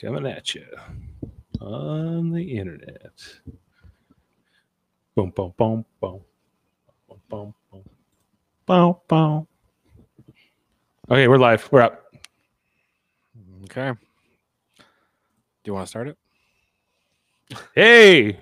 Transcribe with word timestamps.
coming 0.00 0.26
at 0.26 0.54
you 0.54 0.66
on 1.60 2.30
the 2.32 2.58
internet. 2.58 3.12
Boom, 5.16 5.30
boom, 5.30 5.52
boom, 5.58 5.84
boom, 6.00 6.22
boom, 7.08 7.20
boom, 7.28 7.54
boom, 7.72 7.84
boom, 8.66 8.96
boom. 9.08 9.48
Okay, 11.10 11.28
we're 11.28 11.38
live. 11.38 11.68
We're 11.72 11.82
up. 11.82 12.04
Okay. 13.64 13.92
Do 13.92 13.98
you 15.66 15.74
want 15.74 15.86
to 15.86 15.90
start 15.90 16.08
it? 16.08 16.18
Hey, 17.74 18.38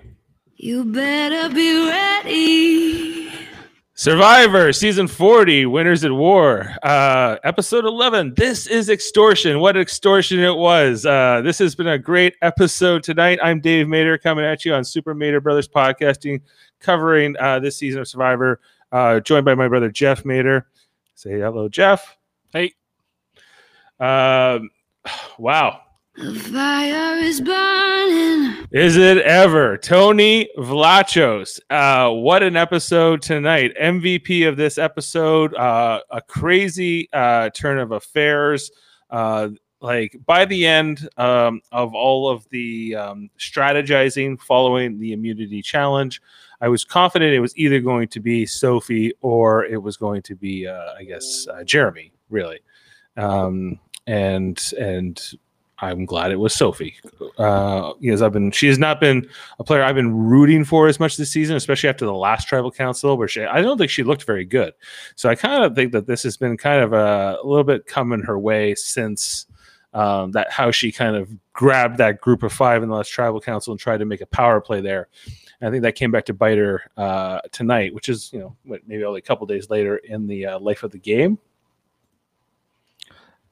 You 0.55 0.85
better 0.85 1.53
be 1.53 1.87
ready. 1.89 3.31
Survivor 3.99 4.71
season 4.71 5.09
40, 5.09 5.65
Winners 5.65 6.05
at 6.05 6.11
War, 6.13 6.73
uh, 6.83 7.35
episode 7.43 7.83
11. 7.83 8.33
This 8.33 8.65
is 8.65 8.89
extortion. 8.89 9.59
What 9.59 9.75
extortion 9.75 10.39
it 10.39 10.55
was. 10.55 11.05
Uh, 11.05 11.41
this 11.43 11.59
has 11.59 11.75
been 11.75 11.89
a 11.89 11.99
great 11.99 12.35
episode 12.41 13.03
tonight. 13.03 13.39
I'm 13.43 13.59
Dave 13.59 13.89
Mater 13.89 14.17
coming 14.17 14.45
at 14.45 14.63
you 14.63 14.73
on 14.73 14.85
Super 14.85 15.13
Mater 15.13 15.41
Brothers 15.41 15.67
podcasting, 15.67 16.39
covering 16.79 17.35
uh, 17.41 17.59
this 17.59 17.75
season 17.75 17.99
of 17.99 18.07
Survivor, 18.07 18.61
uh, 18.93 19.19
joined 19.19 19.43
by 19.43 19.53
my 19.53 19.67
brother 19.67 19.91
Jeff 19.91 20.23
Mater. 20.23 20.65
Say 21.15 21.31
hello, 21.31 21.67
Jeff. 21.67 22.15
Hey. 22.53 22.75
Um, 23.99 24.69
wow. 25.37 25.81
The 26.19 26.35
fire 26.35 27.15
is 27.15 27.39
burning. 27.39 28.67
Is 28.71 28.97
it 28.97 29.19
ever? 29.19 29.77
Tony 29.77 30.49
Vlachos. 30.57 31.61
Uh, 31.69 32.11
what 32.11 32.43
an 32.43 32.57
episode 32.57 33.21
tonight. 33.21 33.71
MVP 33.81 34.45
of 34.45 34.57
this 34.57 34.77
episode. 34.77 35.55
Uh, 35.55 36.01
a 36.09 36.19
crazy 36.21 37.07
uh, 37.13 37.51
turn 37.51 37.79
of 37.79 37.93
affairs. 37.93 38.69
Uh, 39.09 39.51
like 39.79 40.17
by 40.25 40.43
the 40.43 40.67
end 40.67 41.07
um, 41.15 41.61
of 41.71 41.95
all 41.95 42.27
of 42.27 42.45
the 42.49 42.95
um, 42.95 43.29
strategizing 43.39 44.41
following 44.41 44.99
the 44.99 45.13
immunity 45.13 45.61
challenge, 45.61 46.21
I 46.59 46.67
was 46.67 46.83
confident 46.83 47.33
it 47.33 47.39
was 47.39 47.57
either 47.57 47.79
going 47.79 48.09
to 48.09 48.19
be 48.19 48.45
Sophie 48.45 49.13
or 49.21 49.63
it 49.63 49.81
was 49.81 49.95
going 49.95 50.23
to 50.23 50.35
be, 50.35 50.67
uh, 50.67 50.95
I 50.97 51.05
guess, 51.05 51.47
uh, 51.47 51.63
Jeremy. 51.63 52.11
Really, 52.29 52.59
um, 53.15 53.79
and 54.05 54.61
and 54.77 55.17
I'm 55.81 56.05
glad 56.05 56.31
it 56.31 56.39
was 56.39 56.53
Sophie 56.53 56.95
uh, 57.37 57.93
because 57.99 58.21
I've 58.21 58.33
been 58.33 58.51
she 58.51 58.67
has 58.67 58.77
not 58.77 58.99
been 58.99 59.27
a 59.59 59.63
player 59.63 59.83
I've 59.83 59.95
been 59.95 60.13
rooting 60.15 60.65
for 60.65 60.87
as 60.87 60.99
much 60.99 61.17
this 61.17 61.31
season, 61.31 61.55
especially 61.55 61.89
after 61.89 62.05
the 62.05 62.13
last 62.13 62.47
tribal 62.47 62.71
council 62.71 63.17
where 63.17 63.27
she 63.27 63.43
I 63.43 63.61
don't 63.61 63.77
think 63.77 63.91
she 63.91 64.03
looked 64.03 64.23
very 64.23 64.45
good. 64.45 64.73
So 65.15 65.29
I 65.29 65.35
kind 65.35 65.63
of 65.63 65.75
think 65.75 65.91
that 65.93 66.07
this 66.07 66.23
has 66.23 66.37
been 66.37 66.57
kind 66.57 66.83
of 66.83 66.93
a, 66.93 67.37
a 67.41 67.47
little 67.47 67.63
bit 67.63 67.85
coming 67.85 68.21
her 68.21 68.37
way 68.37 68.75
since 68.75 69.45
um, 69.93 70.31
that 70.31 70.51
how 70.51 70.71
she 70.71 70.91
kind 70.91 71.15
of 71.15 71.29
grabbed 71.53 71.97
that 71.97 72.21
group 72.21 72.43
of 72.43 72.53
five 72.53 72.83
in 72.83 72.89
the 72.89 72.95
last 72.95 73.09
tribal 73.09 73.41
council 73.41 73.71
and 73.71 73.79
tried 73.79 73.97
to 73.97 74.05
make 74.05 74.21
a 74.21 74.25
power 74.27 74.61
play 74.61 74.81
there. 74.81 75.07
And 75.61 75.67
I 75.67 75.71
think 75.71 75.83
that 75.83 75.95
came 75.95 76.11
back 76.11 76.25
to 76.25 76.33
bite 76.33 76.57
her 76.57 76.83
uh, 76.95 77.41
tonight, 77.51 77.93
which 77.93 78.09
is 78.09 78.31
you 78.33 78.39
know 78.39 78.55
maybe 78.85 79.03
only 79.03 79.19
a 79.19 79.23
couple 79.23 79.45
days 79.47 79.69
later 79.69 79.97
in 79.97 80.27
the 80.27 80.45
uh, 80.45 80.59
life 80.59 80.83
of 80.83 80.91
the 80.91 80.99
game. 80.99 81.39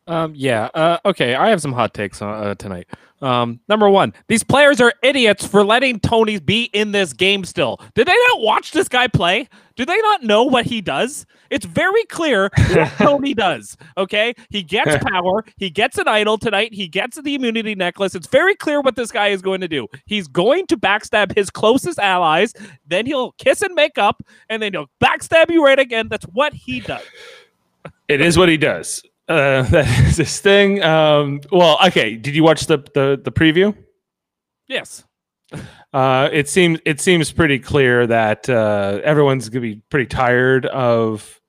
Um, 0.08 0.33
yeah. 0.36 0.69
Uh, 0.73 0.97
okay. 1.05 1.36
I 1.36 1.50
have 1.50 1.61
some 1.61 1.73
hot 1.73 1.94
takes 1.94 2.22
uh, 2.22 2.55
tonight. 2.58 2.88
Um, 3.19 3.59
number 3.67 3.89
one, 3.89 4.14
these 4.27 4.44
players 4.44 4.80
are 4.80 4.94
idiots 5.02 5.45
for 5.45 5.66
letting 5.66 5.99
Tony 5.99 6.39
be 6.39 6.66
in 6.66 6.91
this 6.91 7.14
game 7.14 7.45
still. 7.45 7.81
Did 7.95 8.08
they 8.08 8.16
not 8.30 8.41
watch 8.41 8.72
this 8.72 8.88
guy 8.88 9.08
play? 9.08 9.49
Do 9.75 9.86
they 9.86 9.97
not 9.97 10.23
know 10.23 10.44
what 10.44 10.66
he 10.66 10.81
does? 10.81 11.25
It's 11.49 11.66
very 11.66 12.03
clear 12.05 12.52
what 12.55 12.91
Tony 12.97 13.33
does. 13.33 13.75
Okay. 13.97 14.36
He 14.49 14.61
gets 14.61 15.03
power. 15.11 15.44
He 15.58 15.69
gets 15.72 15.97
an 15.97 16.08
idol 16.08 16.38
tonight. 16.38 16.73
He 16.73 16.88
gets 16.88 17.19
the 17.19 17.36
immunity 17.36 17.73
necklace. 17.73 18.14
It's 18.14 18.27
very 18.27 18.55
clear 18.55 18.81
what 18.81 18.95
this 18.95 19.11
guy 19.11 19.30
is 19.30 19.42
going 19.42 19.61
to 19.61 19.67
do. 19.67 19.88
He's 20.05 20.27
going 20.27 20.67
to 20.67 20.77
backstab 20.77 21.36
his 21.36 21.49
closest 21.49 21.97
allies. 21.97 22.53
Then 22.86 23.08
he'll 23.08 23.32
kiss 23.33 23.64
and 23.64 23.73
make 23.73 23.98
up. 23.98 24.21
And 24.49 24.61
then 24.61 24.73
he'll 24.73 24.89
backstab 25.03 25.49
you 25.49 25.65
right 25.65 25.80
again. 25.80 26.08
That's 26.08 26.26
what 26.26 26.53
he 26.53 26.82
does. 26.82 27.03
It 28.08 28.21
is 28.21 28.37
what 28.37 28.48
he 28.48 28.58
does. 28.58 29.02
Uh, 29.27 29.61
that 29.70 30.05
is 30.05 30.17
this 30.17 30.39
thing. 30.39 30.82
Um, 30.83 31.42
well, 31.52 31.77
okay. 31.88 32.15
Did 32.15 32.36
you 32.36 32.43
watch 32.43 32.65
the 32.65 32.77
the, 32.93 33.20
the 33.23 33.32
preview? 33.32 33.76
Yes. 34.67 35.04
Uh, 35.93 36.30
it 36.32 36.49
seems 36.49 36.80
it 36.86 36.99
seems 36.99 37.32
pretty 37.32 37.60
clear 37.60 38.05
that 38.08 38.49
uh, 38.49 38.99
everyone's 39.04 39.49
gonna 39.49 39.61
be 39.61 39.82
pretty 39.89 40.05
tired 40.05 40.65
of 40.67 41.39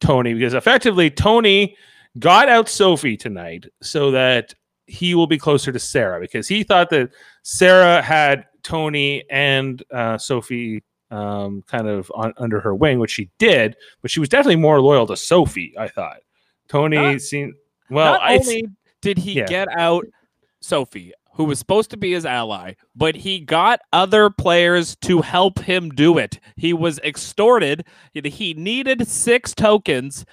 Tony 0.00 0.34
because 0.34 0.54
effectively 0.54 1.10
Tony 1.10 1.76
got 2.18 2.48
out 2.48 2.68
Sophie 2.68 3.16
tonight 3.16 3.66
so 3.80 4.10
that 4.10 4.54
he 4.86 5.14
will 5.14 5.26
be 5.26 5.38
closer 5.38 5.72
to 5.72 5.78
Sarah 5.78 6.20
because 6.20 6.46
he 6.46 6.62
thought 6.62 6.90
that 6.90 7.10
Sarah 7.42 8.02
had 8.02 8.44
Tony 8.62 9.24
and 9.30 9.82
uh, 9.90 10.18
Sophie 10.18 10.84
um, 11.10 11.62
kind 11.66 11.88
of 11.88 12.10
on, 12.14 12.32
under 12.36 12.60
her 12.60 12.74
wing, 12.74 12.98
which 12.98 13.10
she 13.10 13.30
did, 13.38 13.76
but 14.02 14.10
she 14.10 14.20
was 14.20 14.28
definitely 14.28 14.56
more 14.56 14.80
loyal 14.80 15.06
to 15.06 15.16
Sophie. 15.16 15.74
I 15.78 15.88
thought 15.88 16.18
Tony 16.68 16.96
Not- 16.96 17.20
seemed 17.20 17.54
well. 17.90 18.12
Not 18.12 18.22
I, 18.22 18.38
only 18.38 18.68
did 19.02 19.18
he 19.18 19.34
yeah. 19.34 19.46
get 19.46 19.68
out 19.76 20.04
Sophie, 20.60 21.12
who 21.34 21.44
was 21.44 21.58
supposed 21.58 21.90
to 21.90 21.96
be 21.96 22.12
his 22.12 22.26
ally, 22.26 22.74
but 22.94 23.14
he 23.14 23.40
got 23.40 23.80
other 23.92 24.30
players 24.30 24.96
to 25.02 25.20
help 25.20 25.58
him 25.58 25.90
do 25.90 26.18
it. 26.18 26.40
He 26.56 26.72
was 26.72 26.98
extorted. 27.00 27.84
He- 28.12 28.54
needed 28.54 29.06
six 29.06 29.54
tokens. 29.54 30.24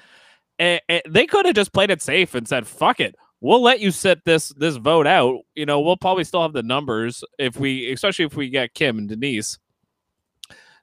And 0.60 0.80
they 1.10 1.26
could 1.26 1.46
have 1.46 1.56
just 1.56 1.74
played 1.74 1.90
it 1.92 2.02
safe 2.02 2.36
and 2.36 2.48
said, 2.48 2.68
"Fuck 2.68 3.00
it." 3.00 3.16
We'll 3.42 3.62
let 3.62 3.82
you 3.82 3.92
sit 3.92 4.24
this 4.24 4.50
this 4.50 4.78
vote 4.78 5.06
out. 5.08 5.40
You 5.56 5.66
know, 5.66 5.82
we'll 5.82 5.98
probably 5.98 6.24
still 6.24 6.44
have 6.44 6.54
the 6.54 6.64
numbers 6.64 7.24
if 7.38 7.60
we, 7.60 7.92
especially 7.92 8.24
if 8.26 8.38
we 8.38 8.50
get 8.50 8.74
Kim 8.74 8.98
and 8.98 9.10
Denise. 9.10 9.58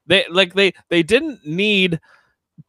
They 0.07 0.27
like 0.29 0.55
they 0.55 0.73
they 0.91 1.03
didn't 1.03 1.47
need 1.47 2.01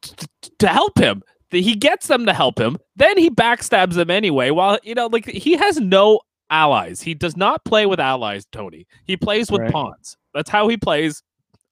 t- 0.02 0.28
to 0.60 0.68
help 0.68 0.98
him 0.98 1.24
he 1.60 1.76
gets 1.76 2.08
them 2.08 2.26
to 2.26 2.34
help 2.34 2.60
him 2.60 2.78
then 2.96 3.18
he 3.18 3.30
backstabs 3.30 3.94
them 3.96 4.10
anyway 4.10 4.50
while 4.50 4.80
you 4.84 4.96
know 4.96 5.08
like 5.08 5.26
he 5.26 5.54
has 5.58 5.80
no 5.80 6.20
allies. 6.52 7.02
He 7.02 7.14
does 7.14 7.38
not 7.38 7.64
play 7.64 7.86
with 7.86 8.00
allies 8.00 8.46
tony. 8.52 8.86
He 9.06 9.16
plays 9.18 9.50
with 9.50 9.62
Right. 9.62 9.72
pawns. 9.72 10.18
That's 10.34 10.50
how 10.50 10.68
he 10.68 10.76
plays. 10.78 11.24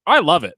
I 0.07 0.19
love 0.19 0.43
it. 0.45 0.55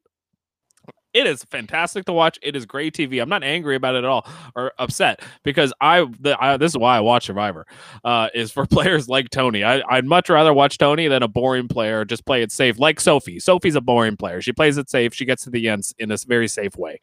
It 1.13 1.27
is 1.27 1.43
fantastic 1.43 2.05
to 2.05 2.13
watch. 2.13 2.39
It 2.41 2.55
is 2.55 2.65
great 2.65 2.93
tv 2.93 3.21
i'm 3.21 3.27
not 3.27 3.43
angry 3.43 3.75
about 3.75 3.95
it 3.95 3.99
at 3.99 4.05
all 4.05 4.25
or 4.55 4.71
upset 4.79 5.21
because 5.43 5.73
i, 5.81 6.05
the, 6.21 6.41
I 6.41 6.55
this 6.57 6.71
is 6.71 6.77
why 6.77 6.95
i 6.95 6.99
watch 7.01 7.25
survivor 7.25 7.65
uh, 8.05 8.29
is 8.33 8.51
for 8.51 8.65
players 8.77 9.09
like 9.09 9.29
tony. 9.29 9.63
I, 9.63 9.81
i'd 9.89 10.05
much 10.05 10.29
rather 10.29 10.53
watch 10.53 10.77
tony 10.77 11.07
than 11.09 11.21
a 11.23 11.27
boring 11.27 11.67
player 11.67 12.05
just 12.05 12.25
play 12.25 12.43
it 12.43 12.51
safe 12.51 12.79
like 12.79 12.99
sophie. 12.99 13.39
Sophie's 13.39 13.75
a 13.75 13.81
boring 13.81 14.15
player. 14.15 14.41
She 14.41 14.53
plays 14.53 14.77
it 14.77 14.89
safe. 14.89 15.13
She 15.13 15.25
gets 15.25 15.43
to 15.43 15.49
the 15.49 15.67
ends 15.67 15.93
in 15.97 16.11
a 16.11 16.17
very 16.27 16.47
safe 16.47 16.77
way. 16.77 17.01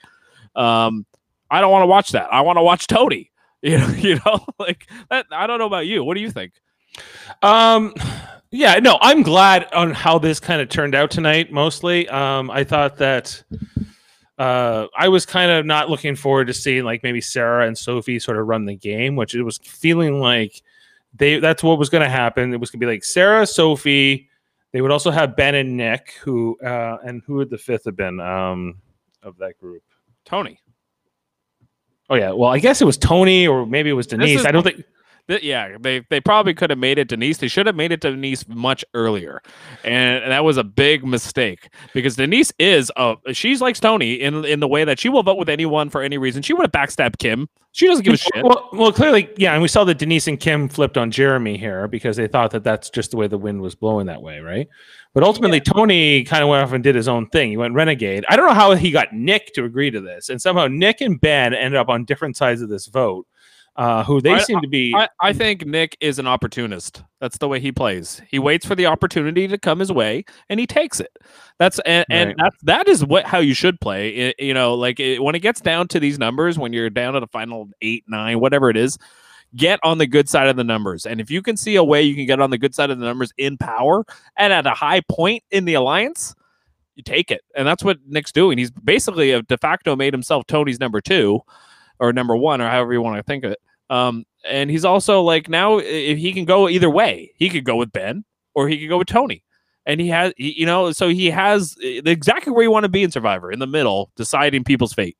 Um, 0.56 1.04
I 1.50 1.60
don't 1.60 1.72
want 1.72 1.82
to 1.82 1.86
watch 1.86 2.12
that. 2.12 2.32
I 2.32 2.40
want 2.42 2.58
to 2.58 2.62
watch 2.62 2.86
Tony. 2.86 3.30
You 3.60 3.76
know, 3.78 3.88
you 3.88 4.20
know, 4.24 4.46
like 4.60 4.86
that. 5.10 5.26
I 5.32 5.48
don't 5.48 5.58
know 5.58 5.66
about 5.66 5.88
you. 5.88 6.04
What 6.04 6.14
do 6.14 6.20
you 6.20 6.30
think? 6.30 6.52
Um, 7.42 7.92
yeah, 8.52 8.78
no, 8.78 8.98
I'm 9.00 9.22
glad 9.22 9.66
on 9.72 9.92
how 9.92 10.20
this 10.20 10.38
kind 10.38 10.62
of 10.62 10.68
turned 10.68 10.94
out 10.94 11.10
tonight. 11.10 11.52
Mostly, 11.52 12.08
um, 12.08 12.52
I 12.52 12.62
thought 12.62 12.98
that 12.98 13.42
uh, 14.38 14.86
I 14.96 15.08
was 15.08 15.26
kind 15.26 15.50
of 15.50 15.66
not 15.66 15.90
looking 15.90 16.14
forward 16.14 16.46
to 16.46 16.54
seeing 16.54 16.84
like 16.84 17.02
maybe 17.02 17.20
Sarah 17.20 17.66
and 17.66 17.76
Sophie 17.76 18.20
sort 18.20 18.38
of 18.38 18.46
run 18.46 18.64
the 18.64 18.76
game, 18.76 19.16
which 19.16 19.34
it 19.34 19.42
was 19.42 19.58
feeling 19.58 20.20
like 20.20 20.62
they 21.14 21.40
that's 21.40 21.62
what 21.62 21.78
was 21.78 21.88
going 21.88 22.04
to 22.04 22.10
happen. 22.10 22.54
It 22.54 22.60
was 22.60 22.70
going 22.70 22.80
to 22.80 22.86
be 22.86 22.92
like 22.92 23.04
Sarah, 23.04 23.46
Sophie. 23.46 24.28
They 24.72 24.82
would 24.82 24.92
also 24.92 25.10
have 25.10 25.34
Ben 25.34 25.56
and 25.56 25.76
Nick, 25.76 26.12
who 26.22 26.56
uh, 26.60 26.98
and 27.04 27.22
who 27.26 27.34
would 27.34 27.50
the 27.50 27.58
fifth 27.58 27.86
have 27.86 27.96
been 27.96 28.20
um, 28.20 28.76
of 29.22 29.36
that 29.38 29.58
group? 29.58 29.82
Tony. 30.24 30.60
Oh 32.10 32.14
yeah, 32.14 32.32
well 32.32 32.50
I 32.50 32.58
guess 32.58 32.80
it 32.80 32.84
was 32.84 32.96
Tony 32.96 33.46
or 33.46 33.66
maybe 33.66 33.90
it 33.90 33.94
was 33.94 34.06
Denise. 34.06 34.40
is 34.40 34.46
I 34.46 34.50
don't 34.50 34.62
think. 34.62 34.84
Th- 35.28 35.42
yeah, 35.42 35.76
they 35.78 36.04
they 36.08 36.20
probably 36.20 36.54
could 36.54 36.70
have 36.70 36.78
made 36.78 36.98
it 36.98 37.08
Denise. 37.08 37.38
They 37.38 37.48
should 37.48 37.66
have 37.66 37.76
made 37.76 37.92
it 37.92 38.00
Denise 38.00 38.48
much 38.48 38.84
earlier, 38.94 39.42
and 39.84 40.32
that 40.32 40.42
was 40.42 40.56
a 40.56 40.64
big 40.64 41.04
mistake 41.04 41.68
because 41.92 42.16
Denise 42.16 42.50
is 42.58 42.90
a 42.96 43.16
she's 43.32 43.60
like 43.60 43.78
Tony 43.78 44.14
in 44.14 44.44
in 44.46 44.60
the 44.60 44.68
way 44.68 44.84
that 44.84 44.98
she 44.98 45.10
will 45.10 45.22
vote 45.22 45.36
with 45.36 45.50
anyone 45.50 45.90
for 45.90 46.02
any 46.02 46.16
reason. 46.16 46.40
She 46.42 46.54
would 46.54 46.62
have 46.62 46.72
backstabbed 46.72 47.18
Kim. 47.18 47.46
She 47.72 47.86
doesn't 47.86 48.04
give 48.04 48.14
a 48.14 48.16
shit. 48.16 48.42
Well, 48.42 48.70
well, 48.72 48.90
clearly, 48.90 49.28
yeah, 49.36 49.52
and 49.52 49.60
we 49.60 49.68
saw 49.68 49.84
that 49.84 49.98
Denise 49.98 50.26
and 50.26 50.40
Kim 50.40 50.68
flipped 50.68 50.96
on 50.96 51.10
Jeremy 51.10 51.58
here 51.58 51.86
because 51.86 52.16
they 52.16 52.26
thought 52.26 52.50
that 52.52 52.64
that's 52.64 52.88
just 52.88 53.10
the 53.10 53.18
way 53.18 53.28
the 53.28 53.38
wind 53.38 53.60
was 53.60 53.74
blowing 53.74 54.06
that 54.06 54.22
way, 54.22 54.40
right? 54.40 54.66
But 55.12 55.22
ultimately, 55.22 55.60
Tony 55.60 56.24
kind 56.24 56.42
of 56.42 56.48
went 56.48 56.62
off 56.62 56.72
and 56.72 56.82
did 56.82 56.94
his 56.94 57.06
own 57.06 57.28
thing. 57.28 57.50
He 57.50 57.56
went 57.56 57.74
renegade. 57.74 58.24
I 58.28 58.36
don't 58.36 58.48
know 58.48 58.54
how 58.54 58.74
he 58.74 58.90
got 58.90 59.12
Nick 59.12 59.52
to 59.54 59.64
agree 59.64 59.90
to 59.90 60.00
this, 60.00 60.30
and 60.30 60.40
somehow 60.40 60.66
Nick 60.66 61.02
and 61.02 61.20
Ben 61.20 61.52
ended 61.52 61.78
up 61.78 61.90
on 61.90 62.04
different 62.04 62.36
sides 62.36 62.62
of 62.62 62.70
this 62.70 62.86
vote. 62.86 63.26
Uh, 63.78 64.02
who 64.02 64.20
they 64.20 64.32
I- 64.32 64.40
seem 64.40 64.60
to 64.60 64.66
be? 64.68 64.92
I, 64.94 65.08
I 65.22 65.32
think 65.32 65.64
Nick 65.64 65.96
is 66.00 66.18
an 66.18 66.26
opportunist. 66.26 67.04
That's 67.20 67.38
the 67.38 67.46
way 67.46 67.60
he 67.60 67.70
plays. 67.70 68.20
He 68.28 68.38
waits 68.40 68.66
for 68.66 68.74
the 68.74 68.86
opportunity 68.86 69.46
to 69.46 69.56
come 69.56 69.78
his 69.78 69.92
way 69.92 70.24
and 70.48 70.58
he 70.58 70.66
takes 70.66 70.98
it. 70.98 71.16
That's 71.60 71.78
and, 71.86 72.04
and 72.10 72.28
Right. 72.30 72.36
that's 72.38 72.56
that 72.64 72.88
is 72.88 73.04
what 73.04 73.24
how 73.24 73.38
you 73.38 73.54
should 73.54 73.80
play. 73.80 74.30
I- 74.30 74.34
you 74.40 74.52
know, 74.52 74.74
like 74.74 74.98
it, 74.98 75.22
when 75.22 75.36
it 75.36 75.40
gets 75.40 75.60
down 75.60 75.86
to 75.88 76.00
these 76.00 76.18
numbers, 76.18 76.58
when 76.58 76.72
you're 76.72 76.90
down 76.90 77.14
to 77.14 77.20
the 77.20 77.28
final 77.28 77.68
eight, 77.80 78.02
nine, 78.08 78.40
whatever 78.40 78.68
it 78.68 78.76
is, 78.76 78.98
get 79.54 79.78
on 79.84 79.98
the 79.98 80.06
good 80.08 80.28
side 80.28 80.48
of 80.48 80.56
the 80.56 80.64
numbers. 80.64 81.06
And 81.06 81.20
if 81.20 81.30
you 81.30 81.40
can 81.40 81.56
see 81.56 81.76
a 81.76 81.84
way 81.84 82.02
you 82.02 82.16
can 82.16 82.26
get 82.26 82.40
on 82.40 82.50
the 82.50 82.58
good 82.58 82.74
side 82.74 82.90
of 82.90 82.98
the 82.98 83.06
numbers 83.06 83.32
in 83.38 83.56
power 83.58 84.04
and 84.36 84.52
at 84.52 84.66
a 84.66 84.70
high 84.74 85.02
point 85.08 85.44
in 85.52 85.64
the 85.66 85.74
alliance, 85.74 86.34
you 86.96 87.04
take 87.04 87.30
it. 87.30 87.42
And 87.54 87.64
that's 87.66 87.84
what 87.84 87.98
Nick's 88.08 88.32
doing. 88.32 88.58
He's 88.58 88.72
basically 88.72 89.30
a 89.30 89.42
de 89.42 89.56
facto 89.56 89.94
made 89.94 90.12
himself 90.12 90.48
Tony's 90.48 90.80
number 90.80 91.00
two 91.00 91.40
or 92.00 92.12
number 92.12 92.36
one 92.36 92.60
or 92.60 92.68
however 92.68 92.92
you 92.92 93.00
want 93.02 93.16
to 93.16 93.22
think 93.22 93.44
of 93.44 93.52
it. 93.52 93.58
Um, 93.90 94.24
and 94.44 94.70
he's 94.70 94.84
also 94.84 95.22
like 95.22 95.48
now 95.48 95.78
if 95.78 96.18
he 96.18 96.32
can 96.32 96.44
go 96.44 96.68
either 96.68 96.90
way, 96.90 97.32
he 97.36 97.48
could 97.48 97.64
go 97.64 97.76
with 97.76 97.92
Ben 97.92 98.24
or 98.54 98.68
he 98.68 98.78
could 98.78 98.88
go 98.88 98.98
with 98.98 99.08
Tony. 99.08 99.44
And 99.86 100.00
he 100.00 100.08
has, 100.08 100.34
you 100.36 100.66
know, 100.66 100.92
so 100.92 101.08
he 101.08 101.30
has 101.30 101.74
exactly 101.80 102.52
where 102.52 102.62
you 102.62 102.70
want 102.70 102.84
to 102.84 102.90
be 102.90 103.02
in 103.02 103.10
Survivor, 103.10 103.50
in 103.50 103.58
the 103.58 103.66
middle, 103.66 104.10
deciding 104.16 104.64
people's 104.64 104.92
fate. 104.92 105.16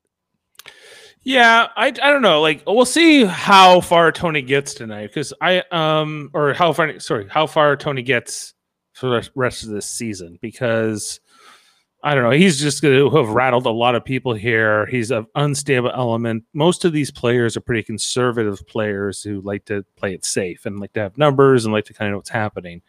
Yeah, 1.23 1.67
I, 1.75 1.87
I 1.87 1.91
don't 1.91 2.21
know. 2.21 2.41
Like 2.41 2.63
we'll 2.65 2.85
see 2.85 3.25
how 3.25 3.81
far 3.81 4.11
Tony 4.11 4.41
gets 4.41 4.73
tonight 4.73 5.07
because 5.07 5.33
I 5.41 5.63
um 5.71 6.29
or 6.33 6.53
how 6.53 6.71
far 6.71 6.99
sorry 6.99 7.27
how 7.27 7.47
far 7.47 7.75
Tony 7.75 8.03
gets 8.03 8.53
for 8.93 9.09
the 9.09 9.29
rest 9.35 9.63
of 9.63 9.69
this 9.69 9.85
season 9.85 10.37
because 10.41 11.19
I 12.01 12.15
don't 12.15 12.23
know. 12.23 12.31
He's 12.31 12.59
just 12.59 12.81
going 12.81 12.97
to 12.97 13.17
have 13.17 13.29
rattled 13.29 13.65
a 13.65 13.71
lot 13.71 13.93
of 13.93 14.05
people 14.05 14.33
here. 14.33 14.85
He's 14.85 15.11
an 15.11 15.27
unstable 15.35 15.91
element. 15.91 16.45
Most 16.53 16.85
of 16.85 16.93
these 16.93 17.11
players 17.11 17.57
are 17.57 17.61
pretty 17.61 17.83
conservative 17.83 18.65
players 18.67 19.21
who 19.21 19.41
like 19.41 19.65
to 19.65 19.83
play 19.97 20.13
it 20.13 20.23
safe 20.23 20.65
and 20.65 20.79
like 20.79 20.93
to 20.93 21.01
have 21.01 21.17
numbers 21.17 21.65
and 21.65 21.73
like 21.73 21.85
to 21.85 21.93
kind 21.93 22.07
of 22.07 22.13
know 22.13 22.17
what's 22.17 22.29
happening. 22.29 22.81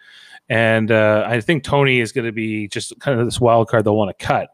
And 0.49 0.93
uh, 0.93 1.25
I 1.27 1.41
think 1.41 1.65
Tony 1.65 1.99
is 1.99 2.13
going 2.13 2.27
to 2.27 2.33
be 2.33 2.69
just 2.69 2.99
kind 3.01 3.19
of 3.19 3.27
this 3.27 3.41
wild 3.41 3.69
card 3.69 3.85
they'll 3.85 3.97
want 3.97 4.17
to 4.17 4.25
cut. 4.25 4.51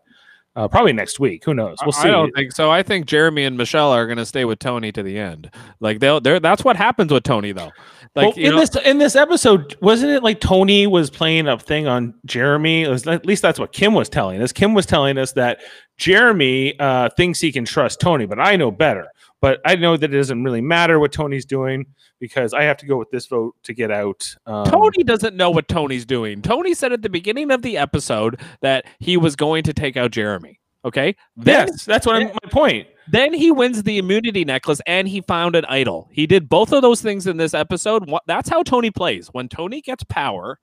Uh, 0.55 0.67
probably 0.67 0.95
next 0.95 1.21
week. 1.21 1.45
Who 1.45 1.53
knows? 1.53 1.77
We'll 1.83 1.93
see. 1.93 2.09
I 2.09 2.11
don't 2.11 2.35
think 2.35 2.51
so. 2.53 2.71
I 2.71 2.83
think 2.83 3.05
Jeremy 3.05 3.45
and 3.45 3.59
Michelle 3.59 3.93
are 3.93 4.07
going 4.07 4.17
to 4.17 4.25
stay 4.25 4.47
with 4.47 4.59
Tony 4.59 4.91
to 4.91 5.03
the 5.03 5.19
end. 5.19 5.51
Like 5.81 6.01
they'll, 6.01 6.19
they're 6.19 6.41
that's 6.41 6.65
what 6.65 6.77
happens 6.77 7.13
with 7.13 7.25
Tony 7.25 7.53
though. 7.53 7.73
Like 8.17 8.35
well, 8.35 8.47
in 8.47 8.53
know, 8.53 8.61
this 8.61 8.75
in 8.77 8.97
this 8.97 9.15
episode, 9.15 9.77
wasn't 9.83 10.13
it 10.13 10.23
like 10.23 10.41
Tony 10.41 10.87
was 10.87 11.11
playing 11.11 11.49
a 11.49 11.59
thing 11.59 11.87
on 11.87 12.15
Jeremy? 12.25 12.89
Was, 12.89 13.07
at 13.07 13.27
least 13.27 13.43
that's 13.43 13.59
what 13.59 13.75
Kim 13.75 13.93
was 13.93 14.09
telling 14.09 14.41
us. 14.41 14.53
Kim 14.53 14.73
was 14.73 14.87
telling 14.87 15.19
us 15.19 15.33
that 15.33 15.61
Jeremy 15.99 16.81
uh, 16.81 17.11
thinks 17.11 17.41
he 17.41 17.53
can 17.53 17.67
trust 17.67 18.01
Tony, 18.01 18.25
but 18.25 18.41
I 18.41 18.57
know 18.57 18.71
better. 18.71 19.09
But 19.43 19.61
I 19.67 19.77
know 19.77 19.99
that 19.99 20.15
it 20.15 20.17
doesn't 20.17 20.43
really 20.43 20.63
matter 20.63 20.99
what 20.99 21.13
Tony's 21.13 21.45
doing 21.45 21.85
because 22.19 22.55
I 22.55 22.63
have 22.63 22.79
to 22.79 22.87
go 22.87 22.97
with 22.97 23.11
this 23.11 23.27
vote 23.27 23.55
to 23.65 23.75
get 23.75 23.91
out. 23.91 24.35
Um, 24.47 24.65
Tony 24.65 25.05
doesn't 25.05 25.37
know 25.37 25.51
what 25.51 25.69
Tony's 25.69 26.07
doing. 26.07 26.41
Tony 26.41 26.73
said 26.73 26.95
at 26.95 27.03
the 27.03 27.11
beginning 27.11 27.51
of 27.51 27.61
the 27.61 27.77
episode 27.77 28.41
that 28.63 28.87
he 28.99 29.19
was 29.19 29.37
going 29.37 29.63
to 29.65 29.75
take 29.75 29.99
out 29.99 30.11
Jeremy. 30.11 30.59
Okay. 30.87 31.15
Then, 31.37 31.69
Yes, 31.69 31.85
that's 31.85 32.07
what 32.07 32.17
I'm, 32.17 32.29
my 32.29 32.51
point. 32.51 32.89
Then 33.11 33.33
he 33.35 33.51
wins 33.51 33.83
the 33.83 33.99
immunity 33.99 34.45
necklace 34.45 34.81
and 34.87 35.07
he 35.09 35.21
found 35.21 35.55
an 35.57 35.65
idol. 35.67 36.09
He 36.13 36.27
did 36.27 36.49
both 36.49 36.73
of 36.73 36.83
those 36.83 37.01
things 37.01 37.27
in 37.27 37.37
this 37.37 37.55
episode. 37.55 38.11
That's 38.27 38.49
how 38.49 38.63
Tony 38.63 38.91
plays. 38.91 39.29
When 39.29 39.49
Tony 39.49 39.81
gets 39.81 40.05
power, 40.05 40.59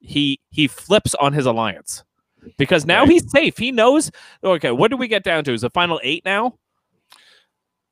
he 0.00 0.40
he 0.50 0.68
flips 0.68 1.14
on 1.16 1.32
his 1.32 1.46
alliance 1.46 2.04
because 2.58 2.86
now 2.86 3.00
Right. 3.00 3.10
he's 3.12 3.30
safe. 3.30 3.56
He 3.58 3.72
knows. 3.72 4.10
Okay, 4.44 4.70
what 4.70 4.90
do 4.90 4.96
we 4.96 5.08
get 5.08 5.24
down 5.24 5.44
to? 5.44 5.52
Is 5.52 5.62
the 5.62 5.70
final 5.70 6.00
eight 6.02 6.24
now? 6.24 6.58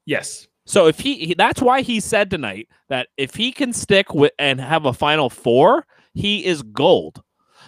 Yes. 0.06 0.46
So 0.66 0.86
if 0.86 0.98
he, 0.98 1.26
he 1.26 1.34
that's 1.34 1.60
why 1.60 1.82
he 1.82 2.00
said 2.00 2.30
tonight 2.30 2.68
that 2.88 3.08
if 3.16 3.34
he 3.34 3.52
can 3.52 3.72
stick 3.72 4.14
with 4.14 4.32
and 4.38 4.60
have 4.60 4.86
a 4.86 4.92
final 4.92 5.28
four, 5.30 5.86
he 6.14 6.44
is 6.44 6.62
gold. 6.62 7.22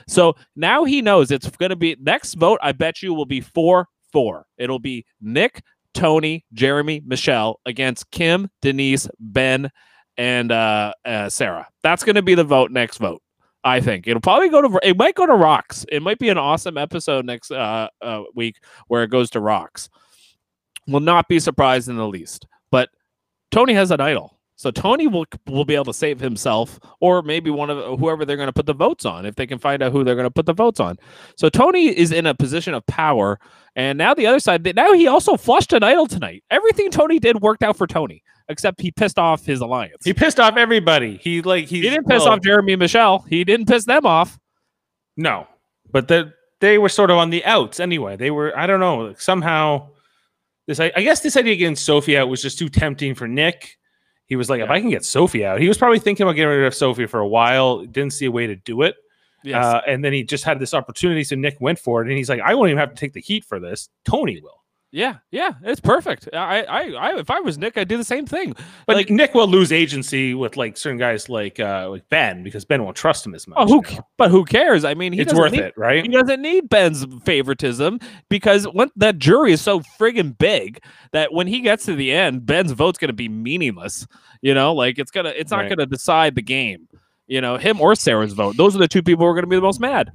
So 0.09 0.35
now 0.55 0.85
he 0.85 1.03
knows 1.03 1.31
it's 1.31 1.51
going 1.51 1.71
to 1.71 1.77
be 1.77 1.97
next 2.01 2.35
vote. 2.35 2.59
I 2.63 2.73
bet 2.73 3.03
you 3.03 3.13
will 3.15 3.27
be 3.27 3.41
four 3.41 3.89
four. 4.13 4.47
It'll 4.57 4.79
be 4.79 5.05
Nick, 5.21 5.63
Tony, 5.97 6.45
Jeremy, 6.53 7.03
Michelle 7.07 7.59
against 7.65 8.11
Kim, 8.11 8.51
Denise, 8.61 9.09
Ben, 9.19 9.71
and 10.19 10.53
uh, 10.53 10.93
uh, 11.05 11.29
Sarah. 11.31 11.67
That's 11.83 12.05
going 12.05 12.17
to 12.17 12.23
be 12.23 12.35
the 12.35 12.45
vote 12.45 12.71
next 12.71 12.99
vote. 12.99 13.23
I 13.65 13.81
think 13.81 14.07
it'll 14.07 14.21
probably 14.21 14.49
go 14.49 14.63
to 14.63 14.79
it 14.83 14.97
might 14.97 15.17
go 15.17 15.27
to 15.27 15.35
rocks. 15.35 15.85
It 15.91 16.03
might 16.03 16.19
be 16.19 16.29
an 16.29 16.39
awesome 16.39 16.79
episode 16.79 17.25
next 17.25 17.51
uh, 17.51 17.89
uh, 18.01 18.23
week 18.35 18.63
where 18.87 19.03
it 19.03 19.11
goes 19.11 19.31
to 19.31 19.41
rocks. 19.41 19.89
Will 20.87 21.01
not 21.01 21.29
be 21.29 21.41
surprised 21.41 21.89
in 21.89 21.97
the 21.97 22.07
least. 22.07 22.47
But 22.71 22.91
Tony 23.51 23.75
has 23.75 23.91
an 23.91 24.01
idol. 24.01 24.36
So 24.59 24.71
Tony 24.71 25.07
will 25.07 25.27
will 25.47 25.67
be 25.67 25.75
able 25.75 25.85
to 25.85 25.95
save 25.95 26.19
himself, 26.19 26.81
or 27.01 27.23
maybe 27.23 27.51
one 27.51 27.69
of 27.69 27.99
whoever 27.99 28.25
they're 28.25 28.37
going 28.37 28.49
to 28.49 28.53
put 28.53 28.67
the 28.67 28.75
votes 28.75 29.05
on, 29.05 29.27
if 29.27 29.37
they 29.37 29.47
can 29.47 29.59
find 29.59 29.83
out 29.83 29.93
who 29.93 30.03
they're 30.03 30.15
going 30.15 30.27
to 30.27 30.31
put 30.31 30.47
the 30.47 30.55
votes 30.55 30.81
on. 30.81 30.97
So 31.37 31.49
Tony 31.49 31.87
is 31.97 32.11
in 32.11 32.25
a 32.27 32.35
position 32.35 32.73
of 32.73 32.87
power, 32.87 33.39
and 33.77 33.99
now 33.99 34.15
the 34.15 34.27
other 34.27 34.41
side. 34.41 34.65
Now 34.75 34.95
he 34.95 35.07
also 35.07 35.37
flushed 35.37 35.75
an 35.75 35.83
idol 35.83 36.07
tonight. 36.07 36.43
Everything 36.51 36.91
Tony 36.91 37.19
did 37.19 37.43
worked 37.43 37.63
out 37.63 37.77
for 37.77 37.87
Tony, 37.87 38.23
except 38.49 38.81
he 38.81 38.91
pissed 38.91 39.19
off 39.19 39.45
his 39.45 39.61
alliance. 39.61 40.05
He 40.05 40.15
pissed 40.15 40.41
off 40.41 40.57
everybody. 40.57 41.19
He 41.19 41.43
like 41.43 41.67
he, 41.67 41.83
He 41.83 41.91
didn't 41.91 42.09
piss 42.09 42.23
off 42.23 42.41
Jeremy 42.41 42.73
and 42.73 42.81
Michelle. 42.81 43.27
He 43.29 43.45
didn't 43.45 43.67
piss 43.67 43.85
them 43.85 44.07
off. 44.07 44.39
No, 45.19 45.47
but 45.93 46.09
the, 46.09 46.33
they 46.61 46.79
were 46.79 46.89
sort 46.89 47.11
of 47.11 47.19
on 47.19 47.29
the 47.29 47.45
outs 47.45 47.79
anyway. 47.79 48.17
They 48.17 48.31
were, 48.31 48.57
I 48.59 48.67
don't 48.67 48.81
know, 48.81 48.99
like 48.99 49.21
somehow 49.21 49.89
this, 50.67 50.81
I, 50.81 50.93
I 50.97 51.03
guess 51.03 51.21
this 51.21 51.37
idea 51.37 51.57
getting 51.57 51.77
Sophie 51.77 52.17
out 52.17 52.29
was 52.29 52.43
just 52.43 52.59
too 52.59 52.69
tempting 52.69 53.15
for 53.15 53.29
Nick. 53.29 53.77
He 54.27 54.37
was 54.37 54.51
like, 54.51 54.61
if 54.61 54.71
I 54.71 54.81
can 54.81 54.91
get 54.91 55.05
Sophie 55.05 55.45
out, 55.45 55.61
he 55.61 55.69
was 55.69 55.79
probably 55.79 56.01
thinking 56.01 56.25
about 56.25 56.35
getting 56.35 56.49
rid 56.49 56.67
of 56.67 56.75
Sophie 56.75 57.07
for 57.07 57.21
a 57.21 57.29
while, 57.29 57.85
didn't 57.85 58.13
see 58.13 58.27
a 58.27 58.31
way 58.31 58.47
to 58.47 58.57
do 58.57 58.83
it. 58.83 58.97
Yes. 59.45 59.65
Uh, 59.65 59.81
and 59.87 60.05
then 60.05 60.13
he 60.13 60.25
just 60.25 60.43
had 60.43 60.59
this 60.59 60.75
opportunity. 60.75 61.23
So 61.23 61.37
Nick 61.37 61.61
went 61.61 61.79
for 61.79 62.03
it. 62.03 62.09
And 62.09 62.17
he's 62.17 62.29
like, 62.29 62.41
I 62.41 62.55
won't 62.55 62.69
even 62.71 62.79
have 62.79 62.91
to 62.91 62.97
take 62.97 63.13
the 63.13 63.21
heat 63.21 63.45
for 63.45 63.61
this. 63.61 63.89
Tony 64.05 64.41
will. 64.41 64.65
Yeah, 64.93 65.17
yeah, 65.31 65.53
it's 65.63 65.81
perfect. 65.81 66.29
I, 66.33 66.63
I, 66.63 66.81
I, 66.93 67.19
if 67.19 67.31
I 67.31 67.41
was 67.41 67.59
Nick, 67.59 67.77
I'd 67.77 67.89
do 67.89 67.97
the 67.99 68.05
same 68.05 68.25
thing. 68.25 68.55
But 68.87 68.97
Like- 68.97 69.11
Nick 69.11 69.35
will 69.35 69.49
lose 69.49 69.73
agency 69.73 70.33
with 70.35 70.57
like 70.57 70.77
certain 70.77 70.97
guys 70.99 71.29
like 71.29 71.61
uh, 71.61 71.89
like 71.91 72.09
Ben 72.09 72.43
because 72.43 72.65
Ben 72.65 72.83
won't 72.83 72.97
trust 72.97 73.27
him 73.27 73.35
as 73.35 73.47
much. 73.47 73.59
Oh, 73.61 73.67
who? 73.67 73.83
you 73.91 73.97
know? 73.97 74.07
But 74.17 74.31
who 74.31 74.45
cares? 74.45 74.85
I 74.85 74.95
mean, 74.95 75.13
he 75.13 75.21
It's 75.21 75.35
worth 75.35 75.53
need- 75.53 75.61
it, 75.61 75.75
right? 75.77 76.03
He 76.03 76.09
doesn't 76.11 76.41
need 76.41 76.69
Ben's 76.69 77.05
favoritism 77.25 78.01
because 78.31 78.65
when 78.73 78.91
that 78.97 79.19
jury 79.19 79.53
is 79.53 79.61
so 79.61 79.81
friggin' 79.81 80.39
big 80.39 80.81
that 81.13 81.33
when 81.33 81.47
he 81.47 81.61
gets 81.61 81.85
to 81.87 81.95
the 81.95 82.13
end, 82.13 82.47
Ben's 82.47 82.73
vote's 82.73 82.99
gonna 82.99 83.13
be 83.13 83.29
meaningless. 83.29 84.07
You 84.41 84.55
know, 84.55 84.73
like 84.75 84.99
it's 84.99 85.11
gonna 85.11 85.31
it's 85.37 85.51
not 85.51 85.59
Right. 85.63 85.69
gonna 85.71 85.87
decide 85.87 86.35
the 86.35 86.43
game. 86.43 86.89
You 87.27 87.41
know, 87.41 87.57
him 87.57 87.81
or 87.81 87.97
Sarah's 87.97 88.35
vote. 88.35 88.57
Those 88.57 88.77
are 88.77 88.79
the 88.79 88.87
two 88.89 89.03
people 89.03 89.25
who 89.27 89.31
are 89.31 89.35
gonna 89.35 89.49
be 89.49 89.57
the 89.57 89.63
most 89.63 89.81
mad. 89.81 90.13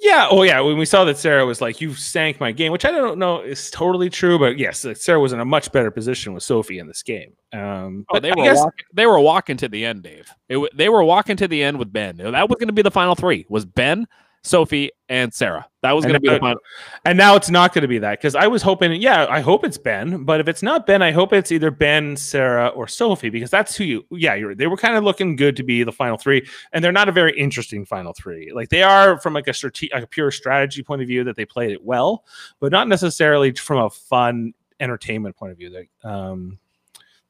Yeah. 0.00 0.28
Oh, 0.30 0.42
yeah. 0.44 0.60
When 0.60 0.78
we 0.78 0.84
saw 0.84 1.04
that 1.04 1.18
Sarah 1.18 1.44
was 1.44 1.60
like, 1.60 1.80
"You 1.80 1.94
sank 1.94 2.38
my 2.40 2.52
game," 2.52 2.70
which 2.72 2.84
I 2.84 2.90
don't 2.92 3.18
know 3.18 3.40
is 3.40 3.70
totally 3.70 4.08
true, 4.10 4.38
but 4.38 4.58
yes, 4.58 4.84
like, 4.84 4.96
Sarah 4.96 5.18
was 5.20 5.32
in 5.32 5.40
a 5.40 5.44
much 5.44 5.72
better 5.72 5.90
position 5.90 6.32
with 6.34 6.42
Sophie 6.42 6.78
in 6.78 6.86
this 6.86 7.02
game. 7.02 7.32
Um, 7.52 8.04
Oh, 8.08 8.14
but 8.14 8.22
they 8.22 8.30
I 8.30 8.34
were 8.36 8.44
guess- 8.44 8.58
walking, 8.58 8.84
they 8.94 9.06
were 9.06 9.18
walking 9.20 9.56
to 9.56 9.68
the 9.68 9.84
end, 9.84 10.02
Dave. 10.04 10.28
W- 10.50 10.68
they 10.74 10.88
were 10.88 11.02
walking 11.02 11.36
to 11.38 11.48
the 11.48 11.62
end 11.62 11.78
with 11.78 11.92
Ben. 11.92 12.16
That 12.16 12.48
was 12.48 12.56
gonna 12.60 12.72
be 12.72 12.82
the 12.82 12.90
final 12.90 13.14
three. 13.14 13.44
Was 13.48 13.64
Ben, 13.64 14.06
Sophie, 14.42 14.90
and 15.08 15.32
Sarah. 15.32 15.66
That 15.82 15.92
was 15.92 16.04
gonna 16.04 16.20
be 16.20 16.28
the 16.28 16.38
final. 16.38 16.58
and 17.04 17.16
now 17.16 17.36
it's 17.36 17.50
not 17.50 17.72
going 17.72 17.82
to 17.82 17.88
be 17.88 17.98
that 17.98 18.18
because 18.18 18.34
I 18.34 18.46
was 18.46 18.62
hoping. 18.62 18.92
Yeah, 19.00 19.26
I 19.28 19.40
hope 19.40 19.64
it's 19.64 19.78
Ben, 19.78 20.24
but 20.24 20.40
if 20.40 20.48
it's 20.48 20.62
not 20.62 20.86
Ben, 20.86 21.02
I 21.02 21.12
hope 21.12 21.32
it's 21.32 21.52
either 21.52 21.70
Ben, 21.70 22.16
Sarah, 22.16 22.68
or 22.68 22.88
Sophie 22.88 23.30
because 23.30 23.50
that's 23.50 23.76
who 23.76 23.84
you. 23.84 24.06
Yeah, 24.10 24.34
you're. 24.34 24.54
They 24.54 24.66
were 24.66 24.76
kind 24.76 24.96
of 24.96 25.04
looking 25.04 25.36
good 25.36 25.56
to 25.56 25.62
be 25.62 25.82
the 25.82 25.92
final 25.92 26.18
three, 26.18 26.46
and 26.72 26.82
they're 26.82 26.92
not 26.92 27.08
a 27.08 27.12
very 27.12 27.38
interesting 27.38 27.84
final 27.84 28.12
three. 28.12 28.52
Like 28.52 28.68
they 28.68 28.82
are 28.82 29.20
from 29.20 29.34
like 29.34 29.48
a 29.48 29.54
strate- 29.54 29.92
like 29.92 30.04
a 30.04 30.08
pure 30.08 30.30
strategy 30.30 30.82
point 30.82 31.02
of 31.02 31.08
view 31.08 31.24
that 31.24 31.36
they 31.36 31.44
played 31.44 31.70
it 31.70 31.84
well, 31.84 32.24
but 32.60 32.72
not 32.72 32.88
necessarily 32.88 33.52
from 33.52 33.78
a 33.78 33.90
fun 33.90 34.54
entertainment 34.80 35.36
point 35.36 35.52
of 35.52 35.58
view. 35.58 35.70
That 35.70 36.08
um, 36.08 36.58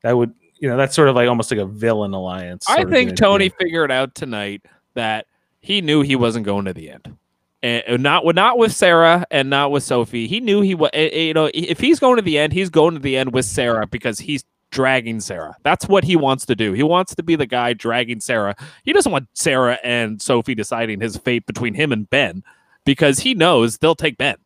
that 0.03 0.17
would 0.17 0.35
you 0.59 0.69
know 0.69 0.77
that's 0.77 0.95
sort 0.95 1.09
of 1.09 1.15
like 1.15 1.29
almost 1.29 1.51
like 1.51 1.61
a 1.61 1.67
villain 1.67 2.13
alliance. 2.13 2.67
I 2.69 2.85
think. 2.85 3.17
Tony 3.17 3.49
figured 3.49 3.91
out 3.93 4.15
tonight 4.15 4.65
that 4.95 5.27
he 5.69 5.83
knew 5.83 6.01
he 6.01 6.17
wasn't 6.17 6.47
going 6.47 6.65
to 6.65 6.73
the 6.73 6.89
end. 6.91 7.15
And 7.63 8.03
not 8.03 8.25
with 8.25 8.37
not 8.37 8.57
with 8.57 8.73
Sarah 8.73 9.27
and 9.31 9.51
not 9.51 9.71
with 9.71 9.83
Sophie. 9.83 10.27
He 10.27 10.41
knew 10.41 10.63
he 10.63 10.75
was. 10.75 10.91
You 10.95 11.35
know, 11.35 11.51
if 11.53 11.79
he's 11.79 11.99
going 12.01 12.17
to 12.17 12.23
the 12.23 12.39
end, 12.39 12.55
he's 12.55 12.71
going 12.71 12.95
to 12.95 13.01
the 13.01 13.19
end 13.19 13.35
with 13.35 13.45
Sarah 13.45 13.87
because 13.87 14.19
he's 14.19 14.45
dragging 14.71 15.21
Sarah. 15.21 15.57
That's 15.65 15.87
what 15.87 16.05
he 16.05 16.17
wants 16.17 16.47
to 16.47 16.57
do. 16.57 16.73
He 16.73 16.83
wants 16.83 17.15
to 17.17 17.23
be 17.23 17.37
the 17.37 17.47
guy 17.47 17.75
dragging 17.75 18.21
Sarah. 18.21 18.55
He 18.85 18.93
doesn't 18.95 19.13
want 19.13 19.29
Sarah 19.35 19.79
and 19.85 20.23
Sophie 20.23 20.55
deciding 20.55 21.01
his 21.01 21.17
fate 21.19 21.45
between 21.47 21.75
him 21.75 21.93
and 21.93 22.09
Ben 22.09 22.45
because 22.87 23.19
he 23.19 23.35
knows 23.35 23.77
they'll 23.77 23.95
take 23.95 24.17
Ben. 24.17 24.37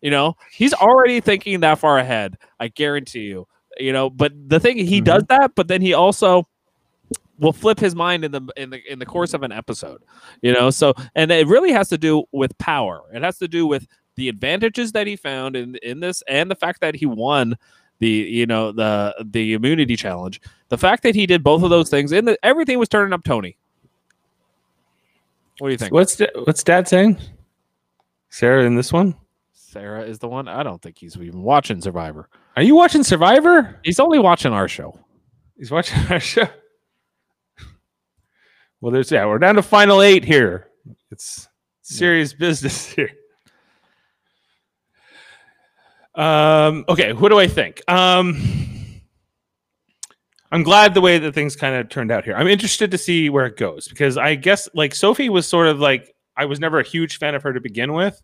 You 0.00 0.10
know, 0.10 0.34
he's 0.50 0.74
already 0.74 1.20
thinking 1.20 1.60
that 1.60 1.78
far 1.78 1.98
ahead. 1.98 2.36
I 2.58 2.68
guarantee 2.68 3.26
you. 3.26 3.46
You 3.78 3.92
know, 3.92 4.10
but 4.10 4.32
the 4.48 4.58
thing 4.58 4.78
he 4.78 5.00
Mhm. 5.00 5.04
does 5.04 5.24
that, 5.28 5.52
but 5.54 5.68
then 5.68 5.82
he 5.82 5.92
also 5.92 6.48
will 7.42 7.52
flip 7.52 7.78
his 7.78 7.94
mind 7.94 8.24
in 8.24 8.32
the 8.32 8.40
in 8.56 8.70
the 8.70 8.80
in 8.92 8.98
the 8.98 9.04
course 9.06 9.34
of 9.34 9.42
an 9.42 9.52
episode 9.52 10.02
you 10.40 10.52
know 10.52 10.70
so 10.70 10.94
and 11.14 11.30
it 11.30 11.46
really 11.48 11.72
has 11.72 11.88
to 11.88 11.98
do 11.98 12.24
with 12.32 12.56
power 12.58 13.02
it 13.12 13.22
has 13.22 13.36
to 13.38 13.46
do 13.48 13.66
with 13.66 13.86
the 14.16 14.28
advantages 14.28 14.92
that 14.92 15.06
he 15.06 15.16
found 15.16 15.56
in 15.56 15.74
in 15.82 16.00
this 16.00 16.22
and 16.28 16.50
the 16.50 16.54
fact 16.54 16.80
that 16.80 16.94
he 16.94 17.04
won 17.04 17.56
the 17.98 18.08
you 18.08 18.46
know 18.46 18.72
the 18.72 19.14
the 19.32 19.52
immunity 19.54 19.96
challenge 19.96 20.40
the 20.68 20.78
fact 20.78 21.02
that 21.02 21.14
he 21.14 21.26
did 21.26 21.42
both 21.42 21.62
of 21.62 21.70
those 21.70 21.90
things 21.90 22.12
and 22.12 22.36
everything 22.42 22.78
was 22.78 22.88
turning 22.88 23.12
up 23.12 23.24
tony 23.24 23.56
what 25.58 25.68
do 25.68 25.72
you 25.72 25.78
think 25.78 25.92
What's 25.92 26.16
da- 26.16 26.30
what's 26.44 26.62
Dad 26.64 26.88
saying? 26.88 27.18
Sarah 28.30 28.64
in 28.64 28.74
this 28.76 28.92
one? 28.92 29.14
sarah 29.52 30.02
is 30.02 30.18
the 30.18 30.28
one 30.28 30.48
i 30.48 30.62
don't 30.62 30.82
think 30.82 30.98
he's 30.98 31.16
even 31.16 31.42
watching 31.42 31.80
survivor 31.80 32.28
Are 32.56 32.62
you 32.62 32.74
watching 32.76 33.02
Survivor? 33.02 33.80
he's 33.84 33.98
only 34.00 34.18
watching 34.18 34.52
our 34.52 34.68
show 34.68 34.98
He's 35.56 35.70
watching 35.70 35.98
our 36.10 36.18
show. 36.20 36.46
Well, 38.82 38.90
there's 38.90 39.12
yeah, 39.12 39.24
we're 39.26 39.38
down 39.38 39.54
to 39.54 39.62
final 39.62 40.02
eight 40.02 40.24
here. 40.24 40.66
It's 41.12 41.48
serious 41.82 42.34
business 42.34 42.86
here. 42.92 43.10
Um, 46.16 46.84
okay, 46.88 47.12
what 47.12 47.28
do 47.28 47.38
I 47.38 47.46
think? 47.46 47.80
Um, 47.88 48.42
I'm 50.50 50.64
glad 50.64 50.94
the 50.94 51.00
way 51.00 51.18
that 51.18 51.32
things 51.32 51.54
kind 51.54 51.76
of 51.76 51.88
turned 51.90 52.10
out 52.10 52.24
here. 52.24 52.34
I'm 52.34 52.48
interested 52.48 52.90
to 52.90 52.98
see 52.98 53.30
where 53.30 53.46
it 53.46 53.56
goes 53.56 53.86
because 53.86 54.18
I 54.18 54.34
guess 54.34 54.68
like 54.74 54.96
Sophie 54.96 55.28
was 55.28 55.46
sort 55.46 55.68
of 55.68 55.78
like 55.78 56.12
I 56.36 56.44
was 56.46 56.58
never 56.58 56.80
a 56.80 56.84
huge 56.84 57.18
fan 57.18 57.36
of 57.36 57.42
her 57.44 57.52
to 57.52 57.60
begin 57.60 57.92
with. 57.92 58.20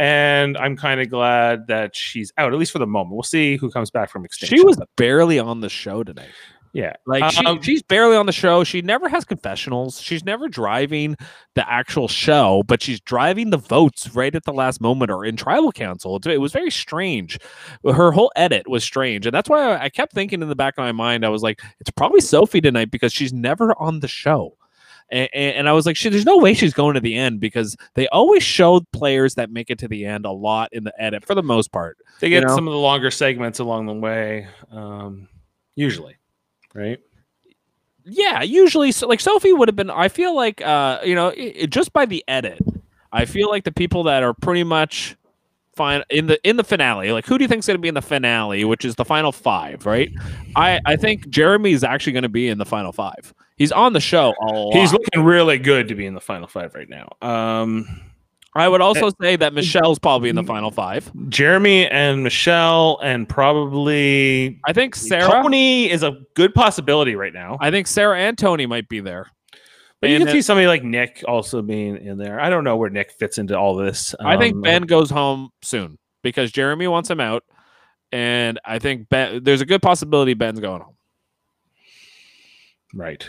And 0.00 0.56
I'm 0.56 0.76
kind 0.76 1.00
of 1.00 1.10
glad 1.10 1.68
that 1.68 1.94
she's 1.94 2.32
out, 2.38 2.52
at 2.52 2.58
least 2.58 2.72
for 2.72 2.80
the 2.80 2.86
moment. 2.88 3.14
We'll 3.14 3.22
see 3.22 3.56
who 3.56 3.70
comes 3.70 3.90
back 3.90 4.10
from 4.10 4.24
extinction. 4.24 4.58
She 4.58 4.64
was 4.64 4.80
barely 4.96 5.38
on 5.38 5.60
the 5.60 5.68
show 5.68 6.02
tonight. 6.02 6.30
Yeah. 6.72 6.94
Like 7.06 7.32
she, 7.32 7.44
Um, 7.44 7.60
she's 7.60 7.82
barely 7.82 8.16
on 8.16 8.26
the 8.26 8.32
show. 8.32 8.64
She 8.64 8.80
never 8.80 9.08
has 9.08 9.24
confessionals. 9.24 10.00
She's 10.00 10.24
never 10.24 10.48
driving 10.48 11.16
the 11.54 11.70
actual 11.70 12.08
show, 12.08 12.62
but 12.66 12.82
she's 12.82 13.00
driving 13.00 13.50
the 13.50 13.58
votes 13.58 14.14
right 14.14 14.34
at 14.34 14.44
the 14.44 14.52
last 14.52 14.80
moment 14.80 15.10
or 15.10 15.24
in 15.24 15.36
tribal 15.36 15.72
council. 15.72 16.16
It, 16.16 16.26
it 16.26 16.38
was 16.38 16.52
very 16.52 16.70
strange. 16.70 17.38
Her 17.84 18.10
whole 18.12 18.32
edit 18.36 18.68
was 18.68 18.84
strange, 18.84 19.26
and 19.26 19.34
that's 19.34 19.50
why 19.50 19.72
I, 19.72 19.84
I 19.84 19.88
kept 19.90 20.12
thinking 20.12 20.40
in 20.40 20.48
the 20.48 20.56
back 20.56 20.74
of 20.78 20.82
my 20.82 20.92
mind, 20.92 21.26
I 21.26 21.28
was 21.28 21.42
like, 21.42 21.60
it's 21.78 21.90
probably 21.90 22.20
Sophie 22.20 22.60
tonight 22.60 22.90
because 22.90 23.12
she's 23.12 23.32
never 23.32 23.78
on 23.78 24.00
the 24.00 24.08
show. 24.08 24.56
And, 25.10 25.28
and 25.34 25.68
I 25.68 25.72
was 25.72 25.84
like, 25.84 25.96
she, 25.96 26.08
there's 26.08 26.24
no 26.24 26.38
way 26.38 26.54
she's 26.54 26.72
going 26.72 26.94
to 26.94 27.00
the 27.00 27.16
end 27.16 27.38
because 27.38 27.76
they 27.94 28.08
always 28.08 28.42
showed 28.42 28.90
players 28.92 29.34
that 29.34 29.50
make 29.50 29.68
it 29.68 29.78
to 29.80 29.88
the 29.88 30.06
end 30.06 30.24
a 30.24 30.30
lot 30.30 30.70
in 30.72 30.84
the 30.84 30.94
edit 30.98 31.26
for 31.26 31.34
the 31.34 31.42
most 31.42 31.70
part. 31.70 31.98
They 32.20 32.28
you 32.28 32.40
get 32.40 32.48
know? 32.48 32.54
some 32.54 32.66
of 32.66 32.72
the 32.72 32.78
longer 32.78 33.10
segments 33.10 33.58
along 33.58 33.86
the 33.86 33.92
way, 33.92 34.48
um, 34.70 35.28
usually, 35.74 36.16
right? 36.74 36.98
yeah 38.04 38.42
usually 38.42 38.90
so 38.90 39.06
like 39.06 39.20
sophie 39.20 39.52
would 39.52 39.68
have 39.68 39.76
been 39.76 39.88
i 39.90 40.08
feel 40.08 40.34
like 40.34 40.60
uh 40.62 40.98
you 41.04 41.14
know 41.14 41.28
i 41.28 41.54
i- 41.62 41.66
just 41.66 41.92
by 41.92 42.04
the 42.04 42.24
edit 42.26 42.58
i 43.12 43.24
feel 43.24 43.48
like 43.48 43.62
the 43.62 43.70
people 43.70 44.02
that 44.02 44.24
are 44.24 44.34
pretty 44.34 44.64
much 44.64 45.14
fine 45.76 46.02
in 46.10 46.26
the 46.26 46.36
in 46.48 46.56
the 46.56 46.64
finale 46.64 47.12
like 47.12 47.24
who 47.26 47.38
do 47.38 47.44
you 47.44 47.48
think's 47.48 47.64
going 47.68 47.76
to 47.76 47.80
be 47.80 47.86
in 47.86 47.94
the 47.94 48.02
finale 48.02 48.64
which 48.64 48.84
is 48.84 48.96
the 48.96 49.04
final 49.04 49.30
five 49.30 49.86
right 49.86 50.10
i 50.56 50.80
i 50.84 50.96
think 50.96 51.28
jeremy 51.28 51.70
is 51.70 51.84
actually 51.84 52.12
going 52.12 52.24
to 52.24 52.28
be 52.28 52.48
in 52.48 52.58
the 52.58 52.66
final 52.66 52.90
five 52.90 53.32
he's 53.56 53.70
on 53.70 53.92
the 53.92 54.00
show. 54.00 54.34
He's 54.72 54.92
looking 54.92 55.22
really 55.22 55.58
good 55.58 55.86
to 55.88 55.94
be 55.94 56.04
in 56.04 56.14
the 56.14 56.20
final 56.20 56.48
five 56.48 56.74
right 56.74 56.88
now. 56.88 57.08
Um, 57.22 58.00
i 58.54 58.68
would 58.68 58.80
also 58.80 59.06
eh, 59.08 59.10
say 59.20 59.36
that 59.36 59.52
eh, 59.52 59.54
michelle's 59.56 59.98
probably 59.98 60.28
in 60.28 60.36
the 60.36 60.42
mm, 60.42 60.46
final 60.46 60.70
five 60.70 61.10
Jeremy 61.28 61.86
and 61.88 62.22
Michelle, 62.22 62.98
and 63.02 63.28
probably 63.28 64.60
i 64.66 64.72
think 64.72 64.94
sarah 64.94 65.30
Tony 65.30 65.90
is 65.90 66.02
a 66.02 66.18
good 66.34 66.54
possibility 66.54 67.14
right 67.14 67.32
now. 67.32 67.56
i 67.60 67.70
think 67.70 67.86
sarah 67.86 68.18
and 68.18 68.36
tony 68.36 68.66
might 68.66 68.88
be 68.88 69.00
there 69.00 69.26
But 70.00 70.10
you 70.10 70.18
can 70.18 70.28
see 70.28 70.42
somebody 70.42 70.66
like 70.66 70.82
Nick 70.82 71.22
also 71.28 71.62
being 71.62 71.96
in 71.96 72.18
there. 72.18 72.40
I 72.40 72.50
don't 72.50 72.64
know 72.64 72.76
where 72.76 72.90
Nick 72.90 73.12
fits 73.12 73.38
into 73.38 73.56
all 73.56 73.76
this. 73.76 74.16
I 74.18 74.36
think 74.36 74.56
Um, 74.56 74.62
Ben 74.62 74.82
goes 74.82 75.10
home 75.10 75.50
soon 75.62 75.96
because 76.24 76.50
Jeremy 76.50 76.88
wants 76.88 77.08
him 77.08 77.20
out, 77.20 77.44
and 78.10 78.58
I 78.64 78.80
think 78.80 79.08
Ben. 79.08 79.44
There's 79.44 79.60
a 79.60 79.64
good 79.64 79.80
possibility 79.80 80.34
Ben's 80.34 80.58
going 80.58 80.82
home. 80.82 80.96
Right. 82.94 83.24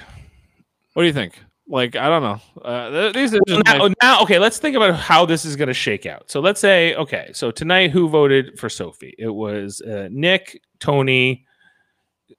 What 0.94 1.03
do 1.03 1.08
you 1.08 1.13
think? 1.13 1.39
Like 1.67 1.96
I 1.96 2.10
don't 2.10 2.24
know. 2.24 2.62
Uh, 2.62 3.12
these 3.13 3.34
are 3.34 3.39
just 3.48 3.63
Now, 3.65 3.77
my- 3.77 3.93
now, 4.01 4.22
okay, 4.24 4.38
let's 4.38 4.60
think 4.60 4.75
about 4.75 4.96
how 4.96 5.25
this 5.25 5.46
is 5.46 5.55
going 5.55 5.70
to 5.70 5.74
shake 5.74 6.05
out. 6.05 6.29
So 6.29 6.39
let's 6.41 6.60
say, 6.60 6.93
okay, 6.96 7.29
so 7.34 7.51
tonight, 7.51 7.91
who 7.91 8.10
voted 8.10 8.60
for 8.60 8.70
Sophie? 8.70 9.15
It 9.17 9.29
was 9.29 9.82
uh, 9.82 10.10
Nick, 10.12 10.62
Tony, 10.79 11.46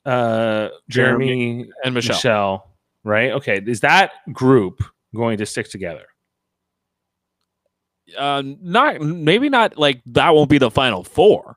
uh, 0.05 0.69
Jeremy, 0.91 1.71
and 1.85 1.95
Michelle. 1.95 2.17
Michelle, 2.17 2.71
right? 3.03 3.33
Okay, 3.33 3.63
is 3.67 3.81
that 3.81 4.13
group 4.33 4.83
going 5.15 5.39
to 5.39 5.47
stick 5.47 5.71
together? 5.71 6.05
Uh, 8.19 8.43
not 8.61 9.01
maybe 9.01 9.49
not 9.49 9.79
like 9.79 10.03
that 10.07 10.35
won't 10.35 10.51
be 10.51 10.59
the 10.59 10.71
final 10.71 11.03
four, 11.03 11.57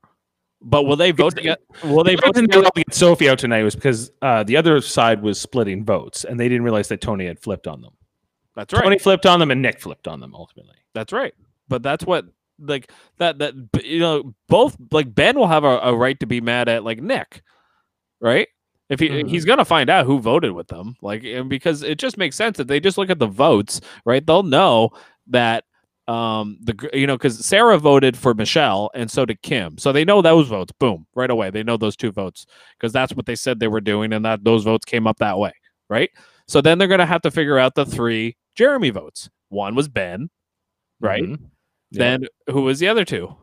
but 0.62 0.84
will 0.84 0.96
they 0.96 1.12
vote 1.12 1.36
together? 1.36 1.62
Will 1.84 2.04
they 2.04 2.16
The 2.16 2.22
vote 2.26 2.36
together? 2.36 2.64
to 2.66 2.72
get 2.84 2.94
Sophie 2.94 3.30
out 3.30 3.40
tonight 3.40 3.64
was 3.64 3.76
because 3.76 4.12
uh, 4.22 4.44
the 4.44 4.58
other 4.58 4.82
side 4.82 5.22
was 5.22 5.40
splitting 5.40 5.84
votes, 5.86 6.24
and 6.24 6.40
they 6.40 6.48
didn't 6.50 6.64
realize 6.64 6.88
that 6.90 7.02
Tony 7.02 7.26
had 7.28 7.40
flipped 7.40 7.68
on 7.68 7.82
them. 7.82 7.94
That's 8.56 8.74
right. 8.74 8.84
Tony 8.84 8.98
flipped 9.00 9.26
on 9.26 9.40
them, 9.40 9.52
and 9.52 9.62
Nick 9.62 9.80
flipped 9.80 10.08
on 10.08 10.20
them 10.20 10.34
ultimately. 10.34 10.76
That's 10.94 11.14
right. 11.14 11.34
But 11.68 11.84
that's 11.84 12.06
what 12.06 12.26
like 12.60 12.92
that 13.18 13.38
that 13.38 13.54
you 13.84 14.00
know 14.00 14.34
both 14.50 14.76
like 14.92 15.14
Ben 15.14 15.38
will 15.38 15.46
have 15.48 15.64
a, 15.64 15.78
a 15.80 15.96
right 15.96 16.20
to 16.22 16.26
be 16.26 16.42
mad 16.42 16.68
at 16.68 16.84
like 16.84 17.00
Nick, 17.02 17.44
right? 18.20 18.48
If 18.90 19.00
he 19.00 19.10
Mhm. 19.10 19.30
he's 19.30 19.46
gonna 19.46 19.66
find 19.66 19.90
out 19.92 20.06
who 20.08 20.20
voted 20.20 20.54
with 20.54 20.68
them, 20.70 20.96
like 21.04 21.24
and 21.24 21.50
because 21.50 21.84
it 21.84 22.00
just 22.00 22.18
makes 22.18 22.36
sense 22.36 22.58
that 22.58 22.68
they 22.68 22.80
just 22.80 22.98
look 22.98 23.10
at 23.12 23.20
the 23.20 23.28
votes, 23.28 23.80
right? 24.06 24.26
They'll 24.26 24.42
know 24.44 24.90
that 25.28 25.66
um 26.08 26.58
the 26.62 26.90
you 26.94 27.06
know 27.08 27.18
because 27.18 27.46
Sarah 27.46 27.78
voted 27.78 28.18
for 28.18 28.34
Michelle 28.34 28.90
and 28.94 29.10
so 29.12 29.26
did 29.26 29.42
Kim, 29.42 29.78
so 29.78 29.92
they 29.92 30.06
know 30.06 30.22
those 30.22 30.48
votes. 30.48 30.72
Boom, 30.80 31.06
right 31.16 31.30
away 31.30 31.50
they 31.50 31.64
know 31.64 31.78
those 31.78 31.96
two 31.98 32.12
votes 32.12 32.46
because 32.80 32.94
that's 32.94 33.14
what 33.14 33.26
they 33.26 33.36
said 33.36 33.60
they 33.60 33.68
were 33.68 33.82
doing, 33.82 34.14
and 34.14 34.24
that 34.26 34.44
those 34.44 34.64
votes 34.64 34.86
came 34.86 35.08
up 35.08 35.18
that 35.20 35.38
way, 35.38 35.52
right? 35.90 36.10
So 36.48 36.62
then 36.62 36.78
they're 36.78 36.88
gonna 36.88 37.06
have 37.06 37.22
to 37.24 37.32
figure 37.32 37.58
out 37.60 37.76
the 37.76 37.86
three 37.86 38.36
Jeremy 38.56 38.90
votes. 38.90 39.30
One 39.50 39.76
was 39.76 39.88
Ben, 39.90 40.30
right? 41.02 41.24
Mhm. 41.24 41.40
Yeah. 41.92 42.00
Then 42.00 42.28
who 42.50 42.64
was 42.64 42.80
the 42.80 42.88
other 42.90 43.06
two? 43.06 43.36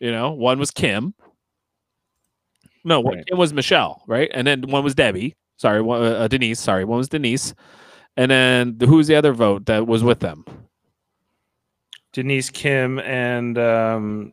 You 0.00 0.10
know, 0.12 0.32
one 0.32 0.58
was 0.58 0.70
Kim. 0.70 1.14
No, 2.84 3.00
one 3.00 3.22
Kim 3.24 3.38
was 3.38 3.52
Michelle, 3.52 4.02
right? 4.06 4.30
And 4.34 4.46
then 4.46 4.62
one 4.62 4.84
was 4.84 4.94
Debbie. 4.94 5.34
Sorry, 5.56 5.80
one, 5.80 6.02
uh, 6.02 6.28
Denise. 6.28 6.58
Sorry, 6.60 6.84
one 6.84 6.98
was 6.98 7.08
Denise. 7.08 7.54
And 8.16 8.30
then 8.30 8.78
who 8.80 8.96
was 8.96 9.06
the 9.08 9.16
other 9.16 9.32
vote 9.32 9.66
that 9.66 9.86
was 9.86 10.02
with 10.04 10.20
them? 10.20 10.44
Denise, 12.12 12.50
Kim, 12.50 12.98
and 13.00 13.58
um, 13.58 14.32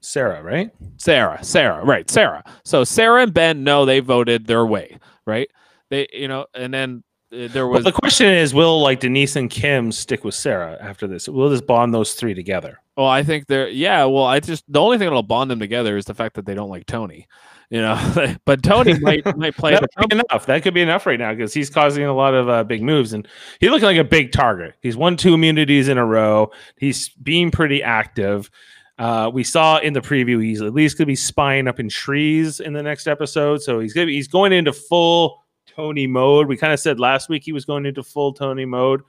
Sarah, 0.00 0.42
right? 0.42 0.70
Sarah. 0.96 1.42
Sarah. 1.42 1.84
Right, 1.84 2.08
Sarah. 2.10 2.42
So 2.64 2.84
Sarah 2.84 3.22
and 3.22 3.34
Ben 3.34 3.64
know 3.64 3.84
they 3.84 4.00
voted 4.00 4.46
their 4.46 4.64
way, 4.66 4.98
right? 5.26 5.48
They, 5.90 6.06
you 6.12 6.28
know, 6.28 6.46
and 6.54 6.72
then 6.72 7.02
uh, 7.32 7.48
there 7.48 7.66
Well, 7.66 7.76
was 7.76 7.84
the 7.84 7.92
question 7.92 8.26
is, 8.28 8.54
will 8.54 8.80
like 8.80 9.00
Denise 9.00 9.36
and 9.36 9.50
Kim 9.50 9.92
stick 9.92 10.24
with 10.24 10.34
Sarah 10.34 10.78
after 10.80 11.06
this? 11.06 11.28
Will 11.28 11.50
this 11.50 11.60
bond 11.60 11.92
those 11.92 12.14
three 12.14 12.34
together? 12.34 12.78
Well, 12.96 13.06
I 13.06 13.22
think 13.22 13.46
they're 13.46 13.68
yeah. 13.68 14.04
Well, 14.04 14.24
I 14.24 14.40
just 14.40 14.64
the 14.66 14.80
only 14.80 14.98
thing 14.98 15.06
that'll 15.06 15.22
bond 15.22 15.50
them 15.50 15.60
together 15.60 15.96
is 15.96 16.06
the 16.06 16.14
fact 16.14 16.34
that 16.36 16.46
they 16.46 16.54
don't 16.54 16.70
like 16.70 16.86
Tony, 16.86 17.28
you 17.70 17.80
know. 17.80 18.36
but 18.44 18.62
Tony 18.62 18.98
might 18.98 19.24
might 19.36 19.56
play 19.56 19.72
That 19.72 19.88
could 19.96 20.10
be 20.10 20.16
enough. 20.16 20.46
That 20.46 20.62
could 20.62 20.74
be 20.74 20.82
enough 20.82 21.06
right 21.06 21.18
now 21.18 21.32
because 21.32 21.52
he's 21.52 21.70
causing 21.70 22.04
a 22.04 22.14
lot 22.14 22.34
of 22.34 22.48
uh, 22.48 22.64
big 22.64 22.82
moves, 22.82 23.12
and 23.12 23.26
he's 23.60 23.70
looking 23.70 23.86
like 23.86 23.98
a 23.98 24.04
big 24.04 24.32
target. 24.32 24.74
He's 24.80 24.96
won 24.96 25.16
two 25.16 25.34
immunities 25.34 25.88
in 25.88 25.98
a 25.98 26.06
row. 26.06 26.50
He's 26.76 27.08
being 27.10 27.50
pretty 27.50 27.82
active. 27.82 28.50
Uh, 28.98 29.30
we 29.32 29.44
saw 29.44 29.78
in 29.78 29.92
the 29.92 30.00
preview 30.00 30.42
he's 30.42 30.60
at 30.60 30.74
least 30.74 30.98
going 30.98 31.04
to 31.04 31.06
be 31.06 31.14
spying 31.14 31.68
up 31.68 31.78
in 31.78 31.88
trees 31.88 32.58
in 32.58 32.72
the 32.72 32.82
next 32.82 33.06
episode. 33.06 33.62
So 33.62 33.78
he's 33.78 33.92
gonna 33.92 34.06
be, 34.06 34.14
he's 34.14 34.26
going 34.26 34.52
into 34.52 34.72
full 34.72 35.44
Tony 35.66 36.08
mode. 36.08 36.48
We 36.48 36.56
kind 36.56 36.72
of 36.72 36.80
said 36.80 36.98
last 36.98 37.28
week 37.28 37.44
he 37.44 37.52
was 37.52 37.64
going 37.64 37.86
into 37.86 38.02
full 38.02 38.32
Tony 38.32 38.64
mode. 38.64 39.02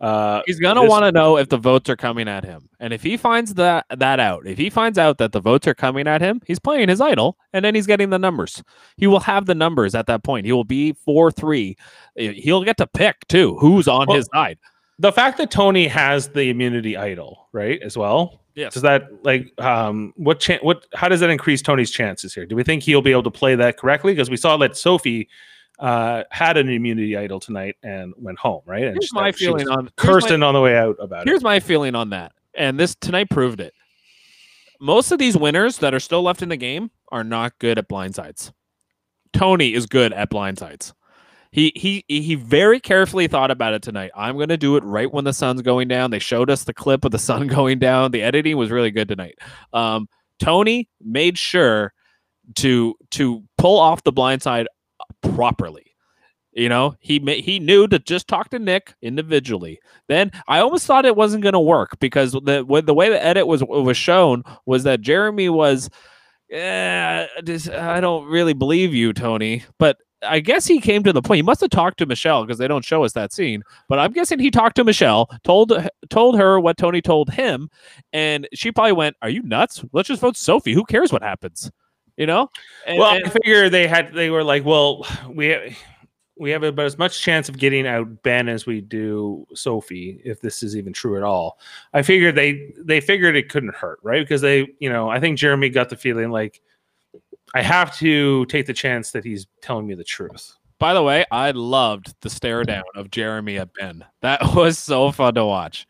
Uh, 0.00 0.40
He's 0.46 0.58
gonna 0.58 0.84
want 0.84 1.04
to 1.04 1.12
know 1.12 1.36
if 1.36 1.50
the 1.50 1.58
votes 1.58 1.90
are 1.90 1.96
coming 1.96 2.26
at 2.26 2.42
him, 2.42 2.68
and 2.80 2.92
if 2.94 3.02
he 3.02 3.16
finds 3.18 3.52
that 3.54 3.84
that 3.94 4.18
out, 4.18 4.46
if 4.46 4.56
he 4.56 4.70
finds 4.70 4.96
out 4.96 5.18
that 5.18 5.32
the 5.32 5.40
votes 5.40 5.66
are 5.68 5.74
coming 5.74 6.06
at 6.08 6.22
him, 6.22 6.40
he's 6.46 6.58
playing 6.58 6.88
his 6.88 7.00
idol, 7.02 7.36
and 7.52 7.62
then 7.64 7.74
he's 7.74 7.86
getting 7.86 8.08
the 8.08 8.18
numbers. 8.18 8.62
He 8.96 9.06
will 9.06 9.20
have 9.20 9.44
the 9.44 9.54
numbers 9.54 9.94
at 9.94 10.06
that 10.06 10.22
point. 10.24 10.46
He 10.46 10.52
will 10.52 10.64
be 10.64 10.94
four 10.94 11.30
three. 11.30 11.76
He'll 12.16 12.64
get 12.64 12.78
to 12.78 12.86
pick 12.86 13.28
too 13.28 13.58
who's 13.58 13.86
on 13.88 14.06
Well, 14.06 14.16
his 14.16 14.28
side. 14.32 14.58
the 14.98 15.12
fact 15.12 15.36
that 15.36 15.50
Tony 15.50 15.86
has 15.88 16.28
the 16.28 16.48
immunity 16.48 16.96
idol, 16.96 17.48
right, 17.52 17.78
as 17.82 17.96
well. 17.98 18.40
Yes. 18.54 18.72
Does 18.74 18.82
that 18.82 19.02
like 19.22 19.52
um 19.60 20.12
what 20.16 20.40
chan 20.40 20.60
what 20.62 20.86
how 20.94 21.08
does 21.08 21.20
that 21.20 21.28
increase 21.30 21.60
Tony's 21.62 21.90
chances 21.90 22.32
here? 22.34 22.46
Do 22.46 22.56
we 22.56 22.62
think 22.64 22.82
he'll 22.82 23.02
be 23.02 23.12
able 23.12 23.22
to 23.24 23.30
play 23.30 23.54
that 23.54 23.76
correctly? 23.76 24.12
Because 24.12 24.30
we 24.30 24.36
saw 24.38 24.56
that 24.56 24.76
Sophie 24.78 25.28
uh 25.80 26.24
had 26.30 26.56
an 26.56 26.68
immunity 26.68 27.16
idol 27.16 27.40
tonight 27.40 27.76
and 27.82 28.12
went 28.16 28.38
home, 28.38 28.60
right? 28.66 28.84
And 28.84 28.92
Here's 28.94 29.06
she- 29.06 29.14
my 29.14 29.32
feeling 29.32 29.68
on 29.68 29.90
here's 30.00 30.28
my- 30.30 30.46
on 30.46 30.54
the 30.54 30.60
way 30.60 30.76
out 30.76 30.96
about 31.00 31.24
Here's 31.24 31.26
it. 31.26 31.30
Here's 31.30 31.42
my 31.42 31.58
feeling 31.60 31.94
on 31.94 32.10
that, 32.10 32.32
and 32.54 32.78
this 32.78 32.94
tonight 32.94 33.30
proved 33.30 33.60
it. 33.60 33.72
Most 34.80 35.10
of 35.12 35.18
these 35.18 35.36
winners 35.36 35.78
that 35.78 35.92
are 35.94 36.00
still 36.00 36.22
left 36.22 36.42
in 36.42 36.48
the 36.48 36.56
game 36.56 36.90
are 37.12 37.24
not 37.24 37.58
good 37.58 37.78
at 37.78 37.88
blindsides. 37.88 38.52
Tony 39.32 39.74
is 39.74 39.86
good 39.86 40.12
at 40.12 40.30
blindsides. 40.30 40.92
He 41.52 41.72
he 41.74 42.04
he 42.08 42.34
very 42.36 42.78
carefully 42.78 43.26
thought 43.26 43.50
about 43.50 43.74
it 43.74 43.82
tonight. 43.82 44.10
I'm 44.14 44.36
going 44.36 44.48
to 44.50 44.56
do 44.56 44.76
it 44.76 44.84
right 44.84 45.12
when 45.12 45.24
the 45.24 45.32
sun's 45.32 45.62
going 45.62 45.88
down. 45.88 46.10
They 46.10 46.18
showed 46.20 46.48
us 46.48 46.64
the 46.64 46.72
clip 46.74 47.04
of 47.04 47.10
the 47.10 47.18
sun 47.30 47.46
going 47.48 47.78
down. 47.78 48.10
The 48.12 48.22
editing 48.22 48.56
was 48.56 48.70
really 48.70 48.90
good 48.90 49.08
tonight. 49.08 49.36
Um, 49.72 50.08
Tony 50.38 50.88
made 51.02 51.36
sure 51.36 51.92
to 52.56 52.94
to 53.10 53.42
pull 53.58 53.78
off 53.78 54.02
the 54.04 54.12
blindside 54.12 54.66
properly. 55.22 55.86
You 56.52 56.68
know, 56.68 56.96
he 56.98 57.20
he 57.40 57.60
knew 57.60 57.86
to 57.86 58.00
just 58.00 58.26
talk 58.26 58.50
to 58.50 58.58
Nick 58.58 58.94
individually. 59.02 59.78
Then 60.08 60.32
I 60.48 60.58
almost 60.58 60.84
thought 60.84 61.06
it 61.06 61.14
wasn't 61.14 61.44
going 61.44 61.52
to 61.52 61.60
work 61.60 61.98
because 62.00 62.32
the 62.32 62.64
the 62.84 62.94
way 62.94 63.08
the 63.08 63.24
edit 63.24 63.46
was 63.46 63.62
was 63.62 63.96
shown 63.96 64.42
was 64.66 64.82
that 64.82 65.00
Jeremy 65.00 65.48
was, 65.48 65.88
yeah, 66.48 67.28
just, 67.44 67.70
I 67.70 68.00
don't 68.00 68.26
really 68.26 68.52
believe 68.52 68.92
you, 68.92 69.12
Tony. 69.12 69.62
But 69.78 69.98
I 70.22 70.40
guess 70.40 70.66
he 70.66 70.80
came 70.80 71.02
to 71.04 71.12
the 71.12 71.22
point. 71.22 71.36
He 71.38 71.42
must 71.42 71.60
have 71.60 71.70
talked 71.70 71.98
to 71.98 72.06
Michelle 72.06 72.44
because 72.44 72.58
they 72.58 72.68
don't 72.68 72.84
show 72.84 73.04
us 73.04 73.12
that 73.12 73.32
scene. 73.32 73.62
But 73.88 74.00
I'm 74.00 74.12
guessing 74.12 74.40
he 74.40 74.50
talked 74.50 74.76
to 74.76 74.84
Michelle, 74.84 75.30
told 75.44 75.72
told 76.10 76.36
her 76.36 76.58
what 76.58 76.76
Tony 76.76 77.00
told 77.00 77.30
him, 77.30 77.70
and 78.12 78.48
she 78.52 78.72
probably 78.72 78.92
went, 78.92 79.16
"Are 79.22 79.30
you 79.30 79.42
nuts? 79.42 79.84
Let's 79.92 80.08
just 80.08 80.20
vote 80.20 80.36
Sophie. 80.36 80.74
Who 80.74 80.84
cares 80.84 81.12
what 81.12 81.22
happens?" 81.22 81.70
You 82.20 82.26
know. 82.26 82.50
And- 82.86 82.98
well, 82.98 83.14
and- 83.16 83.24
I 83.24 83.30
figure 83.30 83.70
they 83.70 83.88
had 83.88 84.12
they 84.12 84.28
were 84.28 84.44
like, 84.44 84.64
well, 84.66 85.06
we 85.26 85.74
we 86.36 86.50
have 86.50 86.62
about 86.62 86.84
as 86.84 86.98
much 86.98 87.22
chance 87.22 87.48
of 87.48 87.56
getting 87.58 87.86
out 87.86 88.22
Ben 88.22 88.46
as 88.46 88.66
we 88.66 88.82
do 88.82 89.46
Sophie, 89.54 90.20
if 90.22 90.40
this 90.40 90.62
is 90.62 90.76
even 90.76 90.92
true 90.92 91.16
at 91.16 91.22
all. 91.22 91.58
I 91.94 92.02
figured 92.02 92.34
they 92.34 92.74
they 92.78 93.00
figured 93.00 93.36
it 93.36 93.48
couldn't 93.48 93.74
hurt, 93.74 94.00
right? 94.02 94.22
Because 94.22 94.42
they, 94.42 94.68
you 94.80 94.90
know, 94.90 95.08
I 95.08 95.18
think 95.18 95.38
Jeremy 95.38 95.70
got 95.70 95.88
the 95.88 95.96
feeling 95.96 96.30
like 96.30 96.60
I 97.54 97.62
have 97.62 97.96
to 97.98 98.44
take 98.46 98.66
the 98.66 98.74
chance 98.74 99.12
that 99.12 99.24
he's 99.24 99.46
telling 99.62 99.86
me 99.86 99.94
the 99.94 100.04
truth. 100.04 100.56
By 100.78 100.92
the 100.92 101.02
way, 101.02 101.24
I 101.30 101.52
loved 101.52 102.14
the 102.20 102.30
stare 102.30 102.64
down 102.64 102.84
of 102.94 103.10
Jeremy 103.10 103.58
at 103.58 103.72
Ben. 103.74 104.04
That 104.20 104.40
was 104.54 104.78
so 104.78 105.10
fun 105.10 105.34
to 105.34 105.46
watch. 105.46 105.86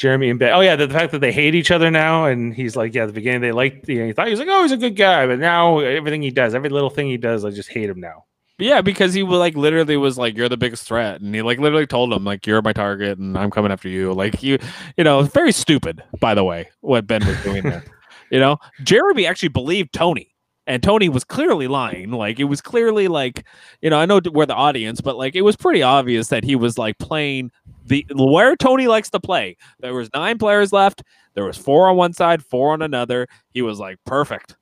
Jeremy 0.00 0.30
and 0.30 0.38
Ben. 0.38 0.54
Oh 0.54 0.60
yeah, 0.60 0.76
the, 0.76 0.86
the 0.86 0.94
fact 0.94 1.12
that 1.12 1.18
they 1.18 1.30
hate 1.30 1.54
each 1.54 1.70
other 1.70 1.90
now, 1.90 2.24
and 2.24 2.54
he's 2.54 2.74
like, 2.74 2.94
yeah, 2.94 3.02
at 3.02 3.08
the 3.08 3.12
beginning 3.12 3.42
they 3.42 3.52
liked, 3.52 3.86
you 3.86 4.00
know, 4.00 4.06
he 4.06 4.12
thought 4.14 4.28
he 4.28 4.30
was 4.30 4.40
like, 4.40 4.48
oh, 4.50 4.62
he's 4.62 4.72
a 4.72 4.78
good 4.78 4.96
guy, 4.96 5.26
but 5.26 5.38
now 5.38 5.78
everything 5.80 6.22
he 6.22 6.30
does, 6.30 6.54
every 6.54 6.70
little 6.70 6.88
thing 6.88 7.06
he 7.06 7.18
does, 7.18 7.44
I 7.44 7.50
just 7.50 7.68
hate 7.68 7.90
him 7.90 8.00
now. 8.00 8.24
Yeah, 8.58 8.80
because 8.80 9.12
he 9.12 9.22
like 9.22 9.56
literally 9.56 9.96
was 9.96 10.18
like, 10.18 10.36
"You're 10.36 10.50
the 10.50 10.56
biggest 10.58 10.86
threat," 10.86 11.22
and 11.22 11.34
he 11.34 11.40
like 11.40 11.58
literally 11.58 11.86
told 11.86 12.12
him 12.12 12.24
like, 12.24 12.46
"You're 12.46 12.60
my 12.60 12.74
target, 12.74 13.18
and 13.18 13.36
I'm 13.38 13.50
coming 13.50 13.72
after 13.72 13.88
you." 13.88 14.12
Like 14.12 14.42
you, 14.42 14.58
you 14.98 15.04
know, 15.04 15.22
very 15.22 15.50
stupid. 15.50 16.02
By 16.20 16.34
the 16.34 16.44
way, 16.44 16.68
what 16.80 17.06
Ben 17.06 17.26
was 17.26 17.42
doing 17.42 17.62
there, 17.62 17.82
you 18.30 18.38
know, 18.38 18.58
Jeremy 18.82 19.26
actually 19.26 19.48
believed 19.48 19.94
Tony, 19.94 20.34
and 20.66 20.82
Tony 20.82 21.08
was 21.08 21.24
clearly 21.24 21.68
lying. 21.68 22.10
Like 22.10 22.38
it 22.38 22.44
was 22.44 22.60
clearly 22.60 23.08
like, 23.08 23.46
you 23.80 23.88
know, 23.88 23.98
I 23.98 24.04
know 24.04 24.20
we're 24.30 24.44
the 24.44 24.54
audience, 24.54 25.00
but 25.00 25.16
like 25.16 25.34
it 25.34 25.42
was 25.42 25.56
pretty 25.56 25.82
obvious 25.82 26.28
that 26.28 26.44
he 26.44 26.54
was 26.54 26.76
like 26.76 26.98
playing 26.98 27.50
the 27.90 28.04
where 28.16 28.56
Tony 28.56 28.86
likes 28.86 29.10
to 29.10 29.20
play. 29.20 29.56
There 29.80 29.94
was 29.94 30.08
nine 30.14 30.38
players 30.38 30.72
left. 30.72 31.02
There 31.34 31.44
was 31.44 31.56
four 31.56 31.88
on 31.88 31.96
one 31.96 32.12
side, 32.12 32.42
four 32.42 32.72
on 32.72 32.82
another. 32.82 33.28
He 33.52 33.62
was 33.62 33.78
like, 33.78 33.98
"Perfect. 34.06 34.56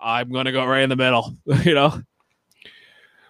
I'm 0.00 0.30
gonna 0.30 0.52
go 0.52 0.64
right 0.64 0.82
in 0.82 0.90
the 0.90 0.96
middle," 0.96 1.36
you 1.64 1.74
know. 1.74 2.00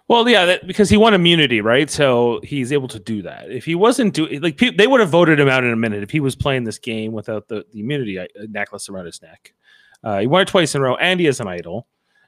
Well, 0.06 0.28
yeah, 0.28 0.44
that, 0.44 0.66
because 0.66 0.90
he 0.90 0.99
won 0.99 1.14
immunity, 1.14 1.62
right? 1.62 1.88
So 1.88 2.40
he's 2.42 2.73
able 2.75 2.88
to 2.88 2.99
do 2.99 3.23
that. 3.23 3.50
If 3.50 3.64
he 3.64 3.75
wasn't 3.75 4.12
doing, 4.12 4.42
like, 4.42 4.58
pe- 4.58 4.76
they 4.76 4.87
would 4.87 5.00
have 5.00 5.08
voted 5.08 5.40
him 5.40 5.49
out 5.49 5.64
in 5.64 5.70
a 5.70 5.76
minute 5.76 6.02
if 6.02 6.11
he 6.11 6.20
was 6.20 6.37
playing 6.37 6.64
this 6.64 6.78
game 6.78 7.12
without 7.12 7.49
the, 7.49 7.64
the 7.73 7.80
immunity 7.80 8.18
uh, 8.18 8.26
necklace 8.50 8.90
around 8.90 9.06
his 9.06 9.23
neck. 9.23 9.54
Uh, 10.02 10.18
he 10.18 10.26
won 10.26 10.42
it 10.42 10.49
twice 10.49 10.75
in 10.75 10.82
a 10.82 10.84
row, 10.84 10.96
and 10.96 11.20
he 11.20 11.26
is 11.26 11.40
an 11.40 11.49
idol. 11.49 11.87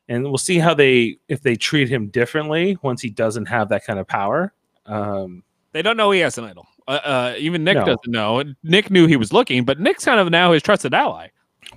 And 0.08 0.24
we'll 0.24 0.38
see 0.38 0.58
how 0.58 0.72
they, 0.72 1.18
if 1.28 1.42
they 1.42 1.54
treat 1.54 1.90
him 1.90 2.08
differently 2.08 2.78
once 2.80 3.02
he 3.02 3.10
doesn't 3.10 3.46
have 3.46 3.68
that 3.68 3.84
kind 3.84 3.98
of 3.98 4.06
power. 4.06 4.54
Um, 4.86 5.42
They 5.72 5.82
don't 5.82 5.98
know 5.98 6.10
he 6.12 6.20
has 6.20 6.38
an 6.38 6.44
idol. 6.44 6.66
Uh, 6.88 6.90
uh, 6.92 7.34
even 7.38 7.64
Nick 7.64 7.76
No. 7.76 7.84
doesn't 7.84 8.08
know. 8.08 8.42
Nick 8.62 8.90
knew 8.90 9.06
he 9.06 9.16
was 9.16 9.32
looking, 9.32 9.64
but 9.64 9.80
Nick's 9.80 10.04
kind 10.04 10.20
of 10.20 10.30
now 10.30 10.52
his 10.52 10.62
trusted 10.62 10.94
ally. 10.94 11.28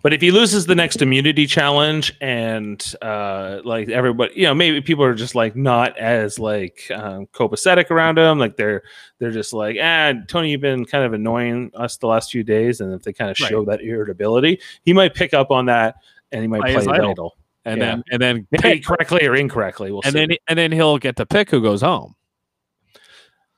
but 0.03 0.13
if 0.13 0.21
he 0.21 0.29
loses 0.31 0.65
the 0.67 0.75
next 0.75 1.01
immunity 1.01 1.47
challenge, 1.47 2.13
and 2.21 2.93
uh, 3.01 3.59
like 3.65 3.89
everybody, 3.89 4.31
you 4.35 4.43
know, 4.43 4.53
maybe 4.53 4.79
people 4.81 5.03
are 5.03 5.15
just 5.15 5.33
like 5.33 5.55
not 5.55 5.97
as 5.97 6.37
like 6.37 6.89
um, 6.93 7.25
copacetic 7.33 7.89
around 7.89 8.17
him. 8.19 8.37
Like 8.37 8.55
they're 8.55 8.83
they're 9.17 9.31
just 9.31 9.51
like, 9.51 9.77
ah, 9.81 10.13
Tony, 10.27 10.51
you've 10.51 10.61
been 10.61 10.85
kind 10.85 11.03
of 11.03 11.13
annoying 11.13 11.71
us 11.73 11.97
the 11.97 12.07
last 12.07 12.31
few 12.31 12.43
days, 12.43 12.79
and 12.81 12.93
if 12.93 13.01
they 13.01 13.11
kind 13.11 13.31
of 13.31 13.39
Right. 13.41 13.49
show 13.49 13.65
that 13.65 13.81
irritability, 13.81 14.59
he 14.83 14.93
might 14.93 15.15
pick 15.15 15.33
up 15.33 15.49
on 15.49 15.65
that, 15.65 15.95
and 16.31 16.41
he 16.43 16.47
might 16.47 16.61
Play 16.61 16.73
play 16.73 16.81
his 16.83 16.87
idol. 16.87 17.11
idol, 17.11 17.37
And 17.65 17.79
Yeah. 17.81 17.85
then 17.87 18.03
and 18.11 18.21
then 18.21 18.47
maybe 18.51 18.61
pick, 18.75 18.85
correctly 18.85 19.25
or 19.27 19.35
incorrectly. 19.35 19.91
We'll 19.91 20.01
and 20.05 20.13
see. 20.13 20.19
then 20.19 20.29
and 20.47 20.59
then 20.59 20.71
he'll 20.71 20.99
get 20.99 21.15
to 21.15 21.25
pick 21.25 21.49
who 21.49 21.61
goes 21.63 21.81
home. 21.81 22.15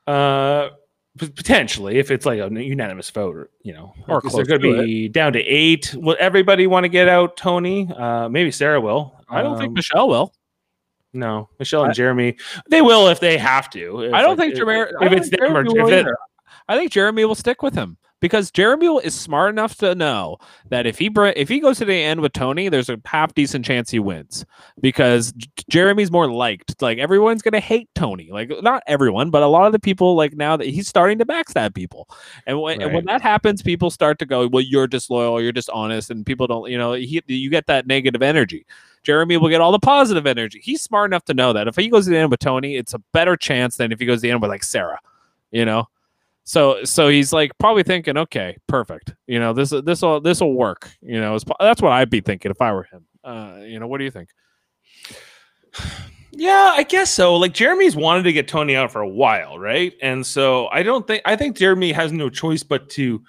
Uh, 0.07 0.69
potentially, 1.17 1.97
if 1.99 2.11
it's 2.11 2.25
like 2.25 2.39
a 2.39 2.49
unanimous 2.63 3.09
vote, 3.09 3.35
or 3.35 3.49
you 3.61 3.73
know, 3.73 3.93
Or 4.07 4.21
because 4.21 4.35
they're 4.35 4.45
going 4.45 4.61
to 4.61 4.83
be 4.83 5.07
down 5.09 5.33
to 5.33 5.39
eight. 5.41 5.93
Will 5.97 6.15
everybody 6.19 6.67
want 6.67 6.83
to 6.85 6.89
get 6.89 7.07
out, 7.07 7.37
Tony? 7.37 7.89
Uh, 7.91 8.29
maybe 8.29 8.51
Sarah 8.51 8.79
will. 8.81 9.13
I 9.29 9.41
don't 9.41 9.57
think 9.57 9.69
Um, 9.69 9.73
Michelle 9.75 10.07
will. 10.09 10.33
No, 11.13 11.49
Michelle 11.59 11.83
and 11.83 11.91
I- 11.91 11.93
Jeremy, 11.93 12.37
they 12.69 12.81
will 12.81 13.07
if 13.09 13.19
they 13.19 13.37
have 13.37 13.69
to. 13.71 14.01
If, 14.03 14.13
I 14.13 14.21
don't 14.21 14.31
like, 14.31 14.39
think 14.39 14.51
if- 14.53 14.57
Jeremy. 14.59 14.91
If, 15.01 15.11
I 15.11 15.15
it's 15.15 15.29
think 15.29 15.41
them 15.41 15.57
or 15.57 15.61
if 15.89 16.05
it- 16.07 16.15
I 16.69 16.77
think 16.77 16.91
Jeremy 16.91 17.25
will 17.25 17.35
stick 17.35 17.61
with 17.61 17.73
him 17.75 17.97
because 18.21 18.51
Jeremy 18.51 18.87
will- 18.87 18.99
is 18.99 19.13
smart 19.13 19.49
enough 19.49 19.75
to 19.79 19.93
know 19.93 20.37
that 20.69 20.85
if 20.85 20.97
he 20.97 21.09
br- 21.09 21.33
if 21.35 21.49
he 21.49 21.59
goes 21.59 21.79
to 21.79 21.85
the 21.85 21.93
end 21.93 22.21
with 22.21 22.31
Tony, 22.31 22.69
there's 22.69 22.89
a 22.89 22.99
half 23.05 23.33
decent 23.33 23.65
chance 23.65 23.89
he 23.89 23.99
wins 23.99 24.45
because 24.79 25.33
J- 25.33 25.49
Jeremy's 25.69 26.11
more 26.11 26.31
liked. 26.31 26.81
Like 26.81 26.97
everyone's 26.99 27.41
gonna 27.41 27.59
hate 27.59 27.89
Tony. 27.95 28.29
Like 28.31 28.51
not 28.61 28.83
everyone, 28.87 29.29
but 29.31 29.43
a 29.43 29.47
lot 29.47 29.65
of 29.65 29.73
the 29.73 29.79
people 29.79 30.15
like 30.15 30.33
now 30.33 30.55
that 30.55 30.67
he's 30.67 30.87
starting 30.87 31.17
to 31.17 31.25
backstab 31.25 31.73
people, 31.75 32.07
and 32.47 32.61
when, 32.61 32.79
and 32.85 32.93
when 32.93 33.05
that 33.05 33.21
happens, 33.21 33.61
people 33.61 33.89
start 33.89 34.19
to 34.19 34.25
go, 34.25 34.47
"Well, 34.47 34.63
you're 34.63 34.87
disloyal, 34.87 35.41
you're 35.41 35.51
dishonest," 35.51 36.09
and 36.11 36.25
people 36.25 36.47
don't. 36.47 36.69
You 36.71 36.77
know, 36.77 36.93
he, 36.93 37.21
you 37.27 37.49
get 37.49 37.65
that 37.67 37.87
negative 37.87 38.21
energy. 38.21 38.65
Jeremy 39.03 39.37
will 39.37 39.49
get 39.49 39.61
all 39.61 39.71
the 39.71 39.79
positive 39.79 40.27
energy. 40.27 40.61
He's 40.63 40.81
smart 40.83 41.09
enough 41.09 41.25
to 41.25 41.33
know 41.33 41.53
that 41.53 41.67
if 41.67 41.75
he 41.75 41.89
goes 41.89 42.05
to 42.05 42.11
the 42.11 42.17
end 42.17 42.29
with 42.29 42.39
Tony, 42.39 42.75
it's 42.75 42.93
a 42.93 42.99
better 43.13 43.35
chance 43.35 43.77
than 43.77 43.91
if 43.91 43.99
he 43.99 44.05
goes 44.05 44.19
to 44.19 44.21
the 44.21 44.31
end 44.31 44.41
with 44.41 44.51
like 44.51 44.63
Sarah. 44.63 44.99
You 45.51 45.65
know, 45.65 45.87
so 46.43 46.83
so 46.83 47.07
he's 47.07 47.31
like 47.31 47.51
probably 47.59 47.83
thinking, 47.83 48.17
okay, 48.17 48.57
perfect. 48.67 49.13
You 49.27 49.39
know, 49.39 49.53
this 49.53 49.69
this 49.83 50.01
will 50.01 50.21
this 50.21 50.41
will 50.41 50.53
work. 50.53 50.89
You 51.01 51.19
know, 51.19 51.37
that's 51.59 51.81
what 51.81 51.91
I'd 51.91 52.09
be 52.09 52.21
thinking 52.21 52.51
if 52.51 52.61
I 52.61 52.73
were 52.73 52.83
him. 52.83 53.05
Uh, 53.23 53.59
you 53.61 53.79
know, 53.79 53.87
what 53.87 53.99
do 53.99 54.03
you 54.03 54.11
think? 54.11 54.29
Yeah, 56.33 56.73
I 56.77 56.83
guess 56.83 57.11
so. 57.11 57.35
Like 57.35 57.53
Jeremy's 57.53 57.93
wanted 57.93 58.23
to 58.23 58.31
get 58.31 58.47
Tony 58.47 58.73
out 58.73 58.89
for 58.89 59.01
a 59.01 59.07
while, 59.07 59.59
right? 59.59 59.93
And 60.01 60.25
so 60.25 60.67
I 60.67 60.81
don't 60.81 61.05
think 61.05 61.21
I 61.25 61.35
think 61.35 61.57
Jeremy 61.57 61.91
has 61.91 62.13
no 62.13 62.29
choice 62.29 62.63
but 62.63 62.89
to 62.91 63.21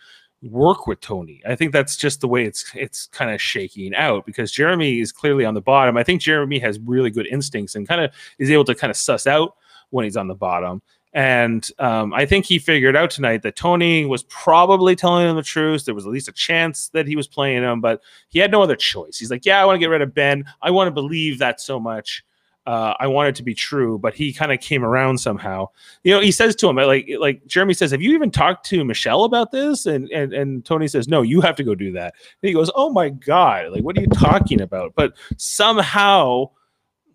work 0.42 0.86
with 0.86 1.00
Tony. 1.00 1.40
I 1.46 1.54
think 1.54 1.72
that's 1.72 1.96
just 1.96 2.20
the 2.20 2.28
way 2.28 2.44
it's 2.44 2.64
it's 2.74 3.06
kind 3.08 3.32
of 3.32 3.42
shaking 3.42 3.94
out 3.94 4.24
because 4.24 4.52
Jeremy 4.52 5.00
is 5.00 5.10
clearly 5.10 5.44
on 5.44 5.54
the 5.54 5.60
bottom. 5.60 5.96
I 5.96 6.04
think 6.04 6.20
Jeremy 6.20 6.60
has 6.60 6.78
really 6.80 7.10
good 7.10 7.26
instincts 7.26 7.74
and 7.74 7.88
kind 7.88 8.00
of 8.00 8.12
is 8.38 8.50
able 8.50 8.64
to 8.66 8.74
kind 8.74 8.90
of 8.92 8.96
suss 8.96 9.26
out 9.26 9.56
when 9.90 10.04
he's 10.04 10.16
on 10.16 10.28
the 10.28 10.34
bottom. 10.34 10.80
And 11.14 11.68
um, 11.78 12.14
I 12.14 12.24
think 12.24 12.46
he 12.46 12.58
figured 12.58 12.96
out 12.96 13.10
tonight 13.10 13.42
that 13.42 13.54
Tony 13.54 14.06
was 14.06 14.22
probably 14.24 14.96
telling 14.96 15.28
him 15.28 15.36
the 15.36 15.42
truth. 15.42 15.84
There 15.84 15.94
was 15.94 16.06
at 16.06 16.12
least 16.12 16.28
a 16.28 16.32
chance 16.32 16.88
that 16.88 17.06
he 17.06 17.16
was 17.16 17.28
playing 17.28 17.62
him, 17.62 17.80
but 17.82 18.02
he 18.30 18.38
had 18.38 18.50
no 18.50 18.62
other 18.62 18.76
choice. 18.76 19.18
He's 19.18 19.30
like, 19.30 19.44
"Yeah, 19.44 19.60
I 19.60 19.66
want 19.66 19.76
to 19.76 19.80
get 19.80 19.90
rid 19.90 20.00
of 20.00 20.14
Ben. 20.14 20.44
I 20.62 20.70
want 20.70 20.88
to 20.88 20.92
believe 20.92 21.38
that 21.38 21.60
so 21.60 21.78
much." 21.78 22.24
uh, 22.66 22.94
I 23.00 23.08
want 23.08 23.28
it 23.28 23.34
to 23.36 23.42
be 23.42 23.54
true, 23.54 23.98
but 23.98 24.14
he 24.14 24.32
kind 24.32 24.52
of 24.52 24.60
came 24.60 24.84
around 24.84 25.18
somehow. 25.18 25.68
You 26.04 26.14
know, 26.14 26.20
he 26.20 26.30
says 26.30 26.54
to 26.56 26.68
him, 26.68 26.76
like, 26.76 27.08
like 27.18 27.44
Jeremy 27.46 27.74
says, 27.74 27.90
"Have 27.90 28.02
you 28.02 28.14
even 28.14 28.30
talked 28.30 28.64
to 28.66 28.84
Michelle 28.84 29.24
about 29.24 29.50
this?" 29.50 29.86
And 29.86 30.08
and 30.10 30.32
and 30.32 30.64
Tony 30.64 30.86
says, 30.86 31.08
"No, 31.08 31.22
you 31.22 31.40
have 31.40 31.56
to 31.56 31.64
go 31.64 31.74
do 31.74 31.92
that." 31.92 32.14
And 32.14 32.48
he 32.48 32.52
goes, 32.52 32.70
"Oh 32.74 32.90
my 32.90 33.08
god, 33.08 33.72
like, 33.72 33.82
what 33.82 33.98
are 33.98 34.02
you 34.02 34.06
talking 34.08 34.60
about?" 34.60 34.94
But 34.94 35.14
somehow, 35.36 36.50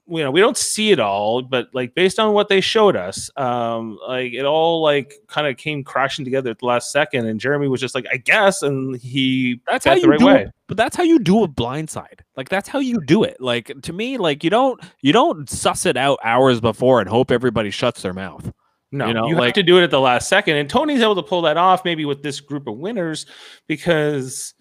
you 0.09 0.23
know, 0.23 0.31
we 0.31 0.39
don't 0.39 0.57
see 0.57 0.91
it 0.91 0.99
all, 0.99 1.41
but 1.41 1.67
like 1.73 1.93
based 1.93 2.17
on 2.19 2.33
what 2.33 2.47
they 2.49 2.61
showed 2.61 2.95
us, 2.95 3.29
um, 3.35 3.99
like 4.07 4.33
it 4.33 4.45
all 4.45 4.81
like 4.81 5.13
kind 5.27 5.47
of 5.47 5.57
came 5.57 5.83
crashing 5.83 6.23
together 6.25 6.49
at 6.51 6.59
the 6.59 6.65
last 6.65 6.91
second, 6.91 7.25
and 7.25 7.39
Jeremy 7.39 7.67
was 7.67 7.81
just 7.81 7.93
like, 7.93 8.05
"I 8.11 8.17
guess," 8.17 8.61
and 8.61 8.95
he 8.95 9.59
That's 9.69 9.85
how 9.85 9.95
you 9.95 10.07
right 10.07 10.19
do 10.19 10.25
way. 10.27 10.41
it. 10.43 10.51
But 10.67 10.77
that's 10.77 10.95
how 10.95 11.03
you 11.03 11.19
do 11.19 11.43
a 11.43 11.47
blindside. 11.47 12.21
Like 12.35 12.49
that's 12.49 12.69
how 12.69 12.79
you 12.79 13.01
do 13.05 13.23
it. 13.23 13.41
Like 13.41 13.71
to 13.81 13.91
me, 13.93 14.17
like 14.17 14.43
you 14.43 14.49
don't 14.49 14.81
you 15.01 15.11
don't 15.13 15.49
suss 15.49 15.85
it 15.85 15.97
out 15.97 16.19
hours 16.23 16.61
before 16.61 16.99
and 17.01 17.09
hope 17.09 17.29
everybody 17.31 17.69
shuts 17.69 18.01
their 18.01 18.13
mouth. 18.13 18.51
No, 18.93 19.07
You 19.07 19.13
know, 19.13 19.27
you 19.27 19.35
like- 19.35 19.47
have 19.47 19.53
to 19.55 19.63
do 19.63 19.77
it 19.77 19.83
at 19.83 19.91
the 19.91 19.99
last 19.99 20.29
second. 20.29 20.55
And 20.55 20.69
Tony's 20.69 21.01
able 21.01 21.15
to 21.15 21.21
pull 21.23 21.41
that 21.41 21.57
off 21.57 21.83
maybe 21.83 22.05
with 22.05 22.23
this 22.23 22.39
group 22.39 22.67
of 22.67 22.77
winners 22.77 23.25
because 23.67 24.53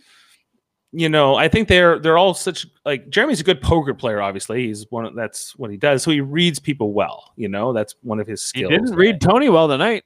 you 0.97 1.11
know, 1.11 1.35
I 1.35 1.49
think 1.49 1.69
they're 1.69 1.99
they're 1.99 2.17
all 2.17 2.33
such 2.33 2.67
like 2.87 3.11
Jeremy's 3.11 3.41
a 3.41 3.45
good 3.45 3.61
poker 3.61 3.93
player, 3.93 4.23
obviously. 4.23 4.67
He's 4.67 4.87
one 4.91 5.05
of 5.05 5.15
that's 5.15 5.55
what 5.59 5.71
he 5.71 5.77
does. 5.77 6.03
So 6.03 6.11
he 6.11 6.23
reads 6.23 6.59
people 6.59 6.95
well, 6.95 7.35
you 7.37 7.49
know, 7.51 7.75
that's 7.75 7.95
one 8.03 8.19
of 8.19 8.27
his 8.27 8.41
skills. 8.41 8.71
He 8.71 8.79
didn't 8.79 8.95
read 8.97 9.21
Tony 9.21 9.51
well 9.51 9.69
tonight. 9.69 10.05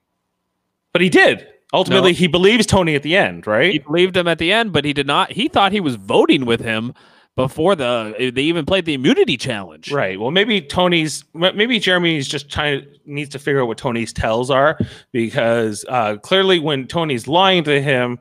but 0.93 1.01
he 1.01 1.09
did. 1.09 1.47
Ultimately, 1.73 2.13
he 2.13 2.27
believes 2.27 2.67
Tony 2.67 2.97
at 2.97 3.05
the 3.05 3.17
end, 3.17 3.47
right? 3.47 3.73
He 3.73 3.79
believed 3.79 4.17
him 4.17 4.27
at 4.27 4.39
the 4.39 4.53
end, 4.53 4.73
but 4.73 4.85
he 4.85 4.93
did 4.93 5.07
not. 5.07 5.31
He 5.31 5.47
thought 5.47 5.71
he 5.71 5.79
was 5.79 5.95
voting 5.95 6.45
with 6.45 6.61
him 6.61 6.93
before 7.37 7.77
the 7.77 8.33
they 8.35 8.43
even 8.43 8.67
played 8.67 8.85
the 8.85 8.95
immunity 8.95 9.37
challenge. 9.37 9.93
Right. 9.93 10.19
Well, 10.19 10.33
maybe 10.33 10.61
Tony's 10.61 11.25
maybe 11.33 11.79
Jeremy's 11.79 12.27
just 12.27 12.51
trying 12.51 12.85
needs 13.07 13.31
to 13.31 13.39
figure 13.39 13.63
out 13.63 13.69
what 13.69 13.79
Tony's 13.79 14.13
tells 14.13 14.51
are 14.51 14.77
because 15.13 15.85
uh, 15.89 16.17
clearly 16.17 16.59
when 16.59 16.89
Tony's 16.89 17.29
lying 17.29 17.63
to 17.65 17.81
him, 17.81 18.19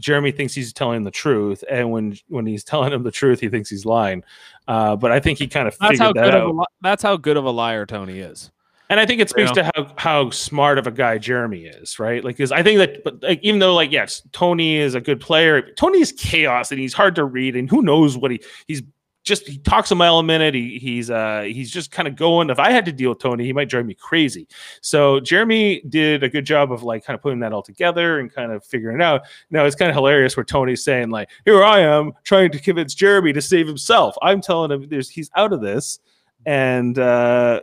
Jeremy 0.00 0.32
thinks 0.32 0.54
he's 0.54 0.72
telling 0.72 1.04
the 1.04 1.10
truth, 1.10 1.62
and 1.70 1.90
when 1.90 2.16
when 2.28 2.46
he's 2.46 2.64
telling 2.72 2.92
him 2.92 3.02
the 3.02 3.10
truth, 3.10 3.40
he 3.40 3.48
thinks 3.48 3.70
he's 3.70 3.84
lying. 3.84 4.24
Uh, 4.66 4.96
but 4.96 5.12
I 5.12 5.20
think 5.20 5.38
he 5.38 5.46
kind 5.46 5.68
of 5.68 5.76
That's 5.78 5.98
how 5.98 6.08
figured 6.08 6.24
good 6.24 6.32
that 6.32 6.38
of 6.38 6.42
a, 6.42 6.46
out, 6.48 6.56
li- 6.56 6.64
that's 6.80 7.02
how 7.02 7.16
good 7.16 7.36
of 7.36 7.44
a 7.44 7.50
liar 7.50 7.86
Tony 7.86 8.18
is. 8.18 8.50
and 8.90 8.98
I 8.98 9.06
think 9.06 9.20
it 9.20 9.30
speaks 9.30 9.50
You 9.50 9.54
to 9.56 9.70
how 9.74 9.92
how 9.96 10.30
smart 10.30 10.78
of 10.78 10.86
a 10.86 10.90
guy 10.90 11.18
Jeremy 11.18 11.64
is, 11.66 11.98
right? 11.98 12.24
Like, 12.24 12.36
because 12.36 12.52
I 12.52 12.62
think 12.62 12.78
that, 12.78 13.04
but 13.04 13.22
like, 13.22 13.40
even 13.42 13.60
though 13.60 13.74
like 13.74 13.92
yes, 13.92 14.22
Tony 14.32 14.76
is 14.76 14.94
a 14.94 15.00
good 15.00 15.20
player, 15.20 15.62
Tony 15.74 16.00
is 16.00 16.12
chaos 16.12 16.70
and 16.70 16.80
he's 16.80 16.94
hard 16.94 17.14
to 17.16 17.24
read, 17.24 17.56
and 17.56 17.68
who 17.70 17.82
knows 17.82 18.16
what 18.16 18.30
he 18.30 18.40
he's 18.66 18.82
just 19.24 19.48
he 19.48 19.58
talks 19.58 19.90
a 19.90 19.94
mile 19.94 20.18
a 20.18 20.22
minute. 20.22 20.54
He 20.54 20.78
he's 20.78 21.10
uh 21.10 21.42
he's 21.42 21.70
just 21.70 21.90
kind 21.90 22.06
of 22.06 22.14
going. 22.14 22.50
If 22.50 22.58
I 22.58 22.70
had 22.70 22.84
to 22.84 22.92
deal 22.92 23.10
with 23.10 23.18
Tony, 23.18 23.44
he 23.44 23.52
might 23.52 23.68
drive 23.68 23.86
me 23.86 23.94
crazy. 23.94 24.46
So 24.82 25.18
Jeremy 25.18 25.82
did 25.88 26.22
a 26.22 26.28
good 26.28 26.44
job 26.44 26.70
of 26.70 26.82
like 26.82 27.04
kind 27.04 27.14
of 27.14 27.22
putting 27.22 27.40
that 27.40 27.52
all 27.52 27.62
together 27.62 28.20
and 28.20 28.32
kind 28.32 28.52
of 28.52 28.64
figuring 28.64 29.00
it 29.00 29.02
out. 29.02 29.22
Now 29.50 29.64
it's 29.64 29.74
kind 29.74 29.88
of 29.88 29.96
hilarious 29.96 30.36
where 30.36 30.44
Tony's 30.44 30.84
saying 30.84 31.10
like, 31.10 31.30
"Here 31.44 31.64
I 31.64 31.80
am 31.80 32.12
trying 32.22 32.52
to 32.52 32.58
convince 32.58 32.94
Jeremy 32.94 33.32
to 33.32 33.42
save 33.42 33.66
himself. 33.66 34.14
I'm 34.22 34.40
telling 34.40 34.70
him 34.70 34.88
there's 34.88 35.08
he's 35.08 35.30
out 35.34 35.52
of 35.52 35.62
this, 35.62 35.98
and 36.44 36.98
uh, 36.98 37.62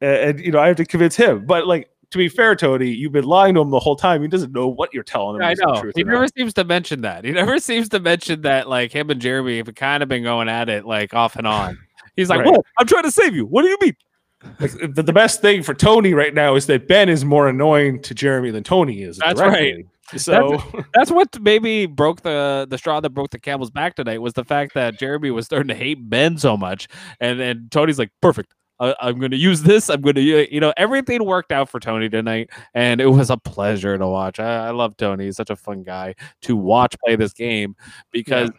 and 0.00 0.40
you 0.40 0.50
know 0.50 0.58
I 0.58 0.66
have 0.66 0.76
to 0.76 0.84
convince 0.84 1.14
him. 1.14 1.46
But 1.46 1.66
like 1.66 1.91
to 2.12 2.18
be 2.18 2.28
fair, 2.28 2.54
Tony, 2.54 2.88
you've 2.88 3.12
been 3.12 3.24
lying 3.24 3.54
to 3.54 3.60
him 3.60 3.70
the 3.70 3.80
whole 3.80 3.96
time. 3.96 4.22
He 4.22 4.28
doesn't 4.28 4.52
know 4.52 4.68
what 4.68 4.92
you're 4.92 5.02
telling 5.02 5.36
him. 5.36 5.42
I 5.42 5.54
know. 5.54 5.90
He 5.96 6.04
never 6.04 6.20
not. 6.20 6.34
seems 6.36 6.54
to 6.54 6.64
mention 6.64 7.00
that. 7.00 7.24
He 7.24 7.32
never 7.32 7.58
seems 7.58 7.88
to 7.90 8.00
mention 8.00 8.42
that 8.42 8.68
like 8.68 8.92
him 8.92 9.10
and 9.10 9.20
Jeremy 9.20 9.56
have 9.56 9.74
kind 9.74 10.02
of 10.02 10.08
been 10.08 10.22
going 10.22 10.48
at 10.48 10.68
it 10.68 10.84
like 10.84 11.14
off 11.14 11.36
and 11.36 11.46
on. 11.46 11.78
He's 12.14 12.28
like, 12.28 12.40
Right. 12.40 12.52
"What? 12.52 12.66
I'm 12.78 12.86
trying 12.86 13.04
to 13.04 13.10
save 13.10 13.34
you. 13.34 13.46
What 13.46 13.62
do 13.62 13.68
you 13.68 13.78
mean?" 13.80 13.96
Like, 14.60 14.72
the, 14.94 15.02
the 15.02 15.12
best 15.12 15.40
thing 15.40 15.62
for 15.62 15.72
Tony 15.72 16.14
right 16.14 16.34
now 16.34 16.54
is 16.56 16.66
that 16.66 16.88
Ben 16.88 17.08
is 17.08 17.24
more 17.24 17.48
annoying 17.48 18.02
to 18.02 18.14
Jeremy 18.14 18.50
than 18.50 18.64
Tony 18.64 19.02
is. 19.02 19.18
That's 19.18 19.40
directly. 19.40 19.86
So 20.16 20.62
That's 20.94 21.10
what 21.10 21.40
maybe 21.40 21.86
broke 21.86 22.20
the 22.22 22.66
the 22.68 22.76
straw 22.76 23.00
that 23.00 23.10
broke 23.10 23.30
the 23.30 23.38
camel's 23.38 23.70
back 23.70 23.94
tonight 23.94 24.20
was 24.20 24.34
the 24.34 24.44
fact 24.44 24.74
that 24.74 24.98
Jeremy 24.98 25.30
was 25.30 25.46
starting 25.46 25.68
to 25.68 25.74
hate 25.74 26.10
Ben 26.10 26.36
so 26.36 26.56
much, 26.56 26.88
and 27.20 27.40
and 27.40 27.70
Tony's 27.70 27.98
like, 27.98 28.10
"Perfect. 28.20 28.52
I, 28.82 28.94
I'm 29.00 29.18
going 29.18 29.30
to 29.30 29.36
use 29.36 29.62
this. 29.62 29.88
I'm 29.88 30.00
going 30.00 30.16
to, 30.16 30.52
you 30.52 30.60
know, 30.60 30.72
everything 30.76 31.24
worked 31.24 31.52
out 31.52 31.68
for 31.68 31.78
Tony 31.78 32.08
tonight, 32.08 32.50
and 32.74 33.00
it 33.00 33.06
was 33.06 33.30
a 33.30 33.36
pleasure 33.36 33.96
to 33.96 34.06
watch. 34.08 34.40
I, 34.40 34.66
I 34.66 34.70
love 34.70 34.96
Tony. 34.96 35.26
He's 35.26 35.36
such 35.36 35.50
a 35.50 35.56
fun 35.56 35.82
guy 35.84 36.14
to 36.42 36.56
watch 36.56 36.96
play 37.04 37.14
this 37.16 37.32
game 37.32 37.76
because 38.10 38.50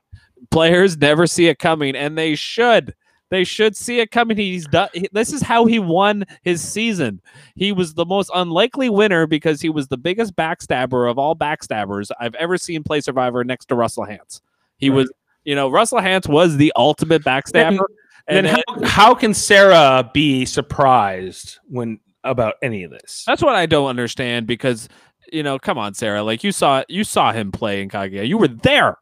players 0.49 0.97
never 0.97 1.27
see 1.27 1.47
it 1.47 1.59
coming, 1.59 1.95
and 1.95 2.17
they 2.17 2.35
should. 2.35 2.95
They 3.29 3.43
should 3.43 3.75
see 3.75 3.99
it 3.99 4.11
coming. 4.11 4.37
He's 4.37 4.67
done. 4.67 4.89
This 5.11 5.33
is 5.33 5.41
how 5.41 5.65
he 5.65 5.79
won 5.79 6.23
his 6.43 6.61
season. 6.61 7.19
He 7.55 7.71
was 7.71 7.95
the 7.95 8.05
most 8.05 8.29
unlikely 8.35 8.89
winner 8.89 9.25
because 9.25 9.59
he 9.59 9.69
was 9.69 9.87
the 9.87 9.97
biggest 9.97 10.35
backstabber 10.35 11.09
of 11.09 11.17
all 11.17 11.35
backstabbers 11.35 12.11
I've 12.19 12.35
ever 12.35 12.59
seen 12.59 12.83
play 12.83 13.01
Survivor 13.01 13.43
next 13.43 13.65
to 13.67 13.75
Russell 13.75 14.05
Hantz. 14.05 14.41
He 14.77 14.89
Right. 14.89 14.97
was, 14.97 15.11
you 15.45 15.55
know, 15.55 15.69
Russell 15.69 15.97
Hantz 15.97 16.29
was 16.29 16.57
the 16.57 16.71
ultimate 16.75 17.23
backstabber. 17.23 17.79
Then 18.27 18.45
And 18.45 18.47
how, 18.47 18.83
how 18.83 19.15
can 19.15 19.33
Sarah 19.33 20.09
be 20.13 20.45
surprised 20.45 21.57
when 21.67 21.99
about 22.23 22.55
any 22.61 22.83
of 22.83 22.91
this? 22.91 23.23
That's 23.27 23.41
what 23.43 23.55
I 23.55 23.65
don't 23.65 23.87
understand 23.89 24.47
because 24.47 24.87
you 25.31 25.41
know, 25.43 25.57
come 25.57 25.77
on, 25.77 25.93
Sarah. 25.93 26.21
Like 26.23 26.43
you 26.43 26.51
saw 26.51 26.83
you 26.89 27.03
saw 27.03 27.31
him 27.33 27.51
play 27.51 27.81
in 27.81 27.89
Cagayan. 27.89 28.27
You 28.27 28.37
were 28.37 28.47
there. 28.47 28.97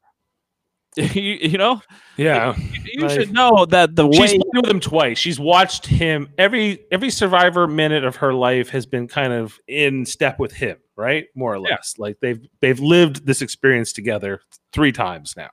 you, 0.97 1.21
you 1.21 1.57
know, 1.57 1.81
Yeah, 2.17 2.53
you 2.85 3.03
Like- 3.03 3.11
should 3.11 3.31
know 3.31 3.65
that 3.67 3.95
the 3.95 4.05
way 4.05 4.17
she's 4.27 4.31
played 4.31 4.43
with 4.63 4.65
him 4.69 4.79
twice. 4.81 5.17
She's 5.17 5.39
watched 5.39 5.85
him 5.85 6.27
every 6.37 6.79
every 6.91 7.09
Survivor 7.09 7.65
minute 7.65 8.03
of 8.03 8.17
her 8.17 8.33
life 8.33 8.69
has 8.71 8.85
been 8.85 9.07
kind 9.07 9.31
of 9.31 9.57
in 9.69 10.05
step 10.05 10.37
with 10.37 10.51
him, 10.51 10.77
right? 10.97 11.27
More 11.33 11.53
or 11.55 11.65
Yeah. 11.65 11.75
less. 11.75 11.95
Like 11.97 12.17
they've 12.21 12.41
they've 12.59 12.79
lived 12.79 13.25
this 13.25 13.41
experience 13.41 13.93
together 13.93 14.41
three 14.73 14.91
times 14.91 15.35
now. 15.37 15.51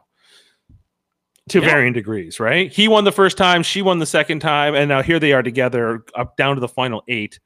To 1.48 1.60
Yeah. 1.60 1.66
varying 1.66 1.92
degrees, 1.92 2.38
right? 2.40 2.70
He 2.70 2.88
won 2.88 3.04
the 3.04 3.12
first 3.12 3.36
time, 3.36 3.62
she 3.62 3.82
won 3.82 3.98
the 3.98 4.06
second 4.06 4.40
time, 4.40 4.74
and 4.74 4.88
now 4.88 5.02
here 5.02 5.18
they 5.18 5.32
are 5.32 5.42
together 5.42 6.04
up 6.14 6.36
down 6.36 6.56
to 6.56 6.60
the 6.60 6.68
final 6.68 7.02
eight. 7.08 7.40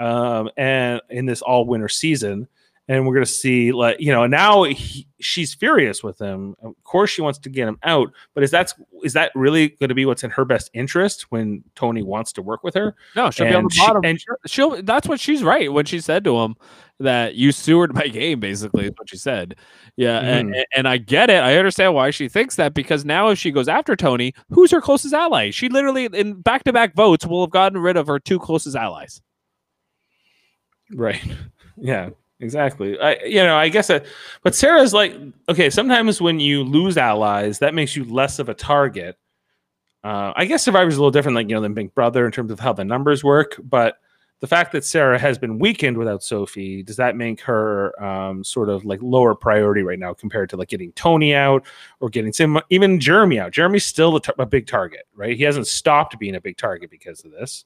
Um, 0.00 0.50
and 0.56 1.00
in 1.10 1.26
this 1.26 1.40
all 1.42 1.66
winter 1.66 1.88
season, 1.88 2.48
and 2.88 3.06
we're 3.06 3.14
gonna 3.14 3.24
see 3.26 3.72
like 3.72 3.98
you 4.00 4.12
know 4.12 4.26
now 4.26 4.64
he, 4.64 5.06
she's 5.20 5.54
furious 5.54 6.02
with 6.02 6.20
him. 6.20 6.54
Of 6.62 6.74
course, 6.84 7.10
she 7.10 7.22
wants 7.22 7.38
to 7.40 7.48
get 7.48 7.66
him 7.66 7.78
out, 7.82 8.12
but 8.34 8.44
is 8.44 8.50
that 8.50 8.72
is 9.02 9.12
that 9.14 9.32
really 9.34 9.68
going 9.70 9.88
to 9.88 9.94
be 9.94 10.04
what's 10.06 10.22
in 10.24 10.30
her 10.30 10.44
best 10.44 10.70
interest 10.74 11.30
when 11.30 11.64
Tony 11.74 12.02
wants 12.02 12.32
to 12.34 12.42
work 12.42 12.62
with 12.62 12.74
her? 12.74 12.94
no, 13.16 13.30
she'll 13.30 13.46
be 13.46 13.54
on 13.54 13.60
and 13.62 13.70
the 13.70 13.74
she- 13.74 13.80
bottom. 13.86 14.04
and- 14.04 14.24
she'll 14.46 14.82
that's 14.82 15.08
what 15.08 15.18
she's 15.20 15.42
right 15.42 15.72
when 15.72 15.84
she 15.86 15.98
said 16.00 16.24
to 16.24 16.36
him 16.38 16.56
that 17.00 17.34
you 17.34 17.50
steward 17.52 17.92
my 17.94 18.06
game. 18.06 18.38
Basically, 18.38 18.84
is 18.86 18.92
what 18.96 19.08
she 19.08 19.16
said. 19.16 19.56
Yeah, 19.96 20.20
and, 20.20 20.50
Mhm. 20.54 20.62
and 20.76 20.86
I 20.88 20.98
get 20.98 21.30
it. 21.30 21.42
I 21.42 21.56
understand 21.56 21.94
why 21.94 22.10
she 22.10 22.28
thinks 22.28 22.56
that 22.56 22.74
because 22.74 23.04
now 23.04 23.28
if 23.28 23.38
she 23.38 23.50
goes 23.50 23.66
after 23.68 23.96
Tony, 23.96 24.34
who's 24.50 24.70
her 24.72 24.80
closest 24.80 25.14
ally? 25.14 25.50
She 25.50 25.68
literally 25.68 26.04
in 26.12 26.34
back 26.42 26.64
to 26.64 26.72
back 26.72 26.94
votes 26.94 27.24
will 27.26 27.42
have 27.44 27.50
gotten 27.50 27.78
rid 27.78 27.96
of 27.96 28.06
her 28.08 28.18
two 28.20 28.38
closest 28.38 28.76
allies. 28.76 29.22
Right. 30.94 31.20
Yeah. 31.76 32.10
Exactly. 32.40 32.98
I 32.98 33.16
you 33.24 33.42
know 33.42 33.56
I 33.56 33.68
guess 33.68 33.90
uh 33.90 34.00
but 34.42 34.54
Sarah's 34.54 34.92
like 34.92 35.14
okay. 35.48 35.70
Sometimes 35.70 36.20
when 36.20 36.40
you 36.40 36.64
lose 36.64 36.96
allies, 36.98 37.58
that 37.60 37.74
makes 37.74 37.94
you 37.96 38.04
less 38.04 38.38
of 38.38 38.48
a 38.48 38.54
target. 38.54 39.16
Uh, 40.04 40.32
I 40.36 40.44
guess 40.46 40.64
Survivor's 40.64 40.96
a 40.96 40.98
little 41.00 41.10
different, 41.10 41.36
like 41.36 41.48
you 41.48 41.54
know, 41.54 41.60
than 41.62 41.74
Big 41.74 41.94
Brother 41.94 42.26
in 42.26 42.32
terms 42.32 42.50
of 42.52 42.60
how 42.60 42.72
the 42.74 42.84
numbers 42.84 43.24
work. 43.24 43.56
But 43.62 43.96
the 44.40 44.46
fact 44.46 44.72
that 44.72 44.84
Sarah 44.84 45.18
has 45.18 45.38
been 45.38 45.58
weakened 45.58 45.96
without 45.96 46.22
Sophie, 46.22 46.82
does 46.82 46.96
that 46.96 47.16
make 47.16 47.40
her 47.42 48.00
um, 48.04 48.44
sort 48.44 48.68
of 48.68 48.84
like 48.84 49.00
lower 49.02 49.34
priority 49.34 49.82
right 49.82 49.98
now 49.98 50.12
compared 50.14 50.50
to 50.50 50.56
like 50.58 50.68
getting 50.68 50.92
Tony 50.92 51.34
out 51.34 51.66
or 52.00 52.10
getting 52.10 52.32
some 52.32 52.60
even 52.70 53.00
Jeremy 53.00 53.40
out? 53.40 53.52
Jeremy's 53.52 53.86
still 53.86 54.20
a 54.38 54.46
big 54.46 54.66
target, 54.66 55.06
right? 55.14 55.36
He 55.36 55.44
hasn't 55.44 55.66
stopped 55.68 56.18
being 56.18 56.34
a 56.36 56.40
big 56.40 56.58
target 56.58 56.90
because 56.90 57.24
of 57.24 57.32
this. 57.32 57.64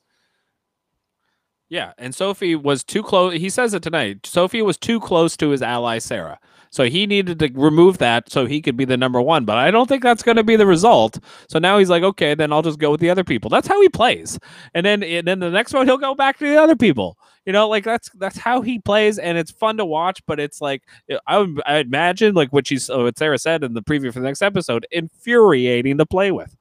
Yeah, 1.70 1.92
and 1.98 2.14
Sophie 2.14 2.54
was 2.54 2.82
too 2.82 3.02
close. 3.02 3.34
He 3.34 3.50
says 3.50 3.74
it 3.74 3.82
tonight. 3.82 4.26
Sophie 4.26 4.62
was 4.62 4.78
too 4.78 5.00
close 5.00 5.36
to 5.36 5.50
his 5.50 5.60
ally 5.60 5.98
Sarah, 5.98 6.38
so 6.70 6.84
he 6.84 7.06
needed 7.06 7.38
to 7.40 7.50
remove 7.54 7.98
that 7.98 8.30
so 8.30 8.46
he 8.46 8.60
could 8.62 8.76
be 8.76 8.84
the 8.84 8.96
number 8.96 9.20
one. 9.20 9.44
But 9.44 9.58
I 9.58 9.70
don't 9.70 9.86
think 9.88 10.02
that's 10.02 10.22
going 10.22 10.36
to 10.36 10.44
be 10.44 10.56
the 10.56 10.66
result. 10.66 11.18
So 11.48 11.58
now 11.58 11.78
he's 11.78 11.90
like, 11.90 12.02
okay, 12.02 12.34
then 12.34 12.52
I'll 12.52 12.62
just 12.62 12.78
go 12.78 12.90
with 12.90 13.00
the 13.00 13.10
other 13.10 13.24
people. 13.24 13.50
That's 13.50 13.68
how 13.68 13.80
he 13.80 13.88
plays. 13.88 14.38
And 14.74 14.84
then 14.84 15.02
and 15.02 15.26
then 15.26 15.40
the 15.40 15.50
next 15.50 15.74
one 15.74 15.86
he'll 15.86 15.98
go 15.98 16.14
back 16.14 16.38
to 16.38 16.44
the 16.48 16.56
other 16.60 16.76
people. 16.76 17.18
You 17.44 17.52
know, 17.52 17.68
like 17.68 17.84
that's 17.84 18.10
that's 18.14 18.38
how 18.38 18.62
he 18.62 18.78
plays, 18.78 19.18
and 19.18 19.38
it's 19.38 19.50
fun 19.50 19.76
to 19.78 19.84
watch. 19.84 20.22
But 20.26 20.40
it's 20.40 20.60
like 20.60 20.82
I 21.26 21.38
would 21.38 21.60
I 21.66 21.78
imagine 21.78 22.34
like 22.34 22.52
what 22.52 22.66
she's 22.66 22.88
what 22.88 23.18
Sarah 23.18 23.38
said 23.38 23.64
in 23.64 23.74
the 23.74 23.82
preview 23.82 24.12
for 24.12 24.20
the 24.20 24.26
next 24.26 24.42
episode, 24.42 24.86
infuriating 24.90 25.98
to 25.98 26.06
play 26.06 26.30
with. 26.30 26.57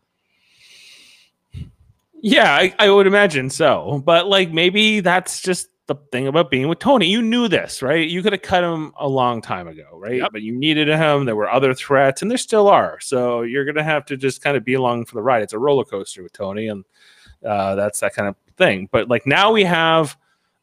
Yeah, 2.22 2.54
I, 2.56 2.74
I 2.80 2.90
would 2.90 3.08
imagine 3.08 3.50
so. 3.50 4.02
But 4.06 4.28
like 4.28 4.52
maybe 4.52 5.00
that's 5.02 5.42
just 5.42 5.70
the 5.88 5.96
thing 6.12 6.28
about 6.28 6.52
being 6.52 6.68
with 6.68 6.80
Tony. 6.80 7.08
You 7.08 7.22
knew 7.22 7.48
this, 7.48 7.82
right? 7.82 8.08
You 8.08 8.22
could 8.22 8.34
have 8.34 8.42
cut 8.42 8.64
him 8.64 8.92
a 9.00 9.08
long 9.08 9.42
time 9.42 9.68
ago, 9.68 9.86
right? 9.94 10.18
Yep. 10.18 10.30
But 10.34 10.42
you 10.42 10.52
needed 10.54 10.88
him. 10.90 11.26
There 11.26 11.36
were 11.36 11.50
other 11.50 11.74
threats, 11.74 12.22
and 12.22 12.30
there 12.30 12.38
still 12.38 12.68
are. 12.68 13.00
So 13.00 13.44
you're 13.44 13.66
gonna 13.66 13.84
have 13.84 14.06
to 14.08 14.18
just 14.18 14.42
kind 14.42 14.58
of 14.58 14.66
be 14.66 14.74
along 14.74 15.06
for 15.06 15.16
the 15.16 15.22
ride. 15.22 15.44
It's 15.44 15.54
a 15.54 15.60
roller 15.60 15.86
coaster 15.86 16.24
with 16.24 16.34
Tony, 16.34 16.68
and 16.68 16.84
uh, 17.46 17.76
that's 17.76 18.00
that 18.02 18.14
kind 18.14 18.28
of 18.28 18.36
thing. 18.58 18.90
But 18.92 19.08
like 19.08 19.26
now 19.26 19.52
we 19.52 19.64
have 19.64 20.18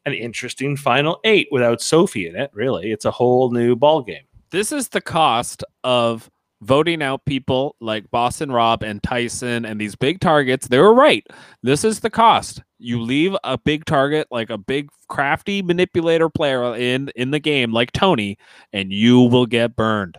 an 0.05 0.13
interesting 0.13 0.77
final 0.77 1.19
eight 1.23 1.47
without 1.51 1.81
Sophie 1.81 2.27
in 2.27 2.35
it. 2.35 2.51
Really, 2.53 2.91
it's 2.91 3.05
a 3.05 3.11
whole 3.11 3.49
new 3.49 3.75
ball 3.75 4.03
game. 4.03 4.25
this 4.51 4.71
is 4.71 4.89
the 4.89 5.01
cost 5.01 5.63
of 5.83 6.29
voting 6.61 7.01
out 7.03 7.25
people 7.25 7.75
like 7.81 8.09
Boston 8.11 8.51
Rob 8.51 8.81
and 8.83 9.01
Tyson 9.03 9.65
and 9.65 9.79
these 9.79 9.95
big 9.95 10.19
targets. 10.19 10.67
They 10.67 10.79
were 10.79 10.93
right. 10.93 11.25
This 11.63 11.83
is 11.83 11.99
the 11.99 12.09
cost. 12.09 12.61
You 12.79 13.01
leave 13.01 13.35
a 13.43 13.57
big 13.57 13.85
target 13.85 14.27
like 14.31 14.49
a 14.49 14.57
big 14.57 14.89
crafty 15.07 15.61
manipulator 15.61 16.29
player 16.29 16.75
in 16.75 17.09
in 17.15 17.31
the 17.31 17.39
game 17.39 17.71
like 17.71 17.91
Tony 17.91 18.37
and 18.73 18.91
you 18.91 19.21
will 19.21 19.45
get 19.45 19.75
burned. 19.75 20.17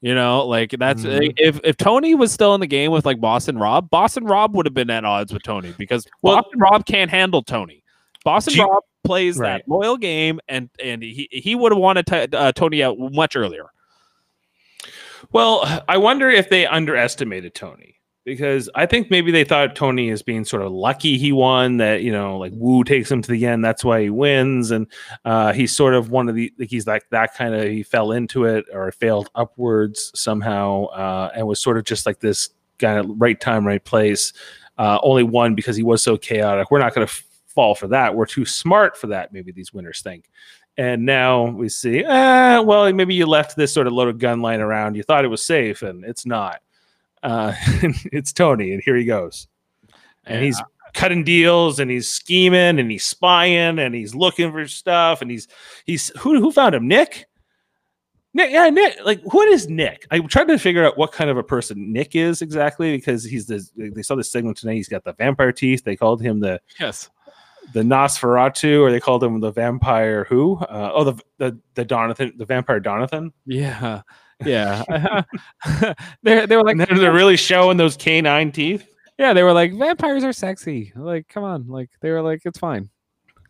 You 0.00 0.14
know, 0.14 0.46
like 0.46 0.70
that's 0.78 1.02
Mhm. 1.02 1.32
if 1.38 1.60
if 1.64 1.76
Tony 1.76 2.14
was 2.14 2.30
still 2.32 2.54
in 2.54 2.60
the 2.60 2.66
game 2.66 2.90
with 2.90 3.06
like 3.06 3.20
Boston 3.20 3.56
Rob, 3.58 3.88
Boston 3.90 4.24
Rob 4.24 4.54
would 4.54 4.66
have 4.66 4.74
been 4.74 4.90
at 4.90 5.04
odds 5.04 5.32
with 5.32 5.42
Tony 5.42 5.72
because 5.78 6.06
Well- 6.22 6.36
Boston 6.36 6.60
Rob 6.60 6.84
can't 6.86 7.10
handle 7.10 7.42
Tony. 7.42 7.82
Boston 8.24 8.54
you- 8.54 8.64
Rob 8.64 8.82
plays 9.04 9.38
Right. 9.38 9.62
that 9.64 9.68
loyal 9.70 9.96
game, 9.96 10.40
and 10.48 10.68
and 10.82 11.02
he 11.02 11.28
he 11.30 11.54
would 11.54 11.72
have 11.72 11.78
wanted 11.80 12.06
to, 12.06 12.38
uh, 12.38 12.52
Tony 12.52 12.82
out 12.82 12.96
much 12.98 13.34
earlier. 13.36 13.66
Well, 15.32 15.82
I 15.88 15.96
wonder 15.98 16.28
if 16.30 16.48
they 16.48 16.66
underestimated 16.66 17.54
Tony 17.54 17.94
because 18.24 18.70
I 18.74 18.86
think 18.86 19.10
maybe 19.10 19.30
they 19.30 19.44
thought 19.44 19.76
Tony 19.76 20.08
is 20.08 20.22
being 20.22 20.44
sort 20.44 20.62
of 20.62 20.72
lucky 20.72 21.18
he 21.18 21.30
won 21.30 21.76
that 21.76 22.02
you 22.02 22.10
know 22.10 22.38
like 22.38 22.52
Woo 22.54 22.82
takes 22.82 23.10
him 23.10 23.20
to 23.20 23.30
the 23.30 23.44
end 23.44 23.62
that's 23.62 23.84
why 23.84 24.02
he 24.02 24.10
wins 24.10 24.70
and 24.70 24.86
uh, 25.26 25.52
he's 25.52 25.76
sort 25.76 25.94
of 25.94 26.10
one 26.10 26.28
of 26.30 26.34
the 26.34 26.50
he's 26.58 26.86
like 26.86 27.04
that 27.10 27.34
kind 27.34 27.54
of 27.54 27.64
he 27.64 27.82
fell 27.82 28.12
into 28.12 28.44
it 28.44 28.64
or 28.72 28.90
failed 28.92 29.28
upwards 29.34 30.10
somehow 30.14 30.84
uh, 30.86 31.30
and 31.34 31.46
was 31.46 31.60
sort 31.60 31.76
of 31.76 31.84
just 31.84 32.06
like 32.06 32.20
this 32.20 32.48
kind 32.78 32.98
of 32.98 33.10
right 33.20 33.40
time 33.40 33.66
right 33.66 33.84
place 33.84 34.32
uh, 34.78 34.98
only 35.02 35.22
won 35.22 35.54
because 35.54 35.76
he 35.76 35.82
was 35.82 36.02
so 36.02 36.16
chaotic. 36.16 36.70
We're 36.70 36.80
not 36.80 36.94
going 36.94 37.06
to 37.06 37.12
f- 37.12 37.24
fall 37.46 37.74
for 37.74 37.86
that. 37.88 38.14
We're 38.14 38.26
too 38.26 38.44
smart 38.44 38.96
for 38.96 39.06
that 39.08 39.32
maybe 39.32 39.52
these 39.52 39.72
winners 39.72 40.00
think 40.00 40.28
and 40.76 41.06
now 41.06 41.46
we 41.46 41.68
see, 41.68 42.04
eh, 42.04 42.58
well, 42.58 42.92
maybe 42.92 43.14
you 43.14 43.26
left 43.26 43.56
this 43.56 43.72
sort 43.72 43.86
of 43.86 43.92
loaded 43.92 44.18
gun 44.18 44.42
lying 44.42 44.60
around. 44.60 44.96
You 44.96 45.02
thought 45.02 45.24
it 45.24 45.28
was 45.28 45.44
safe, 45.44 45.82
and 45.82 46.04
it's 46.04 46.26
not. 46.26 46.60
Uh, 47.22 47.54
it's 48.12 48.32
Tony, 48.32 48.72
and 48.72 48.82
here 48.82 48.96
he 48.96 49.04
goes. 49.04 49.46
And 50.26 50.42
he's 50.42 50.60
cutting 50.94 51.22
deals, 51.22 51.78
and 51.78 51.90
he's 51.90 52.08
scheming, 52.08 52.78
and 52.78 52.90
he's 52.90 53.04
spying, 53.04 53.78
and 53.78 53.94
he's 53.94 54.14
looking 54.14 54.50
for 54.50 54.66
stuff, 54.66 55.22
and 55.22 55.30
he's 55.30 55.46
he's 55.84 56.08
who 56.18 56.40
who 56.40 56.50
found 56.50 56.74
him? 56.74 56.88
Nick. 56.88 57.26
Nick, 58.36 58.50
yeah, 58.50 58.68
Nick. 58.68 58.96
Like, 59.04 59.22
what 59.32 59.46
is 59.46 59.68
Nick? 59.68 60.08
I 60.10 60.18
tried 60.18 60.48
to 60.48 60.58
figure 60.58 60.84
out 60.84 60.98
what 60.98 61.12
kind 61.12 61.30
of 61.30 61.36
a 61.36 61.42
person 61.42 61.92
Nick 61.92 62.16
is 62.16 62.42
exactly 62.42 62.96
because 62.96 63.22
he's 63.22 63.46
the. 63.46 63.64
They 63.76 64.02
saw 64.02 64.16
the 64.16 64.24
segment 64.24 64.56
tonight. 64.56 64.74
He's 64.74 64.88
got 64.88 65.04
the 65.04 65.12
vampire 65.12 65.52
teeth. 65.52 65.84
They 65.84 65.94
called 65.94 66.20
him 66.20 66.40
the 66.40 66.60
Yes. 66.80 67.10
The 67.72 67.80
Nosferatu, 67.82 68.80
or 68.80 68.90
they 68.90 69.00
called 69.00 69.22
him 69.22 69.40
the 69.40 69.52
vampire 69.52 70.24
who? 70.24 70.56
Uh, 70.58 70.90
oh, 70.94 71.04
the 71.04 71.22
the 71.38 71.58
the 71.74 71.84
Donathan, 71.84 72.36
the 72.36 72.44
vampire 72.44 72.80
Donathan. 72.80 73.32
Yeah. 73.46 74.02
Yeah. 74.44 75.22
they 76.22 76.46
they 76.46 76.56
were 76.56 76.64
like 76.64 76.76
then 76.76 76.88
they're 76.90 77.12
really 77.12 77.36
showing 77.36 77.76
those 77.76 77.96
canine 77.96 78.52
teeth. 78.52 78.88
yeah, 79.18 79.32
they 79.32 79.42
were 79.42 79.52
like 79.52 79.72
vampires 79.74 80.24
are 80.24 80.32
sexy. 80.32 80.92
Like 80.94 81.28
come 81.28 81.44
on, 81.44 81.68
like 81.68 81.90
they 82.00 82.10
were 82.10 82.22
like 82.22 82.42
it's 82.44 82.58
fine. 82.58 82.90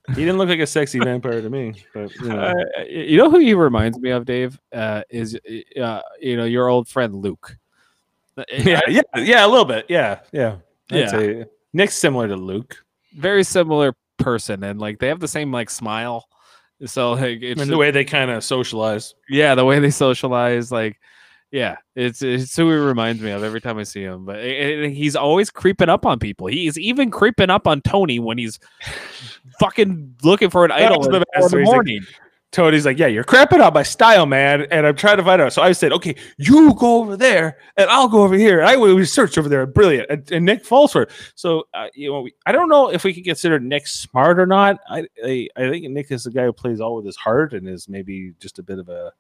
He 0.08 0.16
didn't 0.16 0.36
look 0.36 0.50
like 0.50 0.60
a 0.60 0.66
sexy 0.66 0.98
vampire 1.02 1.40
to 1.40 1.48
me, 1.48 1.74
but 1.94 2.14
you 2.16 2.28
know. 2.28 2.38
Uh, 2.38 2.82
you 2.86 3.16
know 3.16 3.30
who 3.30 3.38
he 3.38 3.54
reminds 3.54 3.98
me 3.98 4.10
of, 4.10 4.26
Dave? 4.26 4.60
Uh, 4.72 5.02
is 5.08 5.38
uh, 5.80 6.02
you 6.20 6.36
know 6.36 6.44
your 6.44 6.68
old 6.68 6.88
friend 6.88 7.14
Luke. 7.14 7.56
Yeah, 8.52 8.80
yeah, 8.88 9.02
yeah, 9.14 9.46
a 9.46 9.48
little 9.48 9.64
bit. 9.64 9.86
Yeah, 9.88 10.18
yeah, 10.32 10.56
I'd 10.90 11.12
Yeah. 11.12 11.44
Nick's 11.72 11.94
similar 11.94 12.26
to 12.26 12.34
Luke, 12.34 12.84
very 13.16 13.44
similar 13.44 13.94
person, 14.18 14.64
and 14.64 14.80
like 14.80 14.98
they 14.98 15.08
have 15.08 15.20
the 15.20 15.28
same 15.28 15.52
like 15.52 15.70
smile. 15.70 16.26
So 16.86 17.12
like 17.12 17.42
it's 17.42 17.60
and 17.60 17.70
the 17.70 17.76
way 17.78 17.90
they 17.90 18.04
kind 18.04 18.30
of 18.30 18.44
socialize. 18.44 19.14
yeah, 19.28 19.54
the 19.54 19.64
way 19.64 19.78
they 19.78 19.90
socialize, 19.90 20.72
like 20.72 20.98
yeah, 21.54 21.76
it's 21.94 22.20
it's 22.20 22.56
who 22.56 22.68
he 22.68 22.76
reminds 22.76 23.22
me 23.22 23.30
of 23.30 23.44
every 23.44 23.60
time 23.60 23.78
I 23.78 23.84
see 23.84 24.02
him. 24.02 24.24
But 24.24 24.40
eh, 24.40 24.86
eh, 24.86 24.88
he's 24.88 25.14
always 25.14 25.50
creeping 25.50 25.88
up 25.88 26.04
on 26.04 26.18
people. 26.18 26.48
He's 26.48 26.76
even 26.76 27.12
creeping 27.12 27.48
up 27.48 27.68
on 27.68 27.80
Tony 27.80 28.18
when 28.18 28.38
he's 28.38 28.58
fucking 29.60 30.16
looking 30.24 30.50
for 30.50 30.64
an 30.64 30.72
idol 30.72 31.04
in 31.04 31.12
the 31.12 31.20
the 31.20 31.26
best, 31.32 31.54
like, 31.54 31.64
morning. 31.64 32.00
Tony's 32.54 32.86
like, 32.86 32.98
"Yeah, 32.98 33.08
you're 33.08 33.24
crapping 33.24 33.64
on 33.64 33.74
my 33.74 33.82
style, 33.82 34.26
man," 34.26 34.66
and 34.70 34.86
I'm 34.86 34.94
trying 34.94 35.16
to 35.16 35.24
find 35.24 35.42
out. 35.42 35.52
So 35.52 35.60
I 35.60 35.72
said, 35.72 35.92
"Okay, 35.92 36.14
you 36.38 36.72
go 36.74 36.98
over 36.98 37.16
there, 37.16 37.58
and 37.76 37.90
I'll 37.90 38.08
go 38.08 38.22
over 38.22 38.36
here." 38.36 38.60
And 38.60 38.68
I 38.68 38.76
we 38.76 39.04
search 39.04 39.36
over 39.36 39.48
there, 39.48 39.66
brilliant. 39.66 40.08
And, 40.08 40.30
and 40.30 40.44
Nick 40.44 40.64
falls 40.64 40.92
for 40.92 41.02
it. 41.02 41.10
So 41.34 41.64
uh, 41.74 41.88
you 41.94 42.10
know, 42.10 42.22
we, 42.22 42.34
I 42.46 42.52
don't 42.52 42.68
know 42.68 42.90
if 42.90 43.02
we 43.02 43.12
can 43.12 43.24
consider 43.24 43.58
Nick 43.58 43.88
smart 43.88 44.38
or 44.38 44.46
not. 44.46 44.78
I, 44.88 45.06
I 45.24 45.48
I 45.56 45.68
think 45.68 45.90
Nick 45.90 46.12
is 46.12 46.24
the 46.24 46.30
guy 46.30 46.44
who 46.44 46.52
plays 46.52 46.80
all 46.80 46.94
with 46.94 47.06
his 47.06 47.16
heart 47.16 47.52
and 47.54 47.68
is 47.68 47.88
maybe 47.88 48.32
just 48.38 48.60
a 48.60 48.62
bit 48.62 48.78
of 48.78 48.88
a 48.88 49.12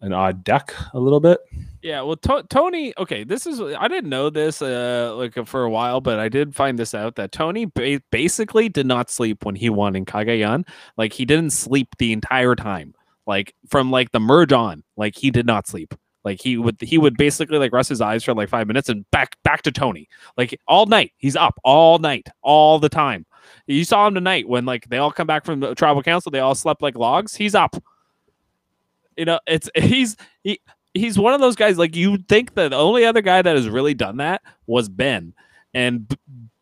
an 0.00 0.12
odd 0.12 0.44
duck 0.44 0.74
a 0.92 1.00
little 1.00 1.20
bit. 1.20 1.40
Yeah, 1.82 2.02
well, 2.02 2.16
to- 2.16 2.44
Tony. 2.50 2.92
Okay, 2.98 3.24
this 3.24 3.46
is 3.46 3.60
I 3.60 3.88
didn't 3.88 4.10
know 4.10 4.30
this 4.30 4.60
uh 4.60 5.14
like 5.16 5.46
for 5.46 5.62
a 5.62 5.70
while, 5.70 6.00
but 6.00 6.18
I 6.18 6.28
did 6.28 6.54
find 6.54 6.78
this 6.78 6.94
out 6.94 7.14
that 7.16 7.32
Tony 7.32 7.66
ba- 7.66 8.02
basically 8.10 8.68
did 8.68 8.86
not 8.86 9.10
sleep 9.10 9.44
when 9.44 9.54
he 9.54 9.70
won 9.70 9.96
in 9.96 10.04
Cagayan. 10.04 10.66
Like 10.96 11.12
he 11.12 11.24
didn't 11.24 11.50
sleep 11.50 11.88
the 11.98 12.12
entire 12.12 12.54
time. 12.56 12.94
Like 13.26 13.54
from 13.68 13.90
like 13.90 14.12
the 14.12 14.20
merge 14.20 14.52
on, 14.52 14.82
like 14.96 15.16
he 15.16 15.30
did 15.30 15.46
not 15.46 15.66
sleep. 15.66 15.94
Like 16.24 16.40
he 16.42 16.56
would 16.56 16.76
he 16.80 16.98
would 16.98 17.16
basically 17.16 17.58
like 17.58 17.72
rest 17.72 17.88
his 17.88 18.00
eyes 18.00 18.24
for 18.24 18.34
like 18.34 18.48
five 18.48 18.66
minutes 18.66 18.88
and 18.88 19.08
back 19.12 19.36
back 19.44 19.62
to 19.62 19.70
Tony. 19.72 20.08
Like 20.36 20.58
all 20.66 20.86
night, 20.86 21.12
he's 21.18 21.36
up 21.36 21.58
all 21.62 21.98
night, 21.98 22.28
all 22.42 22.80
the 22.80 22.88
time. 22.88 23.26
You 23.68 23.84
saw 23.84 24.08
him 24.08 24.14
tonight 24.14 24.48
when 24.48 24.64
like 24.64 24.88
they 24.88 24.98
all 24.98 25.12
come 25.12 25.28
back 25.28 25.44
from 25.44 25.60
the 25.60 25.74
tribal 25.76 26.02
council. 26.02 26.32
They 26.32 26.40
all 26.40 26.56
slept 26.56 26.82
like 26.82 26.96
logs. 26.96 27.36
He's 27.36 27.54
up. 27.54 27.76
You 29.16 29.24
know, 29.24 29.40
it's 29.46 29.70
he's 29.74 30.16
he 30.42 30.60
he's 30.94 31.18
one 31.18 31.34
of 31.34 31.40
those 31.40 31.56
guys 31.56 31.78
like 31.78 31.96
you'd 31.96 32.28
think 32.28 32.54
that 32.54 32.70
the 32.70 32.76
only 32.76 33.04
other 33.04 33.22
guy 33.22 33.42
that 33.42 33.56
has 33.56 33.68
really 33.68 33.94
done 33.94 34.18
that 34.18 34.42
was 34.66 34.88
Ben, 34.88 35.34
and 35.74 36.14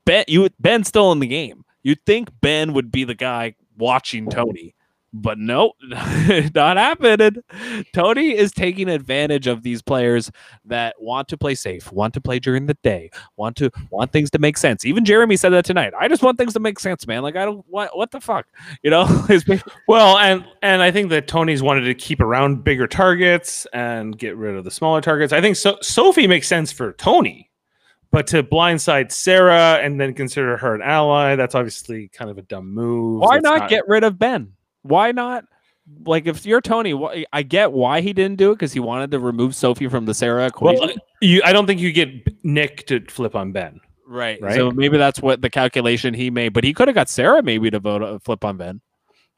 Ben 0.04 0.24
you 0.28 0.48
Ben's 0.60 0.88
still 0.88 1.12
in 1.12 1.20
the 1.20 1.26
game. 1.26 1.64
You'd 1.82 2.04
think 2.06 2.30
Ben 2.40 2.72
would 2.72 2.90
be 2.90 3.04
the 3.04 3.14
guy 3.14 3.54
watching 3.76 4.28
Tony, 4.28 4.74
but 5.16 5.38
nope, 5.38 5.76
not 6.54 6.76
happening. 6.76 7.36
Tony 7.92 8.36
is 8.36 8.50
taking 8.50 8.88
advantage 8.88 9.46
of 9.46 9.62
these 9.62 9.80
players 9.80 10.30
that 10.64 10.96
want 11.00 11.28
to 11.28 11.38
play 11.38 11.54
safe, 11.54 11.92
want 11.92 12.12
to 12.14 12.20
play 12.20 12.40
during 12.40 12.66
the 12.66 12.74
day, 12.82 13.10
want 13.36 13.56
to 13.56 13.70
want 13.90 14.10
things 14.10 14.28
to 14.32 14.40
make 14.40 14.56
sense. 14.56 14.84
Even 14.84 15.04
Jeremy 15.04 15.36
said 15.36 15.50
that 15.50 15.64
tonight. 15.64 15.92
I 15.98 16.08
just 16.08 16.22
want 16.24 16.36
things 16.36 16.52
to 16.54 16.60
make 16.60 16.80
sense, 16.80 17.06
man. 17.06 17.22
Like 17.22 17.36
I 17.36 17.44
don't 17.44 17.64
what 17.68 17.96
what 17.96 18.10
the 18.10 18.20
fuck, 18.20 18.46
you 18.82 18.90
know? 18.90 19.04
Well, 19.86 20.18
and 20.18 20.44
and 20.62 20.82
I 20.82 20.90
think 20.90 21.10
that 21.10 21.28
Tony's 21.28 21.62
wanted 21.62 21.82
to 21.82 21.94
keep 21.94 22.20
around 22.20 22.64
bigger 22.64 22.86
targets 22.86 23.66
and 23.72 24.16
get 24.16 24.36
rid 24.36 24.56
of 24.56 24.64
the 24.64 24.70
smaller 24.70 25.00
targets. 25.00 25.32
I 25.32 25.40
think 25.40 25.56
so. 25.56 25.78
Sophie 25.80 26.26
makes 26.26 26.48
sense 26.48 26.72
for 26.72 26.92
Tony, 26.94 27.50
but 28.10 28.26
to 28.28 28.42
blindside 28.42 29.12
Sarah 29.12 29.78
and 29.82 30.00
then 30.00 30.14
consider 30.14 30.56
her 30.56 30.74
an 30.74 30.82
ally, 30.82 31.36
that's 31.36 31.54
obviously 31.54 32.08
kind 32.08 32.30
of 32.30 32.38
a 32.38 32.42
dumb 32.42 32.72
move. 32.72 33.20
Why 33.20 33.36
That's 33.36 33.44
not, 33.44 33.68
get 33.68 33.86
rid 33.86 34.02
of 34.02 34.18
Ben? 34.18 34.52
Why 34.84 35.12
not? 35.12 35.44
Like, 36.06 36.26
if 36.26 36.46
you're 36.46 36.60
Tony, 36.60 37.26
I 37.32 37.42
get 37.42 37.72
why 37.72 38.00
he 38.00 38.12
didn't 38.12 38.36
do 38.36 38.52
it 38.52 38.54
because 38.54 38.72
he 38.72 38.80
wanted 38.80 39.10
to 39.10 39.18
remove 39.18 39.54
Sophie 39.54 39.88
from 39.88 40.06
the 40.06 40.14
Sarah 40.14 40.46
equation. 40.46 40.86
Well, 40.86 40.96
you. 41.20 41.42
I 41.44 41.52
don't 41.52 41.66
think 41.66 41.80
you 41.80 41.92
get 41.92 42.44
Nick 42.44 42.86
to 42.86 43.00
flip 43.08 43.34
on 43.34 43.52
Ben. 43.52 43.80
right. 44.06 44.40
right. 44.40 44.54
So 44.54 44.70
maybe 44.70 44.96
that's 44.96 45.20
what 45.20 45.42
the 45.42 45.50
calculation 45.50 46.14
he 46.14 46.30
made. 46.30 46.52
But 46.54 46.64
he 46.64 46.72
could 46.72 46.88
have 46.88 46.94
got 46.94 47.08
Sarah 47.08 47.42
maybe 47.42 47.70
to 47.70 47.80
vote 47.80 48.02
uh, 48.02 48.18
flip 48.20 48.44
on 48.44 48.56
Ben. 48.56 48.80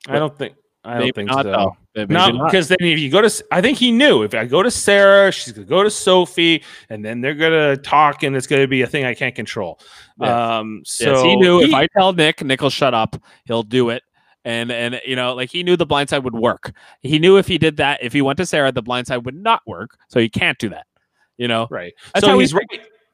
I 0.08 0.18
don't 0.18 0.36
think. 0.36 0.54
I 0.84 0.90
don't 0.90 0.98
maybe 1.00 1.12
think 1.12 1.30
not, 1.30 1.44
so. 1.44 1.50
though. 1.50 2.04
Not 2.04 2.34
not. 2.34 2.46
because 2.46 2.68
then 2.68 2.78
if 2.80 2.98
you 3.00 3.10
go 3.10 3.22
to, 3.22 3.44
I 3.50 3.60
think 3.60 3.76
he 3.76 3.90
knew 3.90 4.22
if 4.22 4.34
I 4.34 4.44
go 4.44 4.62
to 4.62 4.70
Sarah, 4.70 5.32
she's 5.32 5.52
gonna 5.52 5.66
go 5.66 5.82
to 5.82 5.90
Sophie, 5.90 6.62
and 6.90 7.04
then 7.04 7.20
they're 7.20 7.34
gonna 7.34 7.76
talk, 7.76 8.22
and 8.22 8.36
it's 8.36 8.46
gonna 8.46 8.68
be 8.68 8.82
a 8.82 8.86
thing 8.86 9.04
I 9.04 9.14
can't 9.14 9.34
control. 9.34 9.80
Yeah. 10.20 10.58
Um, 10.58 10.82
so 10.84 11.12
Yes, 11.12 11.22
he 11.22 11.36
knew 11.36 11.60
if 11.62 11.74
I 11.74 11.88
tell 11.88 12.12
Nick, 12.12 12.44
Nick 12.44 12.60
will 12.60 12.70
shut 12.70 12.94
up. 12.94 13.16
He'll 13.46 13.64
do 13.64 13.90
it. 13.90 14.04
And 14.46 14.70
and 14.70 15.00
you 15.04 15.16
know, 15.16 15.34
like 15.34 15.50
he 15.50 15.64
knew 15.64 15.76
the 15.76 15.84
blind 15.84 16.08
side 16.08 16.22
would 16.22 16.36
work. 16.36 16.72
He 17.02 17.18
knew 17.18 17.36
if 17.36 17.48
he 17.48 17.58
did 17.58 17.78
that, 17.78 17.98
if 18.00 18.12
he 18.12 18.22
went 18.22 18.36
to 18.36 18.46
Sarah, 18.46 18.70
the 18.70 18.80
blind 18.80 19.08
side 19.08 19.24
would 19.24 19.34
not 19.34 19.60
work. 19.66 19.98
So 20.06 20.20
he 20.20 20.28
can't 20.28 20.56
do 20.56 20.68
that. 20.68 20.86
You 21.36 21.48
know? 21.48 21.66
Right. 21.68 21.94
That's 22.14 22.24
so 22.24 22.30
how 22.30 22.38
he's 22.38 22.54
right. 22.54 22.64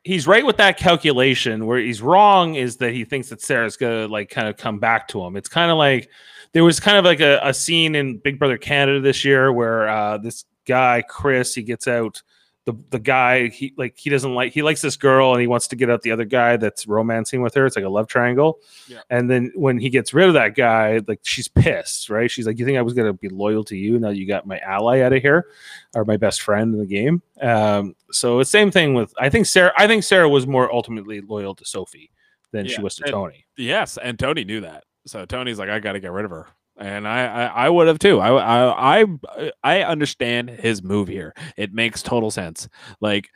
He's 0.04 0.26
right 0.26 0.44
with 0.44 0.58
that 0.58 0.76
calculation. 0.76 1.64
Where 1.64 1.78
he's 1.78 2.02
wrong 2.02 2.56
is 2.56 2.76
that 2.76 2.92
he 2.92 3.06
thinks 3.06 3.30
that 3.30 3.40
Sarah's 3.40 3.78
gonna 3.78 4.08
like 4.08 4.28
kind 4.28 4.46
of 4.46 4.58
come 4.58 4.78
back 4.78 5.08
to 5.08 5.24
him. 5.24 5.36
It's 5.36 5.48
kind 5.48 5.70
of 5.70 5.78
like 5.78 6.10
there 6.52 6.64
was 6.64 6.78
kind 6.78 6.98
of 6.98 7.06
like 7.06 7.20
a, 7.20 7.40
a 7.42 7.54
scene 7.54 7.94
in 7.94 8.18
Big 8.18 8.38
Brother 8.38 8.58
Canada 8.58 9.00
this 9.00 9.24
year 9.24 9.50
where 9.50 9.88
uh, 9.88 10.18
this 10.18 10.44
guy 10.66 11.02
Chris 11.08 11.54
he 11.54 11.62
gets 11.62 11.88
out 11.88 12.22
the 12.64 12.74
the 12.90 12.98
guy 12.98 13.48
he 13.48 13.74
like 13.76 13.98
he 13.98 14.08
doesn't 14.08 14.34
like 14.34 14.52
he 14.52 14.62
likes 14.62 14.80
this 14.80 14.96
girl 14.96 15.32
and 15.32 15.40
he 15.40 15.48
wants 15.48 15.66
to 15.68 15.76
get 15.76 15.90
out 15.90 16.02
the 16.02 16.12
other 16.12 16.24
guy 16.24 16.56
that's 16.56 16.86
romancing 16.86 17.42
with 17.42 17.54
her. 17.54 17.66
It's 17.66 17.74
like 17.74 17.84
a 17.84 17.88
love 17.88 18.06
triangle. 18.06 18.60
Yeah. 18.86 19.00
And 19.10 19.28
then 19.28 19.50
when 19.56 19.78
he 19.78 19.90
gets 19.90 20.14
rid 20.14 20.28
of 20.28 20.34
that 20.34 20.54
guy, 20.54 21.00
like 21.08 21.20
she's 21.22 21.48
pissed, 21.48 22.08
right? 22.08 22.30
She's 22.30 22.46
like, 22.46 22.58
"You 22.60 22.64
think 22.64 22.78
I 22.78 22.82
was 22.82 22.94
gonna 22.94 23.12
be 23.14 23.28
loyal 23.28 23.64
to 23.64 23.76
you? 23.76 23.98
Now 23.98 24.10
you 24.10 24.26
got 24.28 24.46
my 24.46 24.58
ally 24.58 25.00
out 25.00 25.12
of 25.12 25.20
here, 25.22 25.46
or 25.94 26.04
my 26.04 26.16
best 26.16 26.40
friend 26.42 26.72
in 26.72 26.78
the 26.78 26.86
game." 26.86 27.20
Um, 27.40 27.96
so 28.12 28.38
it's 28.38 28.50
same 28.50 28.70
thing 28.70 28.94
with 28.94 29.12
I 29.18 29.28
think 29.28 29.46
Sarah. 29.46 29.72
I 29.76 29.88
think 29.88 30.04
Sarah 30.04 30.28
was 30.28 30.46
more 30.46 30.72
ultimately 30.72 31.20
loyal 31.20 31.56
to 31.56 31.64
Sophie 31.64 32.12
than 32.52 32.66
she 32.68 32.80
was 32.80 32.94
to 32.96 33.04
and- 33.04 33.12
Tony. 33.12 33.44
Yes, 33.56 33.98
and 33.98 34.18
Tony 34.18 34.44
knew 34.44 34.60
that. 34.60 34.84
So 35.04 35.24
Tony's 35.24 35.58
like, 35.58 35.68
I 35.68 35.80
got 35.80 35.92
to 35.92 36.00
get 36.00 36.12
rid 36.12 36.24
of 36.24 36.30
her, 36.30 36.46
and 36.78 37.06
I, 37.06 37.26
I, 37.26 37.44
I 37.46 37.68
would 37.68 37.86
have 37.86 37.98
too. 37.98 38.20
I, 38.20 38.30
I, 38.30 39.02
I, 39.02 39.52
I 39.62 39.82
understand 39.82 40.50
his 40.50 40.82
move 40.82 41.08
here. 41.08 41.34
It 41.56 41.72
makes 41.72 42.02
total 42.02 42.30
sense. 42.30 42.68
Like, 43.00 43.28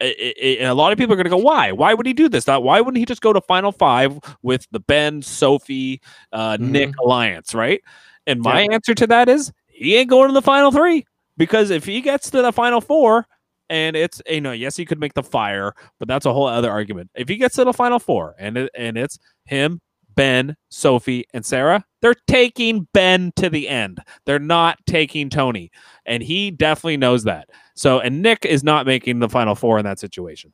i 0.00 0.14
i 0.42 0.56
and 0.60 0.68
a 0.68 0.74
lot 0.74 0.92
of 0.92 0.98
people 0.98 1.14
are 1.14 1.16
gonna 1.16 1.30
go, 1.30 1.38
why? 1.38 1.72
Why 1.72 1.94
would 1.94 2.06
he 2.06 2.12
do 2.12 2.28
this? 2.28 2.46
Why 2.46 2.80
wouldn't 2.80 2.98
he 2.98 3.06
just 3.06 3.22
go 3.22 3.32
to 3.32 3.40
Final 3.40 3.72
Five 3.72 4.18
with 4.42 4.66
the 4.70 4.80
Ben, 4.80 5.22
Sophie, 5.22 6.00
uh, 6.32 6.58
Nick 6.60 6.90
alliance, 7.02 7.54
right? 7.54 7.80
And 8.26 8.40
my 8.40 8.62
answer 8.70 8.94
to 8.94 9.06
that 9.06 9.28
is 9.28 9.52
he 9.68 9.96
ain't 9.96 10.10
going 10.10 10.28
to 10.28 10.34
the 10.34 10.42
Final 10.42 10.70
Three 10.70 11.06
because 11.36 11.70
if 11.70 11.84
he 11.84 12.00
gets 12.00 12.30
to 12.30 12.42
the 12.42 12.52
Final 12.52 12.80
Four. 12.80 13.26
And 13.68 13.96
it's 13.96 14.22
you 14.30 14.40
know 14.40 14.52
yes 14.52 14.76
he 14.76 14.84
could 14.84 15.00
make 15.00 15.14
the 15.14 15.24
fire 15.24 15.74
but 15.98 16.06
that's 16.06 16.24
a 16.24 16.32
whole 16.32 16.46
other 16.46 16.70
argument. 16.70 17.10
If 17.16 17.28
he 17.28 17.36
gets 17.36 17.56
to 17.56 17.64
the 17.64 17.72
final 17.72 17.98
four 17.98 18.36
and 18.38 18.56
it, 18.56 18.70
and 18.76 18.96
it's 18.96 19.18
him, 19.44 19.80
Ben, 20.16 20.56
Sophie, 20.70 21.26
and 21.34 21.44
Sarah, 21.44 21.84
they're 22.02 22.14
taking 22.26 22.88
Ben 22.92 23.32
to 23.36 23.48
the 23.50 23.68
end. 23.68 24.00
They're 24.24 24.38
not 24.38 24.78
taking 24.86 25.30
Tony. 25.30 25.70
And 26.06 26.22
he 26.22 26.50
definitely 26.50 26.96
knows 26.96 27.24
that. 27.24 27.50
So, 27.74 28.00
and 28.00 28.22
Nick 28.22 28.44
is 28.44 28.64
not 28.64 28.86
making 28.86 29.18
the 29.20 29.28
final 29.28 29.54
four 29.54 29.78
in 29.78 29.84
that 29.84 29.98
situation. 29.98 30.52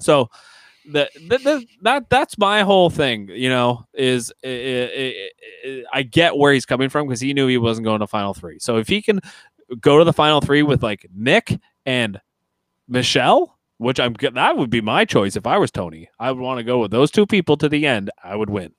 So, 0.00 0.28
the, 0.86 1.08
the, 1.28 1.38
the 1.38 1.66
that 1.80 2.10
that's 2.10 2.36
my 2.36 2.60
whole 2.62 2.90
thing, 2.90 3.28
you 3.30 3.48
know, 3.48 3.86
is 3.94 4.30
i- 4.44 4.48
i- 4.48 5.28
i- 5.66 5.82
I 5.94 6.02
get 6.02 6.36
where 6.36 6.52
he's 6.52 6.66
coming 6.66 6.90
from 6.90 7.06
because 7.06 7.20
he 7.20 7.32
knew 7.32 7.46
he 7.46 7.56
wasn't 7.56 7.86
going 7.86 8.00
to 8.00 8.06
final 8.06 8.34
three. 8.34 8.58
So 8.58 8.76
if 8.76 8.86
he 8.86 9.00
can 9.00 9.20
go 9.80 9.98
to 9.98 10.04
the 10.04 10.12
final 10.12 10.42
three 10.42 10.62
with 10.62 10.82
like 10.82 11.06
Nick 11.14 11.58
and 11.86 12.20
Michelle, 12.86 13.58
which 13.78 13.98
I'm 13.98 14.14
that 14.34 14.56
would 14.58 14.68
be 14.70 14.82
my 14.82 15.06
choice 15.06 15.36
if 15.36 15.46
I 15.46 15.56
was 15.56 15.70
Tony. 15.70 16.10
I 16.18 16.30
would 16.30 16.40
want 16.40 16.58
to 16.58 16.64
go 16.64 16.78
with 16.80 16.90
those 16.90 17.10
two 17.10 17.26
people 17.26 17.56
to 17.56 17.68
the 17.68 17.86
end. 17.86 18.10
I 18.22 18.36
would 18.36 18.50
win. 18.50 18.72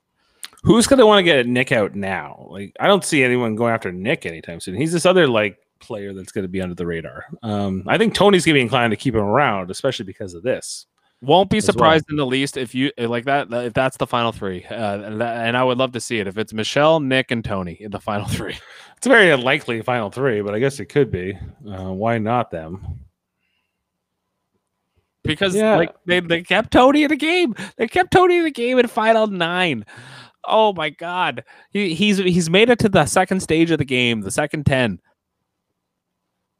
Who's 0.66 0.88
gonna 0.88 1.06
want 1.06 1.20
to 1.20 1.24
get 1.24 1.46
Nick 1.48 1.72
out 1.72 1.94
now? 1.94 2.48
Like 2.50 2.76
I 2.80 2.88
don't 2.88 3.04
see 3.06 3.24
anyone 3.24 3.56
going 3.56 3.74
after 3.74 3.92
Nick 3.92 4.26
anytime 4.26 4.60
soon. 4.60 4.76
He's 4.76 4.92
this 4.92 5.06
other 5.06 5.28
like 5.28 5.58
player 5.80 6.12
that's 6.14 6.32
gonna 6.32 6.48
be 6.48 6.62
under 6.62 6.74
the 6.74 6.86
radar. 6.88 7.26
Um, 7.44 7.84
I 7.88 7.98
think 8.00 8.16
Tony's 8.16 8.46
gonna 8.46 8.56
be 8.56 8.62
inclined 8.62 8.92
to 8.92 8.98
keep 8.98 9.14
him 9.14 9.22
around, 9.22 9.70
especially 9.70 10.06
because 10.06 10.34
of 10.34 10.42
this. 10.44 10.88
Won't 11.22 11.50
be 11.50 11.58
as 11.58 11.66
well. 11.68 11.74
surprised 11.74 12.06
in 12.10 12.18
the 12.18 12.26
least 12.26 12.58
if 12.58 12.74
you 12.74 12.92
like 12.98 13.26
that. 13.26 13.48
If 13.52 13.74
that's 13.74 13.98
the 13.98 14.08
final 14.08 14.32
three, 14.32 14.66
uh, 14.66 15.00
and, 15.02 15.22
that, 15.22 15.46
and 15.48 15.56
I 15.56 15.64
would 15.64 15.78
love 15.78 15.92
to 15.94 16.00
see 16.00 16.20
it 16.20 16.28
if 16.28 16.38
it's 16.38 16.52
Michelle, 16.52 17.00
Nick, 17.00 17.32
and 17.32 17.46
Tony 17.46 17.74
in 17.80 17.92
the 17.92 18.00
final 18.00 18.28
three. 18.30 18.58
It's 18.98 19.06
a 19.06 19.10
very 19.10 19.30
unlikely 19.30 19.82
final 19.82 20.10
three, 20.10 20.42
but 20.42 20.56
I 20.56 20.60
guess 20.60 20.80
it 20.80 20.86
could 20.88 21.12
be. 21.12 21.38
Uh, 21.70 21.94
why 21.94 22.18
not 22.18 22.50
them? 22.50 23.06
because 25.26 25.56
Yeah. 25.56 25.76
like 25.78 25.94
they, 26.06 26.20
they 26.20 26.44
kept 26.44 26.72
Tony 26.72 27.04
in 27.04 27.10
the 27.10 27.16
game. 27.16 27.56
They 27.78 27.88
kept 27.88 28.12
Tony 28.12 28.38
in 28.38 28.44
the 28.44 28.52
game 28.52 28.78
in 28.80 28.88
final 28.88 29.28
nine. 29.28 29.86
Oh 30.48 30.74
my 30.74 30.90
god. 30.90 31.44
He, 31.72 31.94
he's 31.94 32.18
he's 32.18 32.50
made 32.50 32.70
it 32.70 32.80
to 32.80 32.90
the 32.90 33.06
second 33.06 33.42
stage 33.42 33.72
of 33.72 33.78
the 33.78 33.86
game, 33.86 34.22
the 34.22 34.32
second 34.32 34.66
10. 34.66 35.00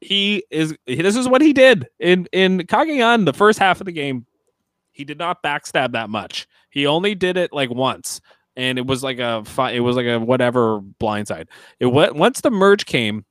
He 0.00 0.44
is 0.50 0.76
this 0.86 1.16
is 1.16 1.28
what 1.28 1.40
he 1.40 1.52
did 1.52 1.88
in 1.98 2.26
in 2.32 2.58
Cagayan 2.60 3.24
the 3.24 3.32
first 3.32 3.58
half 3.58 3.80
of 3.80 3.86
the 3.86 3.92
game. 3.92 4.26
He 4.92 5.04
did 5.04 5.18
not 5.18 5.42
backstab 5.42 5.92
that 5.92 6.10
much. 6.10 6.46
He 6.70 6.86
only 6.86 7.14
did 7.14 7.36
it 7.36 7.52
like 7.52 7.70
once 7.70 8.20
and 8.56 8.78
it 8.78 8.86
was 8.86 9.02
like 9.02 9.18
a 9.18 9.44
it 9.72 9.80
was 9.80 9.96
like 9.96 10.06
a 10.06 10.18
whatever 10.18 10.80
blindside. 10.80 11.48
It 11.80 11.86
went 11.86 12.14
once 12.14 12.40
the 12.40 12.50
merge 12.50 12.86
came 12.86 13.24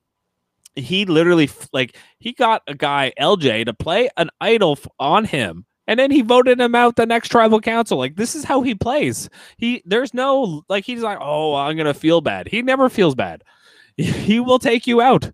he 0.76 1.06
literally 1.06 1.50
like 1.74 1.98
he 2.20 2.34
got 2.34 2.62
a 2.68 2.76
guy 2.76 3.14
LJ 3.20 3.66
to 3.66 3.74
play 3.74 4.10
an 4.18 4.30
idol 4.42 4.78
on 5.00 5.26
him 5.26 5.66
and 5.88 6.00
then 6.00 6.12
he 6.12 6.22
voted 6.22 6.60
him 6.60 6.76
out 6.76 6.96
the 6.96 7.06
next 7.06 7.30
tribal 7.30 7.60
council 7.62 7.98
like 7.98 8.16
this 8.16 8.36
is 8.36 8.44
how 8.44 8.62
he 8.62 8.74
plays 8.76 9.30
he 9.58 9.82
there's 9.86 10.14
no 10.14 10.64
like 10.70 10.86
he's 10.86 11.02
like 11.02 11.18
oh 11.22 11.56
i'm 11.56 11.76
gonna 11.78 11.94
feel 11.94 12.22
bad 12.22 12.48
he 12.48 12.62
never 12.62 12.90
feels 12.90 13.16
bad 13.16 13.44
he 13.98 14.40
will 14.40 14.60
take 14.60 14.88
you 14.88 15.02
out 15.02 15.32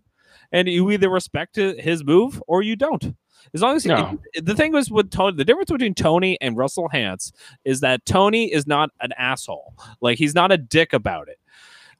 and 0.52 0.68
you 0.68 0.90
either 0.90 1.08
respect 1.08 1.56
his 1.56 2.04
move 2.04 2.42
or 2.46 2.62
you 2.62 2.76
don't 2.76 3.14
as 3.54 3.60
long 3.60 3.76
as 3.76 3.84
No. 3.84 4.18
the 4.40 4.54
thing 4.54 4.72
was 4.72 4.90
with 4.90 5.10
Tony, 5.10 5.36
the 5.36 5.44
difference 5.44 5.70
between 5.70 5.94
Tony 5.94 6.40
and 6.40 6.56
Russell 6.56 6.88
Hantz 6.88 7.32
is 7.64 7.80
that 7.80 8.06
Tony 8.06 8.52
is 8.52 8.66
not 8.66 8.90
an 9.00 9.12
asshole. 9.18 9.74
Like 10.00 10.16
he's 10.16 10.34
not 10.34 10.52
a 10.52 10.56
dick 10.56 10.92
about 10.92 11.28
it. 11.28 11.38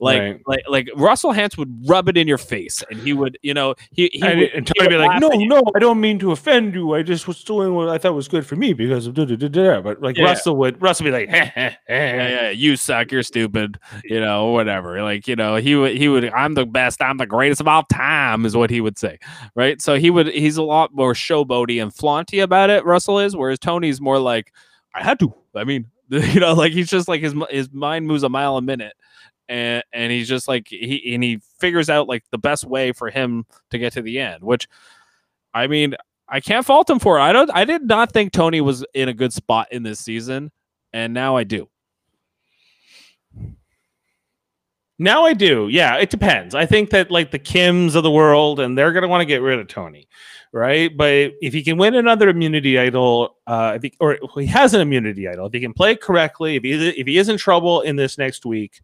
Like, 0.03 0.21
Right. 0.21 0.41
like, 0.49 0.61
like 0.69 0.89
Russell 0.97 1.33
Hantz 1.33 1.57
would 1.57 1.73
rub 1.87 2.09
it 2.09 2.17
in 2.17 2.27
your 2.27 2.37
face, 2.37 2.83
and 2.91 2.99
he 2.99 3.13
would, 3.13 3.39
you 3.43 3.55
know, 3.55 3.77
he, 3.93 4.11
he 4.13 4.21
and, 4.21 4.41
would, 4.41 4.51
and 4.51 4.67
Tony 4.67 4.89
would 4.89 4.91
be 4.91 4.97
like, 4.97 5.21
"No, 5.21 5.29
no, 5.29 5.63
I 5.77 5.79
don't 5.79 6.01
mean 6.01 6.19
to 6.19 6.33
offend 6.33 6.75
you. 6.75 6.93
I 6.95 7.03
just 7.05 7.29
was 7.29 7.45
doing 7.45 7.73
what 7.75 7.89
I 7.89 7.99
thought 7.99 8.15
was 8.15 8.27
good 8.27 8.45
for 8.45 8.57
me 8.57 8.73
because 8.73 9.07
of 9.07 9.15
da 9.15 9.25
da 9.27 9.37
da 9.37 9.47
da." 9.47 9.81
But 9.81 10.03
like 10.03 10.17
Yeah. 10.17 10.25
Russell 10.25 10.57
would, 10.57 10.83
Russell 10.83 11.05
would 11.05 11.11
be 11.13 11.17
like, 11.19 11.29
"Heh, 11.29 11.45
heh, 11.55 11.71
heh." 11.71 11.77
yeah, 11.89 12.29
yeah, 12.29 12.51
you 12.51 12.75
suck, 12.77 13.13
you're 13.13 13.23
stupid, 13.23 13.79
you 14.03 14.21
know, 14.21 14.47
whatever. 14.49 15.01
Like, 15.05 15.29
you 15.29 15.37
know, 15.37 15.55
he 15.55 15.77
would, 15.77 15.97
he 15.97 16.09
would, 16.09 16.29
I'm 16.31 16.55
the 16.55 16.67
best, 16.67 17.01
I'm 17.01 17.19
the 17.19 17.27
greatest 17.27 17.61
of 17.61 17.69
all 17.69 17.85
time, 17.85 18.45
is 18.45 18.57
what 18.57 18.71
he 18.71 18.81
would 18.81 18.99
say, 18.99 19.21
right? 19.55 19.81
So 19.81 19.95
he 20.01 20.11
would, 20.11 20.27
he's 20.27 20.57
a 20.57 20.65
lot 20.65 20.93
more 20.93 21.15
showboaty 21.15 21.81
and 21.81 21.95
flaunty 21.95 22.41
about 22.41 22.71
it. 22.71 22.85
Russell 22.85 23.21
is, 23.21 23.37
whereas 23.37 23.61
Tony's 23.61 24.01
more 24.01 24.19
like, 24.19 24.53
I 24.97 25.05
had 25.05 25.21
to. 25.21 25.33
I 25.55 25.63
mean, 25.63 25.87
you 26.09 26.41
know, 26.41 26.55
like 26.55 26.73
he's 26.73 26.91
just 26.91 27.07
like 27.07 27.21
his 27.23 27.35
his 27.51 27.73
mind 27.73 28.09
moves 28.09 28.25
a 28.25 28.29
mile 28.29 28.57
a 28.57 28.63
minute. 28.63 28.95
And, 29.49 29.83
and 29.93 30.13
he's 30.13 30.29
just 30.29 30.49
like 30.49 30.69
he 30.69 31.15
and 31.15 31.23
he 31.23 31.41
figures 31.59 31.91
out 31.91 32.09
like 32.09 32.25
the 32.31 32.39
best 32.39 32.65
way 32.65 32.93
for 32.93 33.11
him 33.11 33.45
to 33.71 33.79
get 33.79 33.93
to 33.95 34.03
the 34.03 34.19
end, 34.19 34.43
which 34.43 34.69
I 35.53 35.67
mean, 35.67 35.95
I 36.29 36.41
can't 36.41 36.65
fault 36.65 36.89
him 36.89 36.99
for 36.99 37.19
it. 37.19 37.23
I 37.23 37.33
don't 37.33 37.51
I 37.53 37.65
did 37.65 37.83
not 37.83 38.13
think 38.13 38.33
Tony 38.33 38.61
was 38.61 38.85
in 38.95 39.09
a 39.09 39.15
good 39.15 39.33
spot 39.33 39.69
in 39.71 39.83
this 39.83 40.01
season, 40.01 40.51
and 40.93 41.13
now 41.13 41.37
I 41.37 41.45
do. 41.45 41.69
Now 44.99 45.25
I 45.25 45.33
do. 45.35 45.69
Yeah, 45.69 45.97
it 45.97 46.11
depends. 46.11 46.55
I 46.55 46.65
think 46.65 46.91
that 46.91 47.11
like 47.11 47.33
the 47.33 47.39
Kims 47.39 47.97
of 47.97 48.05
the 48.05 48.11
world, 48.11 48.61
and 48.61 48.79
they're 48.79 48.93
gonna 48.93 49.09
want 49.09 49.21
to 49.21 49.27
get 49.27 49.43
rid 49.43 49.59
of 49.59 49.67
Tony, 49.67 50.07
right? 50.53 50.97
But 50.97 51.33
if 51.43 51.53
he 51.53 51.63
can 51.63 51.77
win 51.77 51.97
another 51.97 52.29
immunity 52.29 52.79
idol, 52.79 53.37
uh, 53.47 53.73
if 53.77 53.83
he, 53.83 53.93
or 53.99 54.19
he 54.37 54.47
has 54.47 54.75
an 54.75 54.81
immunity 54.81 55.27
idol, 55.29 55.47
if 55.47 55.53
he 55.53 55.61
can 55.61 55.73
play 55.73 55.97
correctly, 55.97 56.57
if 56.57 56.63
he 56.63 56.89
if 56.91 57.07
he 57.07 57.19
is 57.19 57.29
in 57.29 57.37
trouble 57.37 57.81
in 57.81 57.97
this 57.97 58.17
next 58.17 58.47
week, 58.47 58.81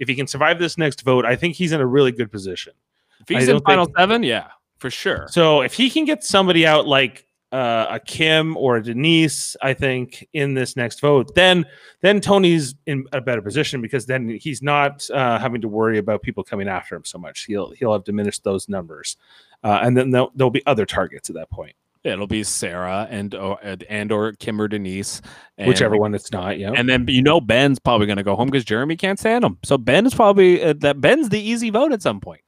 if 0.00 0.08
he 0.08 0.16
can 0.16 0.26
survive 0.26 0.58
this 0.58 0.76
next 0.76 1.02
vote, 1.02 1.24
I 1.24 1.36
think 1.36 1.54
he's 1.54 1.70
in 1.70 1.80
a 1.80 1.86
really 1.86 2.10
good 2.10 2.32
position. 2.32 2.72
If 3.20 3.28
he's 3.28 3.48
in 3.48 3.60
final 3.60 3.84
think- 3.84 3.98
seven, 3.98 4.22
yeah, 4.22 4.48
for 4.78 4.90
sure. 4.90 5.26
So 5.30 5.60
if 5.60 5.74
he 5.74 5.90
can 5.90 6.06
get 6.06 6.24
somebody 6.24 6.66
out 6.66 6.88
like 6.88 7.26
uh, 7.52 7.86
a 7.90 8.00
Kim 8.00 8.56
or 8.56 8.76
a 8.76 8.82
Denise, 8.82 9.56
I 9.60 9.74
think 9.74 10.26
in 10.32 10.54
this 10.54 10.74
next 10.74 11.00
vote, 11.00 11.34
then 11.34 11.66
then 12.00 12.20
Tony's 12.20 12.74
in 12.86 13.04
a 13.12 13.20
better 13.20 13.42
position 13.42 13.82
because 13.82 14.06
then 14.06 14.28
he's 14.28 14.62
not 14.62 15.08
uh, 15.10 15.38
having 15.38 15.60
to 15.60 15.68
worry 15.68 15.98
about 15.98 16.22
people 16.22 16.42
coming 16.42 16.66
after 16.66 16.96
him 16.96 17.04
so 17.04 17.18
much. 17.18 17.44
He'll 17.44 17.70
he'll 17.72 17.92
have 17.92 18.04
diminished 18.04 18.42
those 18.42 18.68
numbers, 18.68 19.18
uh, 19.62 19.80
and 19.82 19.96
then 19.96 20.10
there'll, 20.12 20.32
there'll 20.34 20.50
be 20.50 20.64
other 20.66 20.86
targets 20.86 21.28
at 21.28 21.34
that 21.36 21.50
point, 21.50 21.74
It'll 22.02 22.26
be 22.26 22.42
Sarah 22.44 23.06
and 23.10 23.34
or 23.34 23.58
and, 23.62 23.82
and 23.84 24.10
or 24.10 24.32
Kim 24.32 24.58
or 24.60 24.68
Denise, 24.68 25.20
and, 25.58 25.68
whichever 25.68 25.96
one 25.98 26.14
it's 26.14 26.32
not. 26.32 26.58
Yeah, 26.58 26.72
And 26.74 26.88
then 26.88 27.06
you 27.08 27.20
know 27.22 27.40
Ben's 27.42 27.78
probably 27.78 28.06
going 28.06 28.16
to 28.16 28.22
go 28.22 28.36
home 28.36 28.46
because 28.46 28.64
Jeremy 28.64 28.96
can't 28.96 29.18
stand 29.18 29.44
him. 29.44 29.58
So 29.64 29.76
Ben 29.76 30.06
is 30.06 30.14
probably 30.14 30.62
uh, 30.62 30.74
that 30.78 31.00
Ben's 31.00 31.28
the 31.28 31.38
easy 31.40 31.68
vote 31.68 31.92
at 31.92 32.00
some 32.00 32.18
point. 32.20 32.40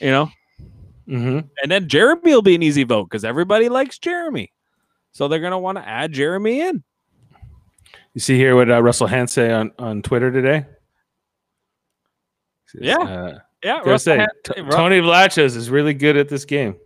You 0.00 0.10
know, 0.10 0.30
hmm 1.06 1.40
and 1.62 1.70
then 1.70 1.86
Jeremy 1.88 2.32
will 2.32 2.42
be 2.42 2.54
an 2.56 2.62
easy 2.62 2.82
vote 2.84 3.04
because 3.04 3.24
everybody 3.24 3.68
likes 3.68 3.98
Jeremy. 3.98 4.52
So 5.12 5.28
they're 5.28 5.38
going 5.40 5.52
to 5.52 5.58
want 5.58 5.78
to 5.78 5.86
add 5.86 6.12
Jeremy 6.12 6.60
in. 6.60 6.82
you 8.14 8.20
see 8.20 8.36
here 8.36 8.56
what 8.56 8.70
uh, 8.70 8.82
Russell 8.82 9.06
Hantz 9.08 9.30
say 9.30 9.52
on 9.52 9.70
on 9.78 10.02
Twitter 10.02 10.32
today. 10.32 10.66
Says, 12.66 12.80
Yeah. 12.82 12.96
uh, 12.98 13.38
Yeah, 13.62 13.78
Russell 13.80 13.98
say, 13.98 14.18
Han- 14.18 14.70
Tony 14.70 15.00
Vlachos 15.00 15.54
is 15.56 15.70
really 15.70 15.94
good 15.94 16.16
at 16.16 16.28
this 16.28 16.44
game. 16.44 16.76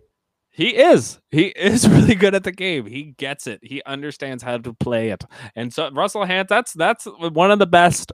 He 0.57 0.77
is. 0.77 1.19
He 1.33 1.47
is 1.57 1.89
really 1.89 2.15
good 2.15 2.33
at 2.33 2.45
the 2.45 2.53
game. 2.53 2.87
He 2.87 3.15
gets 3.19 3.49
it. 3.49 3.59
He 3.61 3.83
understands 3.85 4.41
how 4.41 4.57
to 4.59 4.73
play 4.73 5.11
it. 5.11 5.25
And 5.57 5.75
so 5.75 5.91
Russell 5.91 6.25
Hant, 6.25 6.49
that's 6.49 6.73
that's 6.73 7.07
one 7.07 7.51
of 7.51 7.59
the 7.59 7.67
best. 7.67 8.13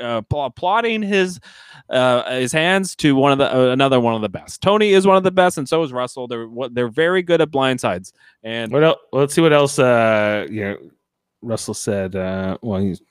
Uh, 0.00 0.22
applauding 0.32 1.02
his 1.02 1.38
uh, 1.90 2.32
his 2.32 2.50
hands 2.50 2.96
to 2.96 3.14
one 3.14 3.32
of 3.32 3.38
the 3.38 3.54
uh, 3.54 3.72
another 3.72 4.00
one 4.00 4.14
of 4.14 4.22
the 4.22 4.30
best. 4.30 4.62
Tony 4.62 4.94
is 4.94 5.06
one 5.06 5.18
of 5.18 5.22
the 5.22 5.30
best, 5.30 5.58
and 5.58 5.68
so 5.68 5.82
is 5.82 5.92
Russell. 5.92 6.26
They're 6.26 6.48
what 6.48 6.74
they're 6.74 6.88
very 6.88 7.22
good 7.22 7.42
at 7.42 7.50
blindsides. 7.50 8.12
And 8.42 8.72
What 8.72 8.84
else? 8.84 8.98
Let's 9.12 9.34
see 9.34 9.42
what 9.42 9.52
else. 9.52 9.78
Uh, 9.78 10.46
you 10.50 10.62
know, 10.62 10.78
Russell 11.42 11.74
said. 11.74 12.16
Uh, 12.16 12.56
well, 12.62 12.80
he's, 12.80 13.02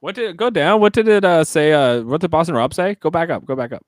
what 0.00 0.14
did 0.14 0.34
go 0.38 0.48
down? 0.48 0.80
What 0.80 0.94
did 0.94 1.08
it 1.08 1.26
uh, 1.26 1.44
say? 1.44 1.74
Uh, 1.74 2.00
what 2.04 2.22
did 2.22 2.30
Boston 2.30 2.54
Rob 2.54 2.72
say? 2.72 2.94
Go 2.94 3.10
back 3.10 3.28
up. 3.28 3.44
Go 3.44 3.54
back 3.54 3.72
up. 3.72 3.84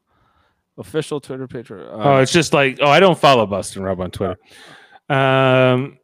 Official 0.81 1.21
Twitter 1.21 1.47
picture. 1.47 1.88
oh, 1.93 2.16
Uh, 2.16 2.21
it's 2.23 2.33
just 2.33 2.53
like, 2.53 2.79
oh, 2.81 2.88
I 2.88 2.99
don't 3.01 3.19
follow 3.19 3.47
Boston 3.47 3.83
Rob 3.83 4.01
on 4.01 4.11
Twitter. 4.11 4.37
Um, 5.09 5.99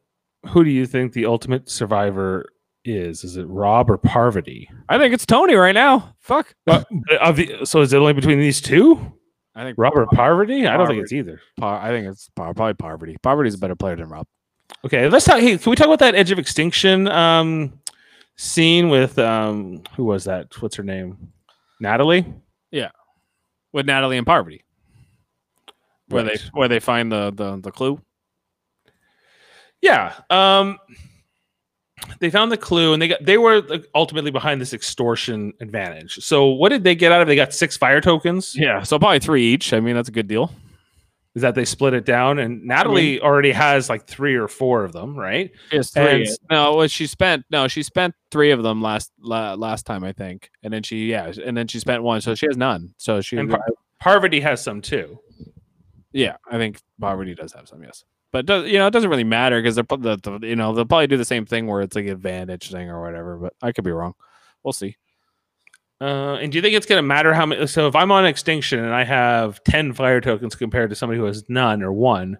who 0.49 0.63
do 0.63 0.69
you 0.69 0.85
think 0.85 1.13
the 1.13 1.25
ultimate 1.25 1.69
survivor 1.69 2.45
is? 2.85 3.23
Is 3.23 3.37
it 3.37 3.45
Rob 3.47 3.89
or 3.89 3.97
Parvati? 3.97 4.69
I 4.87 4.97
think 4.97 5.13
it's 5.13 5.25
Tony 5.25 5.55
right 5.55 5.73
now. 5.75 6.15
Fuck. 6.19 6.53
But 6.65 6.87
of 7.19 7.35
the, 7.37 7.65
so 7.65 7.81
is 7.81 7.91
it 7.93 7.97
only 7.97 8.13
between 8.13 8.39
these 8.39 8.61
two, 8.61 9.13
I 9.55 9.63
think 9.63 9.77
Rob 9.77 9.93
or 9.97 10.05
Parvati? 10.07 10.67
I 10.67 10.77
don't 10.77 10.87
think 10.87 11.01
it's 11.01 11.11
either. 11.13 11.41
Par- 11.59 11.81
I 11.81 11.89
think 11.89 12.07
it's 12.07 12.29
Par- 12.35 12.53
probably 12.53 12.75
Parvati. 12.75 13.17
Parvati's 13.23 13.55
a 13.55 13.57
better 13.57 13.75
player 13.75 13.95
than 13.95 14.07
Rob. 14.09 14.27
Okay, 14.85 15.07
let's 15.09 15.25
talk. 15.25 15.39
Hey, 15.39 15.57
can 15.57 15.69
we 15.69 15.75
talk 15.75 15.87
about 15.87 15.99
that 15.99 16.13
Edge 16.15 16.31
of 16.31 16.39
Extinction 16.39 17.07
um, 17.07 17.79
scene 18.35 18.89
with 18.89 19.17
um, 19.17 19.81
who 19.95 20.03
was 20.03 20.25
that? 20.25 20.47
What's 20.61 20.75
her 20.75 20.83
name? 20.83 21.31
Natalie. 21.79 22.25
Yeah, 22.71 22.89
with 23.73 23.85
Natalie 23.85 24.17
and 24.17 24.25
Parvati, 24.27 24.63
where 26.09 26.23
Right. 26.23 26.39
they 26.39 26.49
where 26.53 26.67
they 26.67 26.79
find 26.79 27.11
the 27.11 27.31
the, 27.35 27.59
the 27.61 27.71
clue. 27.71 28.01
Yeah. 29.81 30.13
Um 30.29 30.77
they 32.19 32.29
found 32.29 32.51
the 32.51 32.57
clue 32.57 32.93
and 32.93 33.01
they 33.01 33.07
got 33.09 33.23
they 33.23 33.37
were 33.37 33.61
ultimately 33.95 34.31
behind 34.31 34.61
this 34.61 34.73
extortion 34.73 35.53
advantage. 35.61 36.15
So 36.15 36.47
what 36.47 36.69
did 36.69 36.83
they 36.83 36.95
get 36.95 37.11
out 37.11 37.21
of 37.21 37.27
it? 37.27 37.29
They 37.29 37.35
got 37.35 37.53
six 37.53 37.75
fire 37.77 38.01
tokens. 38.01 38.55
Yeah, 38.55 38.83
so 38.83 38.97
probably 38.99 39.19
three 39.19 39.43
each. 39.43 39.73
I 39.73 39.79
mean, 39.79 39.95
that's 39.95 40.09
a 40.09 40.11
good 40.11 40.27
deal. 40.27 40.51
Is 41.35 41.41
that 41.43 41.53
they 41.53 41.65
split 41.65 41.93
it 41.93 42.03
down 42.05 42.39
and 42.39 42.63
Natalie 42.63 43.21
already 43.21 43.51
has 43.51 43.89
like 43.89 44.07
three 44.07 44.33
or 44.35 44.47
four 44.47 44.83
of 44.83 44.91
them, 44.91 45.15
right? 45.15 45.51
Yes, 45.71 45.91
three. 45.91 46.25
three. 46.25 46.37
No, 46.49 46.75
well, 46.77 46.87
she 46.87 47.05
spent 47.05 47.45
no, 47.51 47.67
she 47.67 47.83
spent 47.83 48.15
three 48.31 48.49
of 48.51 48.63
them 48.63 48.81
last 48.81 49.11
la, 49.19 49.53
last 49.53 49.85
time 49.85 50.03
I 50.03 50.13
think, 50.13 50.49
and 50.63 50.73
then 50.73 50.81
she 50.81 51.11
yeah, 51.11 51.31
and 51.45 51.55
then 51.55 51.67
she 51.67 51.79
spent 51.79 52.01
one, 52.01 52.21
so 52.21 52.33
she 52.33 52.47
has 52.47 52.57
none. 52.57 52.93
So 52.97 53.21
she 53.21 53.37
And 53.37 53.51
Par- 53.51 53.65
Parvati 53.99 54.39
has 54.39 54.63
some 54.63 54.81
too. 54.81 55.19
Yeah, 56.11 56.37
I 56.49 56.57
think 56.57 56.81
Parvati 56.99 57.35
does 57.35 57.53
have 57.53 57.67
some, 57.67 57.83
yes. 57.83 58.03
But 58.31 58.45
does, 58.45 58.69
you 58.69 58.77
know, 58.77 58.87
it 58.87 58.91
doesn't 58.91 59.09
really 59.09 59.23
matter 59.23 59.61
because 59.61 59.75
they're 59.75 59.85
the, 59.89 60.17
the 60.17 60.47
you 60.47 60.55
know 60.55 60.73
they'll 60.73 60.85
probably 60.85 61.07
do 61.07 61.17
the 61.17 61.25
same 61.25 61.45
thing 61.45 61.67
where 61.67 61.81
it's 61.81 61.95
like 61.95 62.07
advantage 62.07 62.71
thing 62.71 62.89
or 62.89 63.01
whatever. 63.01 63.37
But 63.37 63.53
I 63.61 63.71
could 63.71 63.83
be 63.83 63.91
wrong. 63.91 64.13
We'll 64.63 64.73
see. 64.73 64.97
Uh, 65.99 66.35
and 66.35 66.51
do 66.51 66.57
you 66.57 66.61
think 66.61 66.75
it's 66.75 66.85
going 66.85 66.99
to 66.99 67.07
matter 67.07 67.33
how 67.33 67.45
many? 67.45 67.65
So 67.67 67.87
if 67.87 67.95
I'm 67.95 68.11
on 68.11 68.25
extinction 68.25 68.83
and 68.83 68.93
I 68.93 69.03
have 69.03 69.63
ten 69.63 69.93
fire 69.93 70.21
tokens 70.21 70.55
compared 70.55 70.89
to 70.89 70.95
somebody 70.95 71.19
who 71.19 71.25
has 71.25 71.49
none 71.49 71.81
or 71.81 71.91
one, 71.93 72.37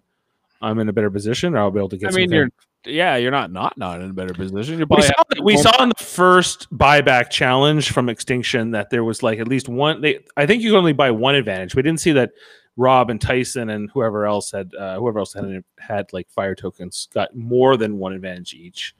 I'm 0.62 0.78
in 0.80 0.90
a 0.90 0.94
better 0.94 1.10
position, 1.10 1.56
or 1.56 1.60
I'll 1.60 1.72
be 1.72 1.80
able 1.80 1.90
to 1.90 1.98
get. 1.98 2.14
I 2.14 2.16
mean, 2.16 2.30
fire- 2.30 2.38
you're 2.38 2.50
yeah, 2.86 3.16
you're 3.16 3.32
not 3.32 3.52
not 3.52 3.78
not 3.78 4.02
in 4.02 4.10
a 4.10 4.14
better 4.14 4.34
position. 4.34 4.78
You're 4.78 4.88
we 4.90 5.02
saw, 5.02 5.14
we 5.42 5.58
saw 5.58 5.84
in 5.84 5.90
the 5.90 6.04
first 6.04 6.72
buyback 6.72 7.30
challenge 7.30 7.92
from 7.92 8.10
Extinction 8.10 8.72
that 8.72 8.90
there 8.90 9.04
was 9.04 9.24
like 9.24 9.40
at 9.40 9.48
least 9.48 9.68
one. 9.68 10.02
They, 10.02 10.20
I 10.36 10.46
think 10.46 10.62
you 10.62 10.70
can 10.70 10.78
only 10.78 10.94
buy 10.94 11.12
one 11.12 11.36
advantage. 11.36 11.76
We 11.76 11.82
didn't 11.82 12.00
see 12.00 12.12
that 12.14 12.32
Rob 12.78 13.10
and 13.10 13.20
Tyson 13.20 13.70
and 13.70 13.90
whoever 13.92 14.26
else 14.26 14.52
had 14.52 14.74
uh, 14.76 14.98
whoever 14.98 15.20
else 15.20 15.34
had 15.34 15.64
had 15.80 16.14
like 16.14 16.30
fire 16.30 16.56
tokens 16.56 17.08
got 17.14 17.36
more 17.36 17.76
than 17.76 17.98
one 17.98 18.14
advantage 18.14 18.54
each. 18.54 18.96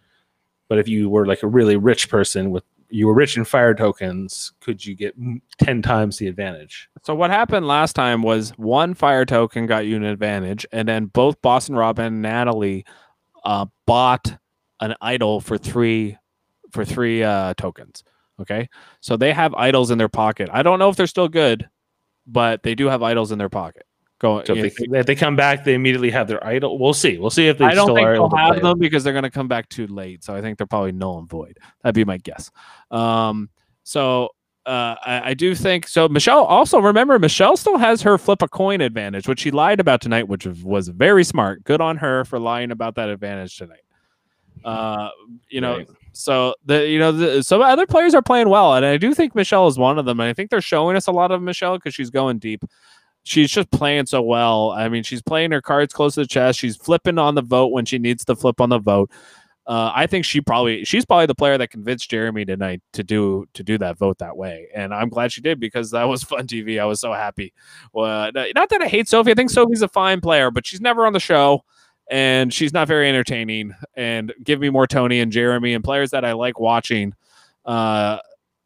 But 0.68 0.80
if 0.80 0.88
you 0.88 1.10
were 1.10 1.26
like 1.26 1.44
a 1.44 1.48
really 1.48 1.78
rich 1.78 2.10
person 2.10 2.50
with 2.50 2.64
you 2.90 3.08
were 3.08 3.14
rich 3.14 3.38
in 3.38 3.46
fire 3.46 3.76
tokens, 3.76 4.54
could 4.62 4.86
you 4.86 4.96
get 4.96 5.16
ten 5.60 5.82
times 5.82 6.18
the 6.18 6.28
advantage? 6.28 6.90
So 7.04 7.14
what 7.14 7.30
happened 7.30 7.68
last 7.68 7.94
time 7.94 8.24
was 8.24 8.52
one 8.58 8.94
fire 8.94 9.26
token 9.26 9.68
got 9.68 9.86
you 9.86 9.96
an 9.96 10.04
advantage, 10.04 10.66
and 10.72 10.88
then 10.88 11.06
both 11.06 11.42
Boston 11.42 11.76
Robin 11.76 12.06
and 12.06 12.22
Natalie 12.22 12.86
uh, 13.44 13.66
bought 13.86 14.38
an 14.80 14.96
idol 15.02 15.40
for 15.40 15.58
three 15.58 16.18
for 16.72 16.84
three 16.84 17.24
uh, 17.24 17.54
tokens. 17.56 18.04
Okay, 18.40 18.70
so 19.02 19.18
they 19.18 19.34
have 19.34 19.54
idols 19.56 19.92
in 19.92 19.98
their 19.98 20.10
pocket. 20.10 20.50
I 20.52 20.64
don't 20.64 20.80
know 20.80 20.90
if 20.90 20.96
they're 20.96 21.08
still 21.08 21.28
good, 21.28 21.68
but 22.28 22.64
they 22.64 22.76
do 22.76 22.88
have 22.88 23.02
idols 23.02 23.32
in 23.32 23.40
their 23.40 23.50
pocket. 23.50 23.84
Go. 24.20 24.44
So 24.44 24.56
if 24.56 24.76
they, 24.76 24.98
if 24.98 25.06
they 25.06 25.16
come 25.16 25.36
back, 25.36 25.64
they 25.64 25.76
immediately 25.76 26.10
have 26.10 26.28
their 26.28 26.46
idol. 26.46 26.80
We'll 26.80 26.94
see. 26.94 27.18
We'll 27.20 27.30
see 27.30 27.48
if 27.48 27.58
they 27.58 27.66
I 27.66 27.76
don't 27.76 27.86
still 27.86 27.96
think 27.96 28.08
are 28.08 28.14
they'll 28.16 28.36
have 28.36 28.62
them 28.62 28.80
because 28.80 29.04
they're 29.04 29.14
going 29.14 29.24
to 29.24 29.30
come 29.30 29.48
back 29.48 29.70
too 29.70 29.86
late. 29.88 30.24
So 30.24 30.34
I 30.34 30.42
think 30.42 30.58
they're 30.58 30.66
probably 30.66 30.92
null 30.92 31.20
and 31.20 31.30
void. 31.30 31.60
That'd 31.84 31.94
be 31.94 32.04
my 32.04 32.18
guess. 32.18 32.50
Um, 32.90 33.50
so 33.84 34.30
uh, 34.66 34.96
I, 35.06 35.22
I 35.30 35.34
do 35.36 35.54
think 35.54 35.88
so. 35.88 36.10
Michelle 36.10 36.44
also 36.44 36.80
remember 36.80 37.20
Michelle 37.20 37.56
still 37.58 37.78
has 37.78 38.02
her 38.02 38.18
flip 38.18 38.42
a 38.42 38.48
coin 38.48 38.82
advantage, 38.82 39.28
which 39.28 39.42
she 39.42 39.52
lied 39.52 39.80
about 39.80 40.02
tonight, 40.02 40.28
which 40.28 40.48
was, 40.48 40.64
was 40.64 40.88
very 40.88 41.24
smart. 41.24 41.64
Good 41.64 41.80
on 41.80 41.98
her 41.98 42.26
for 42.26 42.40
lying 42.40 42.72
about 42.72 42.96
that 42.96 43.10
advantage 43.10 43.56
tonight. 43.56 43.84
Uh, 44.66 45.10
you 45.50 45.62
know, 45.62 45.78
Right. 45.78 45.88
So 46.18 46.56
the 46.66 46.88
you 46.88 47.00
know 47.00 47.12
the, 47.12 47.44
some 47.44 47.62
other 47.62 47.86
players 47.86 48.16
are 48.16 48.22
playing 48.22 48.50
well, 48.50 48.74
and 48.74 48.86
I 48.86 48.98
do 48.98 49.14
think 49.14 49.36
Michelle 49.36 49.68
is 49.68 49.78
one 49.78 50.00
of 50.00 50.06
them. 50.06 50.20
And 50.20 50.30
I 50.30 50.34
think 50.34 50.50
they're 50.50 50.62
showing 50.62 50.96
us 50.96 51.08
a 51.08 51.12
lot 51.12 51.32
of 51.32 51.42
Michelle 51.42 51.78
because 51.78 51.94
she's 51.94 52.10
going 52.10 52.40
deep. 52.40 52.64
She's 53.24 53.52
just 53.52 53.70
playing 53.72 54.06
so 54.08 54.22
well. 54.22 54.72
I 54.72 54.90
mean, 54.90 55.04
she's 55.04 55.22
playing 55.22 55.52
her 55.52 55.62
cards 55.62 55.94
close 55.94 56.16
to 56.16 56.22
the 56.22 56.28
chest. 56.28 56.60
She's 56.60 56.78
flipping 56.78 57.18
on 57.18 57.36
the 57.36 57.42
vote 57.42 57.68
when 57.68 57.86
she 57.86 58.00
needs 58.00 58.26
to 58.26 58.36
flip 58.36 58.62
on 58.62 58.70
the 58.70 58.80
vote. 58.80 59.12
Uh, 59.68 59.92
I 59.94 60.08
think 60.08 60.24
she 60.24 60.40
probably 60.40 60.86
she's 60.86 61.06
probably 61.06 61.26
the 61.26 61.36
player 61.36 61.58
that 61.58 61.70
convinced 61.70 62.10
Jeremy 62.10 62.46
tonight 62.46 62.82
to 62.94 63.04
do 63.04 63.46
to 63.54 63.64
do 63.64 63.78
that 63.80 63.98
vote 63.98 64.18
that 64.20 64.38
way, 64.38 64.70
and 64.74 64.94
I'm 64.94 65.10
glad 65.10 65.32
she 65.32 65.42
did 65.42 65.60
because 65.60 65.92
that 65.92 66.06
was 66.06 66.24
fun 66.24 66.48
TV. 66.48 66.80
I 66.80 66.86
was 66.86 67.02
so 67.02 67.14
happy. 67.14 67.54
Well, 67.94 68.32
not 68.34 68.70
that 68.70 68.82
I 68.82 68.88
hate 68.88 69.10
Sophie. 69.10 69.32
I 69.32 69.36
think 69.36 69.50
Sophie's 69.50 69.82
a 69.82 69.90
fine 69.90 70.22
player, 70.22 70.50
but 70.50 70.66
she's 70.66 70.82
never 70.82 71.06
on 71.06 71.14
the 71.14 71.20
show, 71.20 71.64
and 72.10 72.54
she's 72.54 72.74
not 72.74 72.88
very 72.88 73.10
entertaining. 73.10 73.74
And 73.96 74.34
give 74.44 74.60
me 74.60 74.70
more 74.70 74.88
Tony 74.88 75.20
and 75.20 75.32
Jeremy 75.32 75.74
and 75.74 75.84
players 75.84 76.12
that 76.12 76.26
I 76.26 76.34
like 76.34 76.60
watching. 76.60 77.14
Uh, 77.66 78.20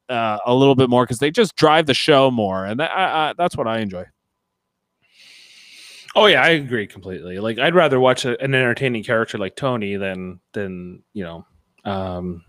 uh, 0.10 0.38
a 0.46 0.54
little 0.54 0.76
bit 0.76 0.90
more 0.90 1.06
because 1.06 1.20
they 1.20 1.32
just 1.32 1.56
drive 1.56 1.86
the 1.86 1.94
show 1.94 2.30
more, 2.30 2.66
and 2.66 2.80
that, 2.82 2.92
I, 2.92 3.30
I, 3.30 3.34
that's 3.38 3.56
what 3.56 3.68
I 3.68 3.80
enjoy. 3.80 4.06
Oh 6.16 6.26
yeah, 6.26 6.44
I 6.44 6.50
agree 6.50 6.86
completely. 6.86 7.40
Like 7.40 7.58
I'd 7.58 7.74
rather 7.74 8.00
watch 8.00 8.26
a, 8.26 8.40
an 8.42 8.54
entertaining 8.54 9.04
character 9.04 9.38
like 9.38 9.56
Tony 9.56 9.96
than 9.96 10.42
than 10.52 11.02
you 11.14 11.24
know, 11.24 11.46
um, 11.86 12.44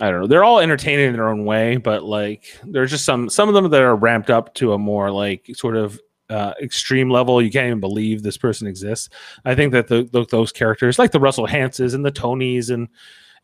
I 0.00 0.10
don't 0.10 0.20
know. 0.20 0.26
They're 0.26 0.44
all 0.44 0.60
entertaining 0.60 1.06
in 1.06 1.12
their 1.14 1.28
own 1.28 1.46
way, 1.46 1.78
but 1.78 2.04
like 2.04 2.44
there's 2.64 2.90
just 2.90 3.06
some 3.06 3.30
some 3.30 3.48
of 3.48 3.54
them 3.54 3.70
that 3.70 3.80
are 3.80 3.96
ramped 3.96 4.28
up 4.28 4.52
to 4.56 4.74
a 4.74 4.78
more 4.78 5.10
like 5.10 5.50
sort 5.54 5.76
of 5.76 5.98
uh, 6.30 6.54
extreme 6.62 7.10
level. 7.10 7.40
You 7.42 7.50
can't 7.50 7.66
even 7.66 7.80
believe 7.80 8.22
this 8.22 8.36
person 8.36 8.66
exists. 8.66 9.08
I 9.44 9.54
think 9.54 9.72
that 9.72 9.88
the, 9.88 10.08
the, 10.10 10.24
those 10.26 10.52
characters, 10.52 10.98
like 10.98 11.12
the 11.12 11.20
Russell 11.20 11.46
Hantzes 11.46 11.94
and 11.94 12.04
the 12.04 12.12
Tonys 12.12 12.70
and 12.70 12.88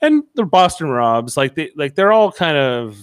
and 0.03 0.23
the 0.35 0.45
Boston 0.45 0.89
Robs, 0.89 1.37
like 1.37 1.55
they 1.55 1.71
like 1.77 1.95
they're 1.95 2.13
all 2.13 2.33
kind 2.33 2.57
of 2.57 2.99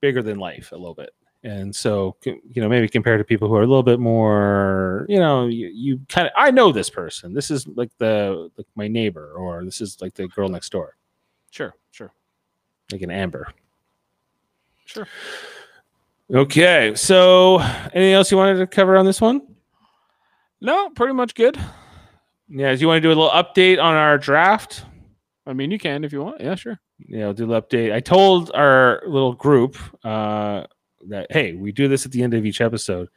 bigger 0.00 0.22
than 0.22 0.38
life 0.38 0.72
a 0.72 0.76
little 0.76 0.94
bit 0.94 1.10
and 1.44 1.76
so 1.76 2.16
you 2.24 2.40
know 2.56 2.68
maybe 2.68 2.88
compared 2.88 3.20
to 3.20 3.24
people 3.24 3.46
who 3.46 3.54
are 3.54 3.62
a 3.62 3.66
little 3.66 3.82
bit 3.82 4.00
more 4.00 5.04
you 5.08 5.18
know 5.18 5.46
you, 5.46 5.68
you 5.68 6.00
kind 6.08 6.26
of 6.26 6.32
i 6.36 6.50
know 6.50 6.72
this 6.72 6.90
person 6.90 7.34
this 7.34 7.50
is 7.50 7.68
like 7.68 7.90
the 7.98 8.50
like 8.56 8.66
my 8.74 8.88
neighbor 8.88 9.34
or 9.36 9.62
this 9.64 9.80
is 9.80 10.00
like 10.00 10.14
the 10.14 10.26
girl 10.28 10.48
next 10.48 10.72
door 10.72 10.96
Sure, 11.50 11.72
sure, 11.92 12.12
like 12.90 13.02
an 13.02 13.10
amber 13.10 13.46
sure. 14.86 15.06
Okay 16.34 16.92
so 16.96 17.58
anything 17.92 18.12
else 18.12 18.30
you 18.30 18.36
wanted 18.36 18.56
to 18.56 18.66
cover 18.66 18.96
on 18.96 19.06
this 19.06 19.20
one 19.20 19.40
No, 20.60 20.90
pretty 20.90 21.14
much 21.14 21.34
good. 21.34 21.56
yeah 22.48 22.74
do 22.74 22.80
you 22.80 22.88
want 22.88 22.98
to 22.98 23.00
do 23.00 23.08
a 23.08 23.14
little 23.16 23.30
update 23.30 23.80
on 23.82 23.94
our 23.94 24.18
draft 24.18 24.84
I 25.46 25.52
mean, 25.52 25.70
you 25.70 25.78
can 25.78 26.04
if 26.04 26.12
you 26.14 26.22
want. 26.22 26.40
Yeah, 26.40 26.54
sure. 26.54 26.80
you 26.98 27.18
know 27.18 27.32
do 27.32 27.46
the 27.46 27.60
update 27.60 27.92
i 27.92 28.00
told 28.00 28.50
our 28.54 29.02
little 29.06 29.34
group 29.34 29.76
uh 30.04 30.64
that 31.08 31.26
hey 31.30 31.52
we 31.54 31.70
do 31.72 31.86
this 31.88 32.06
at 32.06 32.12
the 32.12 32.22
end 32.22 32.32
of 32.34 32.46
each 32.46 32.60
episode 32.60 33.08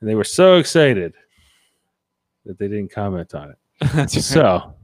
and 0.00 0.08
they 0.08 0.14
were 0.14 0.24
so 0.24 0.56
excited 0.56 1.12
that 2.46 2.58
they 2.58 2.68
didn't 2.68 2.92
comment 2.92 3.34
on 3.34 3.54
it 3.80 4.10
so 4.10 4.74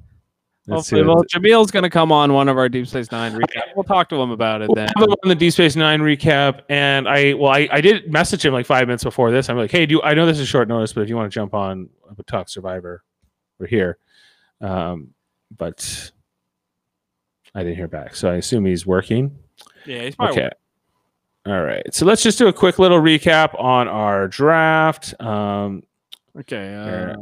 Hopefully, 0.69 1.03
well, 1.03 1.25
Jamil's 1.25 1.71
going 1.71 1.85
to 1.85 1.91
come 1.91 2.13
on 2.13 2.33
one 2.33 2.49
of 2.49 2.59
our 2.59 2.69
Deep 2.69 2.87
Space 2.87 3.11
Nine 3.11 3.33
recap. 3.33 3.75
We'll 3.75 3.85
talk 3.85 4.09
to 4.11 4.17
him 4.17 4.31
about 4.31 4.61
it 4.61 4.69
We'll 4.69 4.75
then. 4.75 4.89
have 4.97 5.05
him 5.05 5.17
on 5.25 5.29
the 5.29 5.35
Deep 5.35 5.53
Space 5.53 5.77
Nine 5.77 6.01
recap, 6.01 6.63
and 6.69 7.09
I 7.09 7.35
well, 7.35 7.53
I, 7.53 7.69
I 7.71 7.81
did 7.81 8.13
message 8.13 8.45
him 8.45 8.53
like 8.53 8.67
five 8.67 8.87
minutes 8.87 9.05
before 9.05 9.31
this. 9.31 9.49
I'm 9.49 9.57
like, 9.57 9.71
hey, 9.71 9.87
do 9.87 9.97
you, 9.97 10.03
I 10.03 10.15
know 10.15 10.27
this 10.27 10.39
is 10.39 10.49
short 10.49 10.69
notice, 10.69 10.93
but 10.93 11.03
if 11.03 11.09
you 11.09 11.17
want 11.17 11.31
to 11.31 11.35
jump 11.35 11.55
on 11.55 11.89
a 12.19 12.23
talk 12.25 12.49
Survivor, 12.49 13.03
we're 13.59 13.67
here. 13.67 13.99
Um, 14.61 15.15
but 15.57 16.11
I 17.55 17.63
didn't 17.63 17.77
hear 17.77 17.89
back, 17.89 18.15
so 18.15 18.31
I 18.31 18.35
assume 18.35 18.67
he's 18.67 18.87
working. 18.87 19.39
Yeah, 19.87 20.03
he's 20.03 20.17
probably 20.17 20.43
Okay. 20.43 20.51
All 21.47 21.63
right. 21.63 21.95
So 21.95 22.05
let's 22.05 22.23
just 22.23 22.37
do 22.37 22.49
a 22.49 22.53
quick 22.53 22.79
little 22.79 23.01
recap 23.01 23.59
on 23.59 23.89
our 23.89 24.29
draft. 24.29 25.19
Um, 25.19 25.83
okay. 26.39 26.75
Uh. 26.75 27.17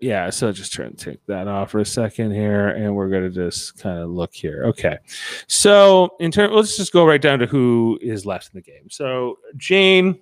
Yeah, 0.00 0.30
so 0.30 0.52
just 0.52 0.72
try 0.72 0.88
to 0.88 0.94
take 0.94 1.24
that 1.26 1.48
off 1.48 1.70
for 1.70 1.80
a 1.80 1.86
second 1.86 2.32
here, 2.32 2.68
and 2.68 2.94
we're 2.94 3.08
gonna 3.08 3.30
just 3.30 3.78
kind 3.78 3.98
of 3.98 4.10
look 4.10 4.34
here. 4.34 4.64
Okay, 4.66 4.98
so 5.46 6.10
in 6.20 6.30
terms, 6.30 6.52
let's 6.52 6.76
just 6.76 6.92
go 6.92 7.06
right 7.06 7.22
down 7.22 7.38
to 7.38 7.46
who 7.46 7.98
is 8.02 8.26
left 8.26 8.50
in 8.52 8.58
the 8.58 8.62
game. 8.62 8.90
So 8.90 9.38
Jane 9.56 10.20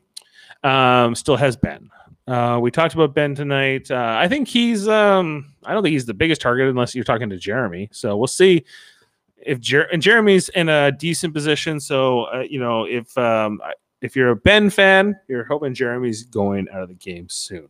um, 0.62 1.14
still 1.14 1.36
has 1.36 1.56
Ben. 1.56 1.90
Uh, 2.26 2.58
we 2.62 2.70
talked 2.70 2.94
about 2.94 3.14
Ben 3.14 3.34
tonight. 3.34 3.90
Uh, 3.90 4.16
I 4.18 4.28
think 4.28 4.46
he's. 4.46 4.86
Um, 4.86 5.52
I 5.64 5.72
don't 5.72 5.82
think 5.82 5.92
he's 5.92 6.06
the 6.06 6.14
biggest 6.14 6.40
target 6.40 6.68
unless 6.68 6.94
you're 6.94 7.04
talking 7.04 7.30
to 7.30 7.36
Jeremy. 7.36 7.88
So 7.92 8.16
we'll 8.16 8.28
see 8.28 8.64
if 9.44 9.58
Jer- 9.58 9.88
and 9.92 10.00
Jeremy's 10.00 10.48
in 10.50 10.68
a 10.68 10.92
decent 10.92 11.34
position. 11.34 11.80
So 11.80 12.24
uh, 12.24 12.44
you 12.48 12.60
know 12.60 12.84
if 12.84 13.16
um, 13.18 13.60
if 14.00 14.14
you're 14.14 14.30
a 14.30 14.36
Ben 14.36 14.70
fan, 14.70 15.16
you're 15.28 15.44
hoping 15.44 15.74
Jeremy's 15.74 16.24
going 16.24 16.68
out 16.72 16.82
of 16.82 16.88
the 16.88 16.94
game 16.94 17.28
soon. 17.28 17.68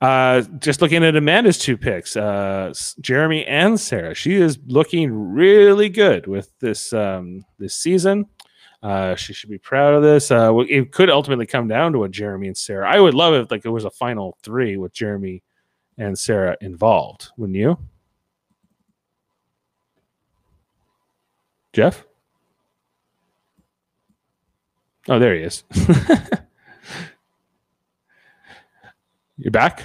Uh, 0.00 0.42
just 0.58 0.80
looking 0.82 1.04
at 1.04 1.16
Amanda's 1.16 1.58
two 1.58 1.76
picks, 1.76 2.16
uh, 2.16 2.72
Jeremy 3.00 3.44
and 3.46 3.78
Sarah. 3.78 4.14
She 4.14 4.36
is 4.36 4.58
looking 4.66 5.12
really 5.12 5.88
good 5.88 6.26
with 6.26 6.50
this 6.58 6.92
um, 6.92 7.44
this 7.58 7.74
season. 7.74 8.26
Uh, 8.82 9.14
she 9.14 9.32
should 9.32 9.50
be 9.50 9.58
proud 9.58 9.94
of 9.94 10.02
this. 10.02 10.30
Uh, 10.30 10.52
it 10.68 10.90
could 10.90 11.08
ultimately 11.08 11.46
come 11.46 11.68
down 11.68 11.92
to 11.92 12.02
a 12.04 12.08
Jeremy 12.08 12.48
and 12.48 12.56
Sarah. 12.56 12.90
I 12.90 12.98
would 12.98 13.14
love 13.14 13.34
it 13.34 13.40
if 13.40 13.50
like 13.50 13.64
it 13.64 13.70
was 13.70 13.84
a 13.84 13.90
final 13.90 14.36
three 14.42 14.76
with 14.76 14.92
Jeremy 14.92 15.42
and 15.98 16.18
Sarah 16.18 16.56
involved. 16.60 17.30
Wouldn't 17.36 17.56
you, 17.56 17.78
Jeff? 21.72 22.04
Oh, 25.08 25.18
there 25.18 25.34
he 25.34 25.42
is. 25.42 25.64
You're 29.42 29.50
back. 29.50 29.82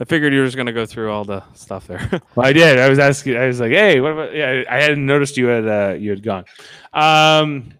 I 0.00 0.04
figured 0.04 0.32
you 0.32 0.40
were 0.40 0.46
just 0.46 0.56
going 0.56 0.66
to 0.66 0.72
go 0.72 0.84
through 0.84 1.12
all 1.12 1.24
the 1.24 1.44
stuff 1.54 1.86
there. 1.86 2.20
Well, 2.34 2.44
I 2.46 2.52
did. 2.52 2.78
I 2.78 2.88
was 2.88 2.98
asking. 2.98 3.36
I 3.36 3.46
was 3.46 3.60
like, 3.60 3.70
"Hey, 3.70 4.00
what 4.00 4.12
about?" 4.12 4.34
Yeah, 4.34 4.64
I 4.68 4.82
hadn't 4.82 5.06
noticed 5.06 5.36
you 5.36 5.46
had 5.46 5.68
uh, 5.68 5.94
you 5.94 6.10
had 6.10 6.24
gone. 6.24 6.44
Um, 6.92 7.72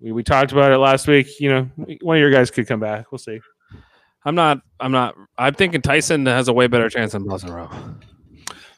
we, 0.00 0.12
we 0.12 0.22
talked 0.22 0.52
about 0.52 0.70
it 0.70 0.78
last 0.78 1.08
week. 1.08 1.40
You 1.40 1.50
know, 1.50 1.96
one 2.02 2.16
of 2.16 2.20
your 2.20 2.30
guys 2.30 2.50
could 2.50 2.66
come 2.66 2.80
back. 2.80 3.10
We'll 3.10 3.18
see. 3.18 3.40
I'm 4.26 4.34
not. 4.34 4.60
I'm 4.78 4.92
not. 4.92 5.14
I'm 5.38 5.54
thinking 5.54 5.80
Tyson 5.80 6.26
has 6.26 6.48
a 6.48 6.52
way 6.52 6.66
better 6.66 6.90
chance 6.90 7.12
than 7.12 7.26
Boston 7.26 7.52
Row. 7.52 7.70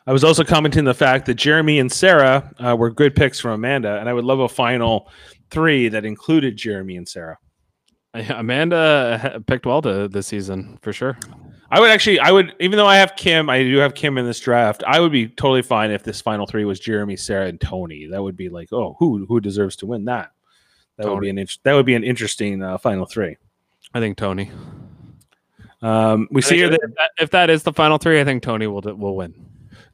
I 0.06 0.12
was 0.12 0.22
also 0.22 0.44
commenting 0.44 0.84
the 0.84 0.94
fact 0.94 1.26
that 1.26 1.34
Jeremy 1.34 1.80
and 1.80 1.90
Sarah 1.90 2.52
uh, 2.60 2.76
were 2.76 2.90
good 2.90 3.16
picks 3.16 3.40
from 3.40 3.52
Amanda, 3.52 3.98
and 3.98 4.08
I 4.08 4.12
would 4.12 4.24
love 4.24 4.38
a 4.38 4.48
final 4.48 5.10
three 5.50 5.88
that 5.88 6.04
included 6.04 6.56
Jeremy 6.56 6.96
and 6.96 7.08
Sarah. 7.08 7.38
Amanda 8.14 9.42
picked 9.46 9.66
well 9.66 9.82
to 9.82 10.08
this 10.08 10.26
season 10.26 10.78
for 10.82 10.92
sure. 10.92 11.18
I 11.70 11.80
would 11.80 11.90
actually, 11.90 12.20
I 12.20 12.30
would, 12.30 12.54
even 12.60 12.76
though 12.76 12.86
I 12.86 12.96
have 12.96 13.16
Kim, 13.16 13.48
I 13.48 13.62
do 13.62 13.78
have 13.78 13.94
Kim 13.94 14.18
in 14.18 14.26
this 14.26 14.38
draft. 14.38 14.84
I 14.86 15.00
would 15.00 15.12
be 15.12 15.28
totally 15.28 15.62
fine 15.62 15.90
if 15.90 16.02
this 16.02 16.20
final 16.20 16.46
three 16.46 16.66
was 16.66 16.78
Jeremy, 16.78 17.16
Sarah, 17.16 17.46
and 17.46 17.58
Tony. 17.58 18.06
That 18.06 18.22
would 18.22 18.36
be 18.36 18.50
like, 18.50 18.70
oh, 18.72 18.94
who 18.98 19.24
who 19.24 19.40
deserves 19.40 19.76
to 19.76 19.86
win 19.86 20.04
that? 20.04 20.32
That 20.98 21.10
would 21.10 21.22
be 21.22 21.30
an 21.30 21.38
int- 21.38 21.58
that 21.62 21.72
would 21.72 21.86
be 21.86 21.94
an 21.94 22.04
interesting 22.04 22.62
uh, 22.62 22.76
final 22.76 23.06
three. 23.06 23.38
I 23.94 24.00
think 24.00 24.18
Tony. 24.18 24.50
Um, 25.80 26.28
we 26.30 26.42
see 26.42 26.56
here 26.56 26.68
that 26.68 26.80
if 26.82 26.94
that, 26.94 27.10
if 27.18 27.30
that 27.30 27.50
is 27.50 27.62
the 27.62 27.72
final 27.72 27.96
three, 27.96 28.20
I 28.20 28.24
think 28.24 28.42
Tony 28.42 28.66
will 28.66 28.82
will 28.82 29.16
win. 29.16 29.34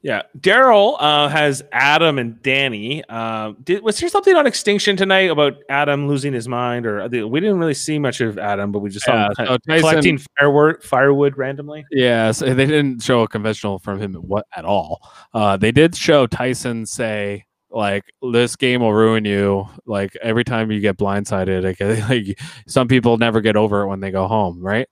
Yeah, 0.02 0.22
Daryl 0.38 0.96
uh, 1.00 1.28
has 1.28 1.62
Adam 1.72 2.18
and 2.18 2.40
Danny. 2.42 3.02
Uh, 3.08 3.52
did, 3.64 3.82
was 3.82 3.98
there 3.98 4.08
something 4.08 4.36
on 4.36 4.46
Extinction 4.46 4.96
tonight 4.96 5.30
about 5.30 5.54
Adam 5.68 6.06
losing 6.06 6.32
his 6.32 6.46
mind, 6.46 6.86
or 6.86 7.02
uh, 7.02 7.08
we 7.08 7.40
didn't 7.40 7.58
really 7.58 7.74
see 7.74 7.98
much 7.98 8.20
of 8.20 8.38
Adam, 8.38 8.70
but 8.70 8.78
we 8.78 8.90
just 8.90 9.06
saw 9.06 9.14
Yeah, 9.14 9.28
him 9.36 9.58
so 9.66 9.80
collecting 9.80 10.18
firewood, 10.38 10.82
firewood 10.82 11.36
randomly. 11.36 11.84
Yeah, 11.90 12.30
so 12.30 12.54
they 12.54 12.66
didn't 12.66 13.02
show 13.02 13.22
a 13.22 13.28
conventional 13.28 13.80
from 13.80 13.98
him 14.00 14.14
what 14.14 14.46
at 14.56 14.64
all. 14.64 15.00
Uh, 15.34 15.56
they 15.56 15.72
did 15.72 15.96
show 15.96 16.26
Tyson 16.26 16.86
say 16.86 17.44
like 17.70 18.04
this 18.32 18.56
game 18.56 18.80
will 18.80 18.94
ruin 18.94 19.24
you. 19.24 19.68
Like 19.86 20.16
every 20.22 20.44
time 20.44 20.70
you 20.70 20.80
get 20.80 20.96
blindsided, 20.96 21.64
like, 21.64 21.80
like 22.08 22.40
some 22.66 22.88
people 22.88 23.18
never 23.18 23.40
get 23.40 23.56
over 23.56 23.82
it 23.82 23.88
when 23.88 24.00
they 24.00 24.10
go 24.10 24.26
home, 24.26 24.60
right? 24.60 24.88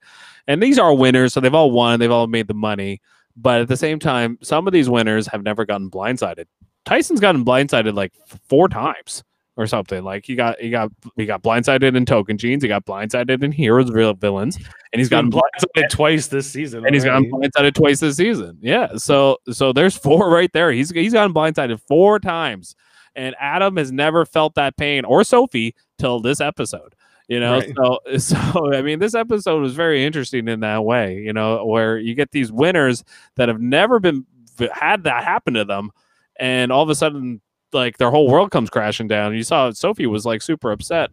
And 0.48 0.62
these 0.62 0.78
are 0.78 0.94
winners, 0.94 1.32
so 1.32 1.40
they've 1.40 1.54
all 1.54 1.70
won. 1.70 1.98
They've 1.98 2.10
all 2.10 2.26
made 2.28 2.46
the 2.46 2.54
money, 2.54 3.00
but 3.36 3.60
at 3.60 3.68
the 3.68 3.76
same 3.76 3.98
time, 3.98 4.38
some 4.42 4.66
of 4.66 4.72
these 4.72 4.88
winners 4.88 5.26
have 5.28 5.42
never 5.42 5.64
gotten 5.64 5.90
blindsided. 5.90 6.46
Tyson's 6.84 7.20
gotten 7.20 7.44
blindsided 7.44 7.94
like 7.94 8.12
four 8.48 8.68
times 8.68 9.22
or 9.56 9.66
something. 9.66 10.04
Like 10.04 10.24
he 10.24 10.34
got 10.34 10.60
he 10.60 10.70
got 10.70 10.90
he 11.16 11.26
got 11.26 11.42
blindsided 11.42 11.96
in 11.96 12.04
Tocantins. 12.04 12.62
He 12.62 12.68
got 12.68 12.84
blindsided 12.84 13.42
in 13.42 13.52
Heroes 13.52 13.90
Real 13.90 14.14
Villains, 14.14 14.56
and 14.56 15.00
he's 15.00 15.08
gotten 15.08 15.30
blindsided 15.30 15.90
twice 15.90 16.28
this 16.28 16.50
season, 16.50 16.84
and 16.84 16.94
he's 16.94 17.04
gotten 17.04 17.30
blindsided 17.30 17.74
twice 17.74 18.00
this 18.00 18.16
season. 18.16 18.58
Yeah, 18.60 18.96
so 18.96 19.38
so 19.50 19.72
there's 19.72 19.96
four 19.96 20.30
right 20.30 20.52
there. 20.52 20.72
He's 20.72 20.90
he's 20.90 21.12
gotten 21.12 21.34
blindsided 21.34 21.80
four 21.88 22.18
times, 22.18 22.76
and 23.14 23.34
Adam 23.40 23.76
has 23.76 23.90
never 23.90 24.24
felt 24.24 24.54
that 24.54 24.76
pain 24.76 25.04
or 25.04 25.24
Sophie 25.24 25.74
till 25.98 26.20
this 26.20 26.40
episode. 26.40 26.94
You 27.28 27.40
know, 27.40 27.54
Right. 27.58 27.72
so 27.76 27.98
so 28.18 28.74
I 28.74 28.82
mean, 28.82 28.98
this 28.98 29.14
episode 29.14 29.60
was 29.60 29.74
very 29.74 30.04
interesting 30.04 30.46
in 30.48 30.60
that 30.60 30.84
way. 30.84 31.16
You 31.18 31.32
know, 31.32 31.64
where 31.64 31.98
you 31.98 32.14
get 32.14 32.30
these 32.30 32.52
winners 32.52 33.02
that 33.36 33.48
have 33.48 33.60
never 33.60 33.98
been 34.00 34.26
had 34.72 35.04
that 35.04 35.24
happen 35.24 35.54
to 35.54 35.64
them, 35.64 35.90
and 36.38 36.70
all 36.72 36.82
of 36.82 36.88
a 36.90 36.94
sudden, 36.94 37.40
like 37.72 37.98
their 37.98 38.10
whole 38.10 38.28
world 38.30 38.50
comes 38.50 38.70
crashing 38.70 39.08
down. 39.08 39.34
You 39.34 39.42
saw 39.42 39.70
Sophie 39.72 40.06
was 40.06 40.24
like 40.24 40.40
super 40.42 40.70
upset. 40.70 41.10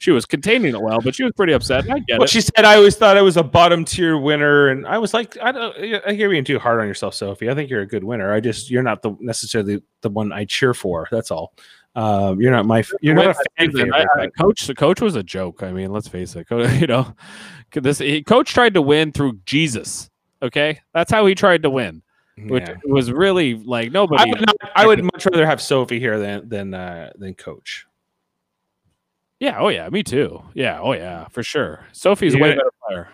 She 0.00 0.12
was 0.12 0.24
containing 0.26 0.76
it 0.76 0.80
well, 0.80 1.00
but 1.00 1.16
she 1.16 1.24
was 1.24 1.32
pretty 1.32 1.52
upset. 1.52 1.90
I 1.90 1.98
get 1.98 2.18
Well, 2.20 2.22
it. 2.26 2.30
she 2.30 2.40
said 2.40 2.64
I 2.64 2.76
always 2.76 2.94
thought 2.94 3.16
I 3.16 3.22
was 3.22 3.36
a 3.36 3.42
bottom 3.42 3.84
tier 3.84 4.16
winner, 4.16 4.68
and 4.68 4.86
I 4.86 4.96
was 4.98 5.12
like, 5.12 5.36
I 5.42 5.50
don't. 5.50 5.74
I 6.06 6.12
hear 6.12 6.30
being 6.30 6.44
too 6.44 6.60
hard 6.60 6.80
on 6.80 6.86
yourself, 6.86 7.14
Sophie. 7.16 7.50
I 7.50 7.54
think 7.56 7.68
you're 7.68 7.80
a 7.80 7.86
good 7.86 8.04
winner. 8.04 8.32
I 8.32 8.38
just 8.38 8.70
you're 8.70 8.84
not 8.84 9.02
the 9.02 9.16
necessarily 9.18 9.82
the 10.02 10.08
one 10.10 10.30
I 10.32 10.44
cheer 10.44 10.72
for. 10.72 11.08
That's 11.10 11.32
all. 11.32 11.52
Um, 11.94 12.40
you're 12.40 12.52
not 12.52 12.64
my. 12.66 12.84
You're 13.00 13.14
not 13.14 13.26
a 13.26 13.34
fan 13.34 13.70
Season, 13.72 13.90
favorite. 13.92 14.08
I- 14.16 14.22
I- 14.24 14.26
coach, 14.28 14.66
the 14.66 14.74
coach 14.74 15.00
was 15.00 15.16
a 15.16 15.22
joke. 15.22 15.62
I 15.62 15.72
mean, 15.72 15.90
let's 15.92 16.08
face 16.08 16.36
it. 16.36 16.48
Co- 16.48 16.62
You 16.66 16.86
know, 16.86 17.14
this 17.72 17.98
he, 17.98 18.22
coach 18.22 18.52
tried 18.54 18.74
to 18.74 18.82
win 18.82 19.12
through 19.12 19.40
Jesus. 19.46 20.08
Okay, 20.42 20.80
that's 20.94 21.10
how 21.10 21.26
he 21.26 21.34
tried 21.34 21.62
to 21.64 21.70
win, 21.70 22.02
which 22.38 22.68
yeah. 22.68 22.76
was 22.84 23.10
really 23.10 23.54
like 23.54 23.90
nobody. 23.90 24.22
I 24.22 24.26
would 24.26 24.40
not. 24.46 24.56
I 24.76 24.86
would 24.86 25.02
much 25.02 25.26
rather 25.26 25.44
have 25.46 25.60
Sophie 25.60 25.98
here 25.98 26.18
than 26.20 26.48
than 26.48 26.74
uh, 26.74 27.10
than 27.16 27.34
Coach. 27.34 27.84
yeah. 29.40 29.58
Oh 29.58 29.68
yeah. 29.68 29.88
Me 29.88 30.02
too. 30.02 30.42
Yeah. 30.54 30.80
Oh 30.80 30.92
yeah. 30.92 31.26
For 31.28 31.42
sure. 31.42 31.84
Sophie's 31.92 32.34
a 32.34 32.36
You 32.36 32.42
way 32.44 32.50
better 32.54 32.70
player. 32.86 33.08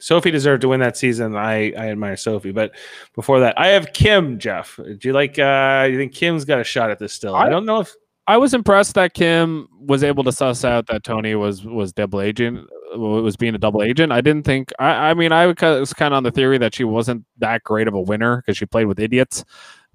Sophie 0.00 0.30
deserved 0.32 0.62
to 0.62 0.68
win 0.68 0.80
that 0.80 0.96
season. 0.96 1.36
I 1.36 1.72
I 1.72 1.88
admire 1.90 2.16
Sophie, 2.16 2.50
but 2.52 2.72
before 3.14 3.40
that, 3.40 3.58
I 3.58 3.68
have 3.68 3.92
Kim. 3.92 4.38
Jeff, 4.40 4.76
do 4.76 4.98
you 5.02 5.12
like? 5.12 5.38
uh 5.38 5.86
You 5.90 5.96
think 5.96 6.12
Kim's 6.12 6.44
got 6.44 6.60
a 6.60 6.64
shot 6.64 6.90
at 6.90 6.98
this 6.98 7.12
still? 7.12 7.34
I, 7.36 7.46
I- 7.46 7.48
don't 7.48 7.64
know 7.66 7.80
if 7.80 7.94
I 8.26 8.38
was 8.38 8.54
impressed 8.54 8.94
that 8.94 9.14
Kim 9.14 9.68
was 9.78 10.02
able 10.02 10.24
to 10.24 10.32
suss 10.32 10.64
out 10.64 10.86
that 10.86 11.04
Tony 11.04 11.34
was 11.34 11.64
was 11.64 11.92
double 11.92 12.20
agent 12.20 12.68
was 12.96 13.36
being 13.36 13.54
a 13.54 13.58
double 13.58 13.82
agent. 13.82 14.12
I 14.12 14.20
didn't 14.20 14.44
think. 14.44 14.72
I, 14.78 15.10
I 15.10 15.14
mean, 15.14 15.32
I 15.32 15.46
was 15.46 15.92
kind 15.92 16.14
of 16.14 16.16
on 16.18 16.22
the 16.22 16.30
theory 16.30 16.58
that 16.58 16.74
she 16.74 16.84
wasn't 16.84 17.24
that 17.38 17.62
great 17.64 17.88
of 17.88 17.94
a 17.94 18.00
winner 18.00 18.36
because 18.36 18.56
she 18.56 18.66
played 18.66 18.86
with 18.86 19.00
idiots. 19.00 19.44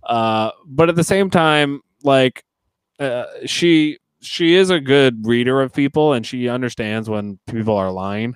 Uh, 0.03 0.51
but 0.65 0.89
at 0.89 0.95
the 0.95 1.03
same 1.03 1.29
time, 1.29 1.81
like 2.03 2.43
uh, 2.99 3.25
she 3.45 3.97
she 4.21 4.55
is 4.55 4.69
a 4.69 4.79
good 4.79 5.25
reader 5.25 5.61
of 5.61 5.73
people 5.73 6.13
and 6.13 6.25
she 6.25 6.49
understands 6.49 7.09
when 7.09 7.39
people 7.47 7.75
are 7.75 7.91
lying. 7.91 8.35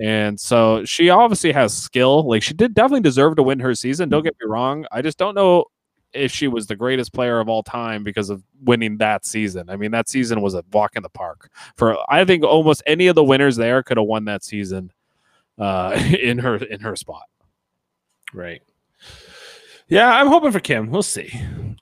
And 0.00 0.38
so 0.38 0.84
she 0.84 1.10
obviously 1.10 1.52
has 1.52 1.76
skill. 1.76 2.26
Like 2.28 2.42
she 2.42 2.54
did 2.54 2.74
definitely 2.74 3.02
deserve 3.02 3.36
to 3.36 3.42
win 3.42 3.60
her 3.60 3.74
season. 3.74 4.08
Don't 4.08 4.22
get 4.22 4.36
me 4.40 4.48
wrong. 4.48 4.86
I 4.92 5.02
just 5.02 5.18
don't 5.18 5.34
know 5.34 5.64
if 6.12 6.32
she 6.32 6.48
was 6.48 6.66
the 6.66 6.76
greatest 6.76 7.12
player 7.12 7.40
of 7.40 7.48
all 7.48 7.62
time 7.62 8.02
because 8.02 8.30
of 8.30 8.42
winning 8.62 8.96
that 8.98 9.24
season. 9.24 9.68
I 9.68 9.76
mean, 9.76 9.90
that 9.90 10.08
season 10.08 10.40
was 10.40 10.54
a 10.54 10.64
walk 10.72 10.96
in 10.96 11.02
the 11.02 11.08
park 11.08 11.50
for 11.76 11.98
I 12.10 12.24
think 12.24 12.44
almost 12.44 12.82
any 12.86 13.06
of 13.06 13.14
the 13.14 13.24
winners 13.24 13.56
there 13.56 13.82
could 13.82 13.96
have 13.96 14.06
won 14.06 14.24
that 14.26 14.44
season 14.44 14.92
uh, 15.58 16.00
in 16.20 16.38
her 16.38 16.56
in 16.56 16.80
her 16.80 16.96
spot. 16.96 17.24
Right. 18.32 18.62
Yeah, 19.88 20.10
I'm 20.10 20.26
hoping 20.26 20.52
for 20.52 20.60
Kim. 20.60 20.90
We'll 20.90 21.02
see. 21.02 21.32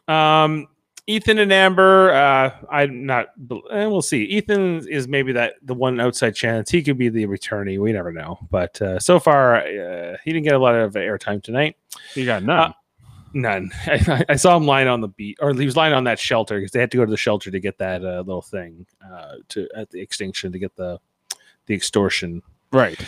Um, 0.07 0.69
Ethan 1.09 1.39
and 1.39 1.53
Amber, 1.53 2.13
uh, 2.13 2.51
I'm 2.71 3.07
not, 3.07 3.29
and 3.39 3.91
we'll 3.91 4.03
see. 4.03 4.25
Ethan 4.25 4.89
is 4.89 5.07
maybe 5.07 5.33
that 5.33 5.55
the 5.63 5.75
one 5.75 6.01
outside 6.01 6.35
chance. 6.35 6.69
He 6.71 6.83
could 6.83 6.99
be 6.99 7.09
the 7.09 7.27
returnee. 7.27 7.79
We 7.79 7.93
never 7.93 8.13
know. 8.13 8.39
But 8.51 8.81
uh, 8.83 8.99
so 8.99 9.21
far, 9.21 9.57
uh, 9.57 10.17
he 10.25 10.33
didn't 10.33 10.45
get 10.45 10.55
a 10.55 10.59
lot 10.59 10.75
of 10.75 10.95
airtime 10.95 11.43
tonight. 11.43 11.77
He 12.13 12.25
got 12.25 12.43
none. 12.43 12.75
None. 13.37 13.71
I, 13.87 14.25
I 14.31 14.37
saw 14.37 14.57
him 14.57 14.65
lying 14.65 14.89
on 14.89 15.03
the 15.03 15.09
beat, 15.09 15.37
or 15.43 15.53
he 15.53 15.67
was 15.67 15.77
lying 15.77 15.93
on 15.93 16.05
that 16.05 16.19
shelter 16.19 16.57
because 16.59 16.73
they 16.73 16.81
had 16.81 16.91
to 16.93 16.97
go 16.97 17.05
to 17.05 17.11
the 17.11 17.19
shelter 17.19 17.51
to 17.51 17.61
get 17.61 17.77
that 17.77 18.03
uh, 18.03 18.23
little 18.25 18.41
thing 18.41 18.87
uh, 19.05 19.35
to 19.51 19.69
at 19.77 19.91
the 19.91 20.01
extinction 20.01 20.53
to 20.53 20.59
get 20.59 20.75
the 20.75 20.99
the 21.67 21.75
extortion 21.75 22.43
right. 22.73 22.99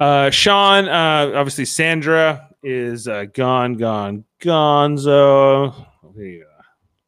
uh, 0.00 0.28
Sean, 0.30 0.88
uh, 0.88 1.32
obviously 1.36 1.64
Sandra 1.64 2.48
is 2.64 3.06
uh, 3.06 3.26
gone, 3.32 3.74
gone, 3.74 4.24
gonzo. 4.40 5.86
You 6.16 6.40
go. 6.40 6.46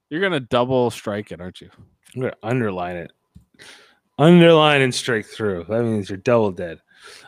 You're 0.09 0.21
gonna 0.21 0.39
double 0.39 0.93
strike 0.93 1.33
it, 1.33 1.41
aren't 1.41 1.61
you? 1.61 1.71
I'm 2.15 2.23
gonna 2.23 2.37
underline 2.45 2.95
it. 2.95 3.11
Underline 4.19 4.83
and 4.83 4.95
strike 4.95 5.27
through. 5.27 5.65
That 5.69 5.83
means 5.83 6.09
you're 6.09 6.19
double 6.19 6.53
dead. 6.53 6.79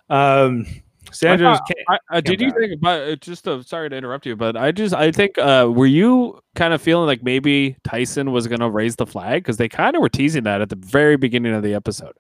Um, 0.09 0.65
Sandra's. 1.13 1.59
I 1.89 1.95
I, 1.95 2.17
uh, 2.17 2.21
did 2.21 2.41
you 2.41 2.49
back. 2.49 2.59
think 2.59 2.73
about 2.75 3.09
uh, 3.09 3.17
just 3.17 3.47
uh, 3.47 3.63
sorry 3.63 3.91
to 3.91 3.97
interrupt 3.97 4.27
you, 4.27 4.37
but 4.37 4.57
I 4.57 4.73
just 4.73 4.95
I 4.95 5.13
think 5.13 5.39
uh, 5.39 5.71
were 5.73 5.87
you 5.87 6.41
kind 6.55 6.75
of 6.75 6.83
feeling 6.83 7.07
like 7.07 7.23
maybe 7.23 7.77
Tyson 7.85 8.33
was 8.33 8.47
gonna 8.47 8.71
raise 8.71 8.97
the 8.97 9.07
flag 9.07 9.43
because 9.43 9.57
they 9.57 9.69
kind 9.69 9.97
of 9.97 10.03
were 10.03 10.09
teasing 10.09 10.45
that 10.45 10.61
at 10.61 10.69
the 10.69 10.77
very 10.77 11.17
beginning 11.17 11.55
of 11.55 11.63
the 11.63 11.75
episode. 11.75 12.15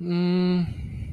Mm, 0.00 1.03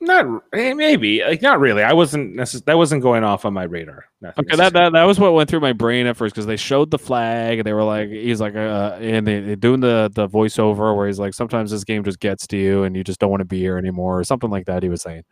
not 0.00 0.42
eh, 0.52 0.74
maybe 0.74 1.22
like 1.22 1.42
not 1.42 1.60
really. 1.60 1.82
I 1.82 1.92
wasn't 1.92 2.36
necess- 2.36 2.64
that 2.64 2.76
wasn't 2.76 3.02
going 3.02 3.24
off 3.24 3.44
on 3.44 3.52
my 3.52 3.64
radar. 3.64 4.04
Okay, 4.38 4.56
that, 4.56 4.72
that 4.72 4.92
that 4.92 5.04
was 5.04 5.18
what 5.18 5.34
went 5.34 5.50
through 5.50 5.60
my 5.60 5.72
brain 5.72 6.06
at 6.06 6.16
first 6.16 6.34
because 6.34 6.46
they 6.46 6.56
showed 6.56 6.90
the 6.90 6.98
flag 6.98 7.58
and 7.58 7.66
they 7.66 7.72
were 7.72 7.84
like, 7.84 8.08
he's 8.08 8.40
like, 8.40 8.54
uh, 8.54 8.96
and 9.00 9.26
they, 9.26 9.40
they 9.40 9.56
doing 9.56 9.80
the 9.80 10.10
the 10.14 10.28
voiceover 10.28 10.96
where 10.96 11.06
he's 11.06 11.18
like, 11.18 11.34
sometimes 11.34 11.70
this 11.70 11.84
game 11.84 12.04
just 12.04 12.20
gets 12.20 12.46
to 12.48 12.56
you 12.56 12.84
and 12.84 12.96
you 12.96 13.04
just 13.04 13.18
don't 13.18 13.30
want 13.30 13.40
to 13.40 13.44
be 13.46 13.58
here 13.58 13.78
anymore 13.78 14.18
or 14.18 14.24
something 14.24 14.50
like 14.50 14.66
that. 14.66 14.82
He 14.82 14.88
was 14.88 15.02
saying, 15.02 15.24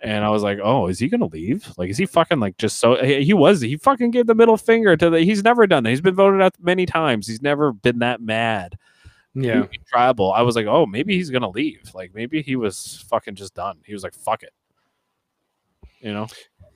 and 0.00 0.24
I 0.24 0.30
was 0.30 0.42
like, 0.42 0.58
oh, 0.62 0.88
is 0.88 0.98
he 0.98 1.08
gonna 1.08 1.26
leave? 1.26 1.72
Like, 1.78 1.90
is 1.90 1.98
he 1.98 2.06
fucking 2.06 2.40
like 2.40 2.56
just 2.58 2.80
so 2.80 2.96
he, 2.96 3.22
he 3.24 3.34
was 3.34 3.60
he 3.60 3.76
fucking 3.76 4.10
gave 4.10 4.26
the 4.26 4.34
middle 4.34 4.56
finger 4.56 4.96
to 4.96 5.10
the 5.10 5.20
he's 5.20 5.44
never 5.44 5.66
done 5.66 5.84
that. 5.84 5.90
He's 5.90 6.00
been 6.00 6.16
voted 6.16 6.42
out 6.42 6.54
many 6.60 6.86
times. 6.86 7.26
He's 7.28 7.42
never 7.42 7.72
been 7.72 8.00
that 8.00 8.20
mad. 8.20 8.76
Yeah. 9.34 9.66
tribal. 9.86 10.32
I 10.32 10.42
was 10.42 10.56
like, 10.56 10.66
oh, 10.66 10.86
maybe 10.86 11.16
he's 11.16 11.30
gonna 11.30 11.50
leave. 11.50 11.90
Like 11.94 12.14
maybe 12.14 12.42
he 12.42 12.56
was 12.56 13.04
fucking 13.08 13.34
just 13.34 13.54
done. 13.54 13.78
He 13.84 13.94
was 13.94 14.02
like, 14.02 14.14
fuck 14.14 14.42
it. 14.42 14.52
You 16.00 16.12
know. 16.12 16.26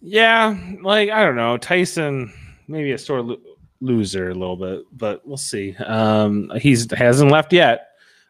Yeah, 0.01 0.59
like 0.83 1.11
I 1.11 1.25
don't 1.25 1.37
know, 1.37 1.57
Tyson 1.57 2.33
maybe 2.69 2.93
a 2.93 2.99
sore 2.99 3.23
lo- 3.23 3.41
loser 3.81 4.31
a 4.31 4.35
little 4.35 4.57
bit, 4.57 4.85
but 4.93 5.27
we'll 5.27 5.37
see. 5.37 5.75
Um, 5.77 6.51
he's 6.57 6.91
hasn't 6.93 7.31
left 7.31 7.53
yet. 7.53 7.89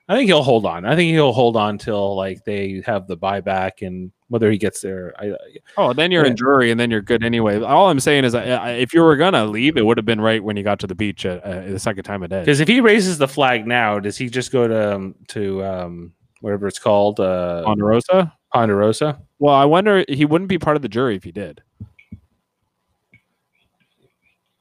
I 0.09 0.15
think 0.15 0.29
he'll 0.29 0.43
hold 0.43 0.67
on. 0.67 0.85
I 0.85 0.95
think 0.95 1.13
he'll 1.13 1.33
hold 1.33 1.57
on 1.57 1.79
till 1.79 2.17
like 2.17 2.45
they 2.45 2.83
have 2.87 3.07
the 3.07 3.17
buyback 3.17 3.87
and 3.87 4.13
whether 4.29 4.51
he 4.51 4.59
gets 4.59 4.81
there. 4.81 5.15
I, 5.19 5.33
Oh, 5.77 5.93
then 5.93 6.11
you're 6.11 6.25
Yeah. 6.25 6.31
in 6.31 6.37
jury, 6.37 6.71
and 6.71 6.81
then 6.81 6.91
you're 6.91 7.01
good 7.03 7.23
anyway. 7.25 7.61
All 7.61 7.89
I'm 7.89 8.01
saying 8.01 8.25
is, 8.25 8.33
that, 8.33 8.49
uh, 8.49 8.69
if 8.71 8.93
you 8.93 9.03
were 9.03 9.17
gonna 9.17 9.45
leave, 9.47 9.77
it 9.77 9.87
would 9.87 9.97
have 9.99 10.05
been 10.07 10.21
right 10.21 10.43
when 10.43 10.57
you 10.57 10.63
got 10.65 10.79
to 10.81 10.87
the 10.87 10.95
beach 10.97 11.25
at, 11.25 11.43
uh, 11.45 11.61
the 11.63 11.79
second 11.79 12.03
time 12.05 12.23
of 12.23 12.31
day. 12.31 12.41
because 12.41 12.61
if 12.61 12.67
he 12.69 12.81
raises 12.81 13.19
the 13.19 13.29
flag 13.29 13.67
now, 13.67 13.99
does 14.01 14.17
he 14.17 14.29
just 14.29 14.51
go 14.53 14.67
to 14.67 14.95
um, 14.97 15.15
to 15.29 15.65
um, 15.65 16.13
whatever 16.41 16.67
it's 16.67 16.79
called, 16.79 17.21
uh, 17.21 17.63
Ponderosa. 17.65 18.33
Ponderosa? 18.53 19.21
Well, 19.39 19.55
I 19.55 19.65
wonder 19.65 20.05
he 20.09 20.25
wouldn't 20.25 20.49
be 20.49 20.59
part 20.59 20.77
of 20.77 20.83
the 20.83 20.89
jury 20.89 21.15
if 21.17 21.25
he 21.25 21.31
did. 21.33 21.63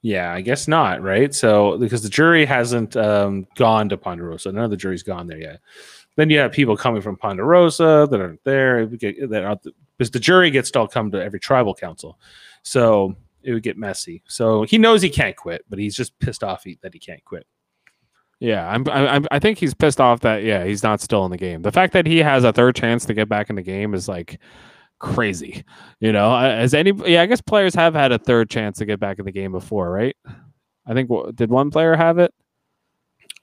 Yeah, 0.01 0.31
I 0.31 0.41
guess 0.41 0.67
not, 0.67 1.01
right? 1.01 1.33
So 1.33 1.77
because 1.79 2.03
the 2.03 2.09
jury 2.09 2.45
hasn't 2.45 2.95
um, 2.95 3.47
gone 3.55 3.89
to 3.89 3.97
Ponderosa, 3.97 4.51
none 4.51 4.65
of 4.65 4.69
the 4.69 4.77
jury's 4.77 5.01
gone 5.03 5.25
there 5.27 5.39
yet. 5.39 5.61
Then 6.15 6.29
you 6.29 6.39
have 6.39 6.51
people 6.51 6.77
coming 6.77 7.01
from 7.01 7.17
Ponderosa 7.17 8.07
that 8.09 8.21
aren't 8.21 8.43
there. 8.43 8.79
It 8.79 8.89
would 8.91 8.99
get- 8.99 9.29
That 9.29 9.43
are, 9.43 9.57
because 9.97 10.11
the 10.11 10.19
jury 10.19 10.49
gets 10.51 10.71
to 10.71 10.79
all 10.79 10.87
come 10.87 11.11
to 11.11 11.21
every 11.23 11.39
tribal 11.39 11.73
council, 11.75 12.19
so 12.63 13.15
it 13.43 13.53
would 13.53 13.63
get 13.63 13.77
messy. 13.77 14.23
So 14.27 14.63
he 14.63 14.77
knows 14.77 15.01
he 15.01 15.09
can't 15.09 15.35
quit, 15.35 15.63
but 15.69 15.77
he's 15.79 15.95
just 15.95 16.17
pissed 16.19 16.43
off 16.43 16.63
he, 16.63 16.77
that 16.81 16.93
he 16.93 16.99
can't 16.99 17.23
quit. 17.25 17.45
Yeah, 18.39 18.67
I'm, 18.67 18.85
I- 18.89 19.07
I'm. 19.15 19.25
I 19.31 19.39
think 19.39 19.57
he's 19.57 19.73
pissed 19.73 20.01
off 20.01 20.19
that 20.21 20.43
yeah 20.43 20.65
he's 20.65 20.83
not 20.83 20.99
still 20.99 21.23
in 21.25 21.31
the 21.31 21.37
game. 21.37 21.61
The 21.61 21.71
fact 21.71 21.93
that 21.93 22.05
he 22.05 22.17
has 22.19 22.43
a 22.43 22.51
third 22.51 22.75
chance 22.75 23.05
to 23.05 23.13
get 23.13 23.29
back 23.29 23.49
in 23.49 23.55
the 23.55 23.61
game 23.61 23.93
is 23.93 24.07
like 24.09 24.39
crazy. 24.99 25.63
You 26.01 26.11
know, 26.11 26.31
I- 26.31 26.49
as 26.51 26.73
any 26.73 26.91
yeah, 27.05 27.21
I 27.21 27.25
guess 27.27 27.39
players 27.41 27.73
have 27.75 27.93
had 27.93 28.11
a 28.11 28.19
third 28.19 28.49
chance 28.49 28.77
to 28.79 28.85
get 28.85 28.99
back 28.99 29.19
in 29.19 29.25
the 29.25 29.31
game 29.31 29.51
before, 29.53 29.89
right? 29.89 30.15
I 30.85 30.93
think 30.93 31.09
did 31.35 31.49
one 31.49 31.71
player 31.71 31.95
have 31.95 32.19
it? 32.19 32.33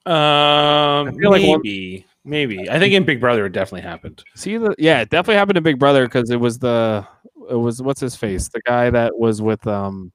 Um, 0.05 1.17
feel 1.19 1.31
like 1.31 1.43
one- 1.47 1.63
maybe. 2.25 2.69
I 2.71 2.79
think 2.79 2.95
in 2.95 3.05
Big 3.05 3.21
Brother 3.21 3.47
it 3.47 3.53
definitely 3.53 3.83
happened. 3.89 4.23
See 4.35 4.57
the 4.57 4.75
yeah, 4.79 5.01
it 5.01 5.11
definitely 5.11 5.37
happened 5.37 5.59
in 5.59 5.63
Big 5.63 5.79
Brother 5.79 6.07
because 6.07 6.31
it 6.31 6.41
was 6.41 6.59
the 6.59 7.07
it 7.51 7.57
was 7.57 7.83
what's 7.83 8.01
his 8.01 8.17
face 8.17 8.49
the 8.49 8.61
guy 8.63 8.91
that 8.91 9.19
was 9.19 9.43
with 9.43 9.67
um 9.67 10.13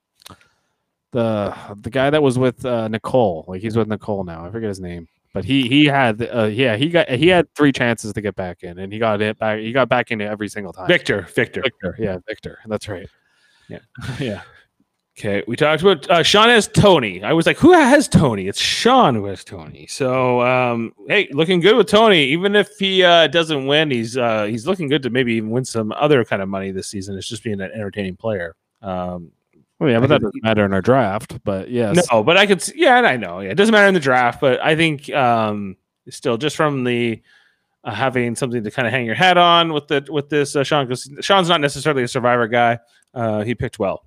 the 1.11 1.55
the 1.81 1.89
guy 1.89 2.09
that 2.09 2.21
was 2.21 2.37
with 2.37 2.65
uh, 2.65 2.87
Nicole 2.87 3.45
like 3.47 3.61
he's 3.61 3.77
with 3.77 3.87
Nicole 3.87 4.23
now 4.23 4.45
I 4.45 4.51
forget 4.51 4.67
his 4.69 4.79
name 4.79 5.07
but 5.33 5.45
he 5.45 5.67
he 5.67 5.85
had 5.85 6.21
uh, 6.33 6.45
yeah 6.45 6.75
he 6.75 6.89
got 6.89 7.09
he 7.09 7.27
had 7.27 7.53
three 7.55 7.71
chances 7.71 8.13
to 8.13 8.21
get 8.21 8.35
back 8.35 8.63
in 8.63 8.77
and 8.79 8.91
he 8.91 8.99
got 8.99 9.21
it 9.21 9.37
back 9.39 9.59
he 9.59 9.71
got 9.71 9.87
back 9.89 10.11
in 10.11 10.21
every 10.21 10.47
single 10.49 10.73
time 10.73 10.87
Victor, 10.87 11.21
Victor. 11.33 11.61
Victor 11.61 11.95
yeah 11.99 12.17
Victor 12.27 12.59
that's 12.65 12.87
right 12.87 13.07
Yeah. 13.69 13.79
yeah 14.19 14.41
Okay, 15.19 15.43
we 15.47 15.55
talked 15.55 15.81
about 15.81 16.07
uh, 16.11 16.21
Sean 16.21 16.49
has 16.49 16.67
Tony. 16.67 17.23
I 17.23 17.33
was 17.33 17.47
like, 17.47 17.57
who 17.57 17.73
has 17.73 18.07
Tony? 18.07 18.47
It's 18.47 18.59
Sean 18.59 19.15
who 19.15 19.25
has 19.25 19.43
Tony. 19.43 19.87
So, 19.87 20.41
um, 20.41 20.93
hey, 21.07 21.27
looking 21.31 21.59
good 21.59 21.75
with 21.75 21.87
Tony. 21.87 22.25
Even 22.25 22.55
if 22.55 22.69
he 22.77 23.03
uh, 23.03 23.25
doesn't 23.25 23.65
win, 23.65 23.89
he's 23.89 24.15
uh, 24.15 24.43
he's 24.43 24.67
looking 24.67 24.87
good 24.87 25.01
to 25.01 25.09
maybe 25.09 25.33
even 25.33 25.49
win 25.49 25.65
some 25.65 25.91
other 25.93 26.23
kind 26.23 26.43
of 26.43 26.49
money 26.49 26.69
this 26.69 26.87
season. 26.87 27.17
It's 27.17 27.27
just 27.27 27.43
being 27.43 27.59
an 27.61 27.71
entertaining 27.73 28.15
player. 28.15 28.55
Um, 28.83 29.31
well, 29.79 29.89
yeah 29.91 29.99
but 29.99 30.09
that 30.09 30.21
doesn't 30.21 30.43
matter 30.43 30.65
in 30.65 30.73
our 30.73 30.81
draft 30.81 31.43
but 31.43 31.69
yes 31.69 32.07
No, 32.11 32.23
but 32.23 32.37
I 32.37 32.45
could. 32.45 32.67
Yeah, 32.75 32.97
and 32.97 33.05
I 33.05 33.17
know. 33.17 33.39
Yeah, 33.41 33.51
it 33.51 33.55
doesn't 33.55 33.71
matter 33.71 33.87
in 33.87 33.93
the 33.93 33.99
draft, 33.99 34.41
but 34.41 34.59
I 34.59 34.75
think 34.75 35.09
um, 35.11 35.77
still 36.09 36.37
just 36.37 36.55
from 36.55 36.83
the 36.83 37.21
uh, 37.83 37.93
having 37.93 38.35
something 38.35 38.63
to 38.63 38.71
kind 38.71 38.87
of 38.87 38.93
hang 38.93 39.05
your 39.05 39.15
hat 39.15 39.37
on 39.37 39.73
with 39.73 39.87
the 39.87 40.05
with 40.09 40.29
this 40.29 40.55
uh, 40.55 40.63
Sean 40.63 40.85
because 40.85 41.09
Sean's 41.21 41.49
not 41.49 41.61
necessarily 41.61 42.03
a 42.03 42.07
survivor 42.07 42.47
guy. 42.47 42.79
Uh, 43.13 43.41
he 43.41 43.55
picked 43.55 43.79
well, 43.79 44.06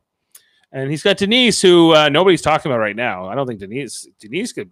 and 0.73 0.91
he's 0.91 1.03
got 1.03 1.17
Denise, 1.17 1.61
who 1.61 1.95
uh, 1.95 2.09
nobody's 2.09 2.43
talking 2.43 2.71
about 2.71 2.81
right 2.81 2.97
now. 2.97 3.27
I 3.27 3.35
don't 3.35 3.47
think 3.47 3.61
Denise 3.61 4.07
Denise 4.19 4.53
could 4.53 4.71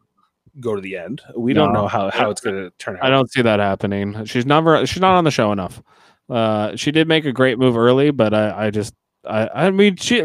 go 0.61 0.75
to 0.75 0.81
the 0.81 0.97
end. 0.97 1.23
We 1.37 1.53
don't 1.53 1.73
know 1.73 1.87
how 1.87 2.11
how 2.11 2.31
it's 2.31 2.41
going 2.41 2.57
to 2.57 2.71
turn 2.79 2.97
out. 2.97 3.05
I 3.05 3.11
don't 3.11 3.31
see 3.31 3.43
that 3.43 3.61
happening. 3.61 4.25
She's 4.25 4.47
never 4.47 4.87
she's 4.87 5.01
not 5.01 5.15
on 5.15 5.25
the 5.25 5.31
show 5.31 5.53
enough. 5.53 5.83
Uh, 6.29 6.77
she 6.77 6.91
did 6.91 7.09
make 7.09 7.25
a 7.25 7.33
great 7.33 7.59
move 7.59 7.77
early, 7.77 8.11
but 8.11 8.35
I, 8.35 8.67
I 8.67 8.71
just 8.71 8.95
I 9.25 9.49
I 9.49 9.71
mean 9.71 9.97
she 9.97 10.25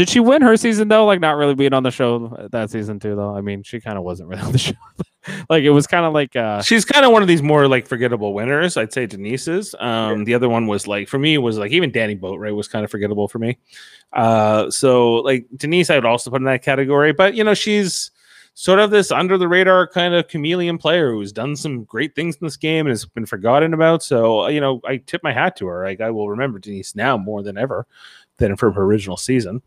did 0.00 0.08
she 0.08 0.18
win 0.18 0.40
her 0.40 0.56
season 0.56 0.88
though? 0.88 1.04
Like 1.04 1.20
not 1.20 1.36
really 1.36 1.54
being 1.54 1.74
on 1.74 1.82
the 1.82 1.90
show 1.90 2.34
that 2.52 2.70
season 2.70 2.98
too 2.98 3.14
though. 3.14 3.36
I 3.36 3.42
mean 3.42 3.62
she 3.62 3.80
kind 3.82 3.98
of 3.98 4.02
wasn't 4.02 4.30
really 4.30 4.40
on 4.40 4.52
the 4.52 4.56
show. 4.58 4.72
like 5.50 5.62
it 5.62 5.68
was 5.68 5.86
kind 5.86 6.06
of 6.06 6.14
like 6.14 6.34
uh 6.36 6.62
She's 6.62 6.86
kind 6.86 7.04
of 7.04 7.12
one 7.12 7.20
of 7.20 7.28
these 7.28 7.42
more 7.42 7.68
like 7.68 7.86
forgettable 7.86 8.32
winners. 8.32 8.78
I'd 8.78 8.94
say 8.94 9.04
Denise's. 9.04 9.74
Um, 9.78 10.24
The 10.24 10.32
other 10.32 10.48
one 10.48 10.66
was 10.66 10.86
like 10.86 11.06
for 11.06 11.18
me 11.18 11.36
was 11.36 11.58
like 11.58 11.70
even 11.72 11.92
Danny 11.92 12.16
Boatwright 12.16 12.56
was 12.56 12.66
kind 12.66 12.82
of 12.82 12.90
forgettable 12.90 13.28
for 13.28 13.38
me. 13.38 13.58
Uh, 14.14 14.70
so 14.70 15.16
like 15.16 15.44
Denise, 15.54 15.90
I 15.90 15.96
would 15.96 16.06
also 16.06 16.30
put 16.30 16.40
in 16.40 16.46
that 16.46 16.62
category. 16.64 17.12
But 17.12 17.34
you 17.34 17.44
know, 17.44 17.52
she's 17.52 18.10
sort 18.54 18.78
of 18.78 18.90
this 18.90 19.12
under 19.12 19.36
the 19.36 19.48
radar 19.48 19.86
kind 19.86 20.14
of 20.14 20.28
chameleon 20.28 20.78
player 20.78 21.12
who's 21.12 21.30
done 21.30 21.56
some 21.56 21.84
great 21.84 22.14
things 22.14 22.36
in 22.36 22.46
this 22.46 22.56
game 22.56 22.86
and 22.86 22.92
has 22.92 23.04
been 23.04 23.26
forgotten 23.26 23.74
about. 23.74 24.02
So 24.02 24.44
uh, 24.44 24.48
you 24.48 24.62
know, 24.62 24.80
I 24.86 24.96
tip 24.96 25.22
my 25.22 25.34
hat 25.34 25.56
to 25.56 25.66
her. 25.66 25.84
Like 25.84 26.00
I 26.00 26.10
will 26.10 26.30
remember 26.30 26.58
Denise 26.58 26.96
now 26.96 27.18
more 27.18 27.42
than 27.42 27.58
ever 27.58 27.86
than 28.38 28.56
from 28.56 28.72
her 28.72 28.82
original 28.84 29.18
season. 29.18 29.60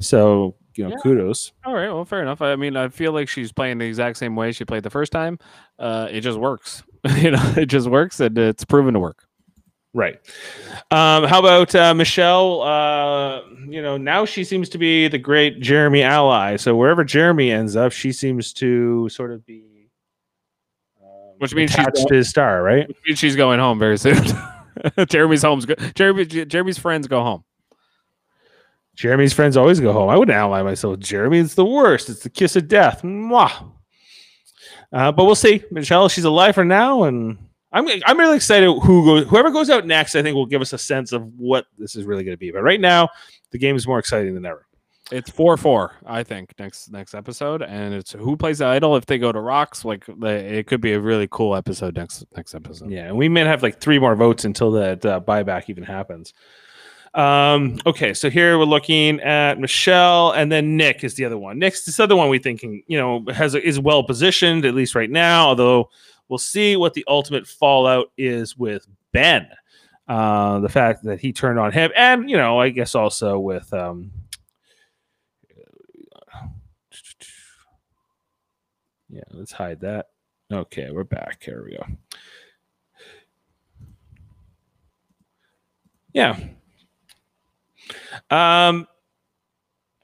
So 0.00 0.56
you 0.76 0.84
know, 0.84 0.90
Yeah. 0.90 0.96
kudos. 1.02 1.52
all 1.64 1.74
right, 1.74 1.88
well 1.88 2.04
fair 2.04 2.22
enough. 2.22 2.40
I 2.42 2.56
mean 2.56 2.76
I 2.76 2.88
feel 2.88 3.12
like 3.12 3.28
she's 3.28 3.52
playing 3.52 3.78
the 3.78 3.86
exact 3.86 4.16
same 4.18 4.34
way 4.36 4.52
she 4.52 4.64
played 4.64 4.82
the 4.82 4.90
first 4.90 5.12
time. 5.12 5.38
Uh 5.78 6.08
it 6.10 6.20
just 6.22 6.38
works. 6.38 6.82
you 7.16 7.30
know, 7.30 7.54
it 7.56 7.66
just 7.66 7.88
works 7.88 8.20
and 8.20 8.36
it's 8.38 8.64
proven 8.64 8.94
to 8.94 9.00
work. 9.00 9.24
Right. 9.92 10.20
Um, 10.92 11.24
how 11.24 11.40
about 11.40 11.74
uh, 11.74 11.92
Michelle? 11.94 12.62
Uh, 12.62 13.40
you 13.68 13.82
know, 13.82 13.96
now 13.96 14.24
she 14.24 14.44
seems 14.44 14.68
to 14.68 14.78
be 14.78 15.08
the 15.08 15.18
great 15.18 15.58
Jeremy 15.60 16.02
ally. 16.04 16.54
So 16.56 16.76
wherever 16.76 17.02
Jeremy 17.02 17.50
ends 17.50 17.74
up, 17.74 17.90
she 17.90 18.12
seems 18.12 18.52
to 18.52 19.08
sort 19.08 19.32
of 19.32 19.44
be, 19.44 19.88
um, 21.02 21.08
Which 21.38 21.56
means 21.56 21.72
she's 21.72 21.80
attached 21.80 22.06
to 22.06 22.14
his 22.14 22.28
star, 22.28 22.62
right? 22.62 22.86
Which 22.86 22.96
means 23.04 23.18
she's 23.18 23.34
going 23.34 23.58
home 23.58 23.80
very 23.80 23.98
soon. 23.98 24.22
Jeremy's 25.08 25.42
home's 25.42 25.66
good. 25.66 25.80
Jeremy 25.96 26.24
Jeremy's 26.24 26.78
friends 26.78 27.08
go 27.08 27.22
home. 27.24 27.42
Jeremy's 29.00 29.32
friends 29.32 29.56
always 29.56 29.80
go 29.80 29.94
home. 29.94 30.10
I 30.10 30.16
wouldn't 30.18 30.36
ally 30.36 30.60
myself. 30.60 30.98
Jeremy 30.98 31.38
is 31.38 31.54
the 31.54 31.64
worst. 31.64 32.10
It's 32.10 32.22
the 32.22 32.28
kiss 32.28 32.54
of 32.54 32.68
death. 32.68 33.00
Mwah. 33.00 33.72
Uh, 34.92 35.10
but 35.10 35.24
we'll 35.24 35.34
see. 35.34 35.64
Michelle, 35.70 36.10
she's 36.10 36.26
alive 36.26 36.54
for 36.54 36.66
now, 36.66 37.04
and 37.04 37.38
I'm 37.72 37.88
I'm 38.04 38.18
really 38.18 38.36
excited. 38.36 38.66
Who 38.66 39.06
goes, 39.06 39.26
whoever 39.26 39.50
goes 39.50 39.70
out 39.70 39.86
next, 39.86 40.16
I 40.16 40.22
think 40.22 40.34
will 40.34 40.44
give 40.44 40.60
us 40.60 40.74
a 40.74 40.78
sense 40.78 41.12
of 41.12 41.22
what 41.38 41.64
this 41.78 41.96
is 41.96 42.04
really 42.04 42.24
going 42.24 42.34
to 42.34 42.38
be. 42.38 42.50
But 42.50 42.60
right 42.60 42.78
now, 42.78 43.08
the 43.52 43.58
game 43.58 43.74
is 43.74 43.86
more 43.86 43.98
exciting 43.98 44.34
than 44.34 44.44
ever. 44.44 44.66
It's 45.10 45.30
four 45.30 45.56
four, 45.56 45.96
I 46.04 46.22
think, 46.22 46.52
next 46.58 46.92
next 46.92 47.14
episode, 47.14 47.62
and 47.62 47.94
it's 47.94 48.12
who 48.12 48.36
plays 48.36 48.58
the 48.58 48.66
idol. 48.66 48.96
If 48.96 49.06
they 49.06 49.16
go 49.16 49.32
to 49.32 49.40
rocks, 49.40 49.82
like 49.82 50.04
it 50.10 50.66
could 50.66 50.82
be 50.82 50.92
a 50.92 51.00
really 51.00 51.26
cool 51.30 51.56
episode 51.56 51.96
next 51.96 52.26
next 52.36 52.54
episode. 52.54 52.90
Yeah, 52.90 53.06
and 53.06 53.16
we 53.16 53.30
may 53.30 53.46
have 53.46 53.62
like 53.62 53.80
three 53.80 53.98
more 53.98 54.14
votes 54.14 54.44
until 54.44 54.72
that 54.72 55.06
uh, 55.06 55.20
buyback 55.20 55.70
even 55.70 55.84
happens. 55.84 56.34
Um, 57.14 57.78
okay, 57.86 58.14
so 58.14 58.30
here 58.30 58.56
we're 58.56 58.64
looking 58.64 59.20
at 59.20 59.58
Michelle, 59.58 60.30
and 60.32 60.50
then 60.50 60.76
Nick 60.76 61.02
is 61.02 61.14
the 61.14 61.24
other 61.24 61.38
one. 61.38 61.58
Nick's 61.58 61.84
this 61.84 61.98
other 61.98 62.14
one 62.14 62.28
we 62.28 62.38
thinking, 62.38 62.82
you 62.86 62.96
know, 62.96 63.24
has 63.32 63.54
is 63.54 63.80
well 63.80 64.04
positioned 64.04 64.64
at 64.64 64.74
least 64.74 64.94
right 64.94 65.10
now. 65.10 65.48
Although 65.48 65.90
we'll 66.28 66.38
see 66.38 66.76
what 66.76 66.94
the 66.94 67.04
ultimate 67.08 67.46
fallout 67.46 68.12
is 68.16 68.56
with 68.56 68.86
Ben. 69.12 69.48
Uh, 70.06 70.60
the 70.60 70.68
fact 70.68 71.04
that 71.04 71.20
he 71.20 71.32
turned 71.32 71.58
on 71.58 71.72
him, 71.72 71.90
and 71.96 72.28
you 72.30 72.36
know, 72.36 72.60
I 72.60 72.70
guess 72.70 72.94
also 72.94 73.38
with 73.38 73.72
um, 73.72 74.10
yeah, 79.08 79.22
let's 79.32 79.52
hide 79.52 79.80
that. 79.80 80.06
Okay, 80.52 80.90
we're 80.90 81.04
back. 81.04 81.42
Here 81.42 81.64
we 81.64 81.76
go. 81.76 81.84
Yeah. 86.12 86.38
Um, 88.30 88.86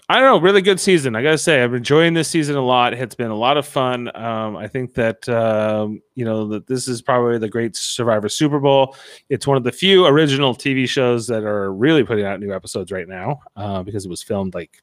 I 0.08 0.20
don't 0.20 0.24
know. 0.24 0.40
Really 0.40 0.62
good 0.62 0.78
season. 0.78 1.16
I 1.16 1.22
gotta 1.22 1.38
say, 1.38 1.62
I'm 1.62 1.74
enjoying 1.74 2.14
this 2.14 2.28
season 2.28 2.54
a 2.54 2.60
lot. 2.60 2.94
It's 2.94 3.16
been 3.16 3.32
a 3.32 3.36
lot 3.36 3.56
of 3.56 3.66
fun. 3.66 4.08
Um, 4.16 4.56
I 4.56 4.68
think 4.68 4.94
that 4.94 5.28
um, 5.28 6.00
you 6.14 6.24
know 6.24 6.46
that 6.48 6.68
this 6.68 6.86
is 6.86 7.02
probably 7.02 7.38
the 7.38 7.48
great 7.48 7.74
Survivor 7.74 8.28
Super 8.28 8.60
Bowl. 8.60 8.94
It's 9.30 9.48
one 9.48 9.56
of 9.56 9.64
the 9.64 9.72
few 9.72 10.06
original 10.06 10.54
TV 10.54 10.88
shows 10.88 11.26
that 11.26 11.42
are 11.42 11.74
really 11.74 12.04
putting 12.04 12.24
out 12.24 12.38
new 12.38 12.54
episodes 12.54 12.92
right 12.92 13.08
now 13.08 13.40
uh, 13.56 13.82
because 13.82 14.06
it 14.06 14.08
was 14.08 14.22
filmed 14.22 14.54
like 14.54 14.80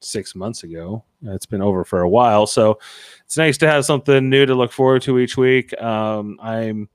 six 0.00 0.34
months 0.34 0.62
ago. 0.62 1.04
It's 1.24 1.46
been 1.46 1.60
over 1.60 1.84
for 1.84 2.00
a 2.00 2.08
while, 2.08 2.46
so 2.46 2.78
it's 3.26 3.36
nice 3.36 3.58
to 3.58 3.68
have 3.68 3.84
something 3.84 4.30
new 4.30 4.46
to 4.46 4.54
look 4.54 4.72
forward 4.72 5.02
to 5.02 5.18
each 5.18 5.36
week. 5.36 5.78
Um, 5.78 6.38
I'm 6.40 6.88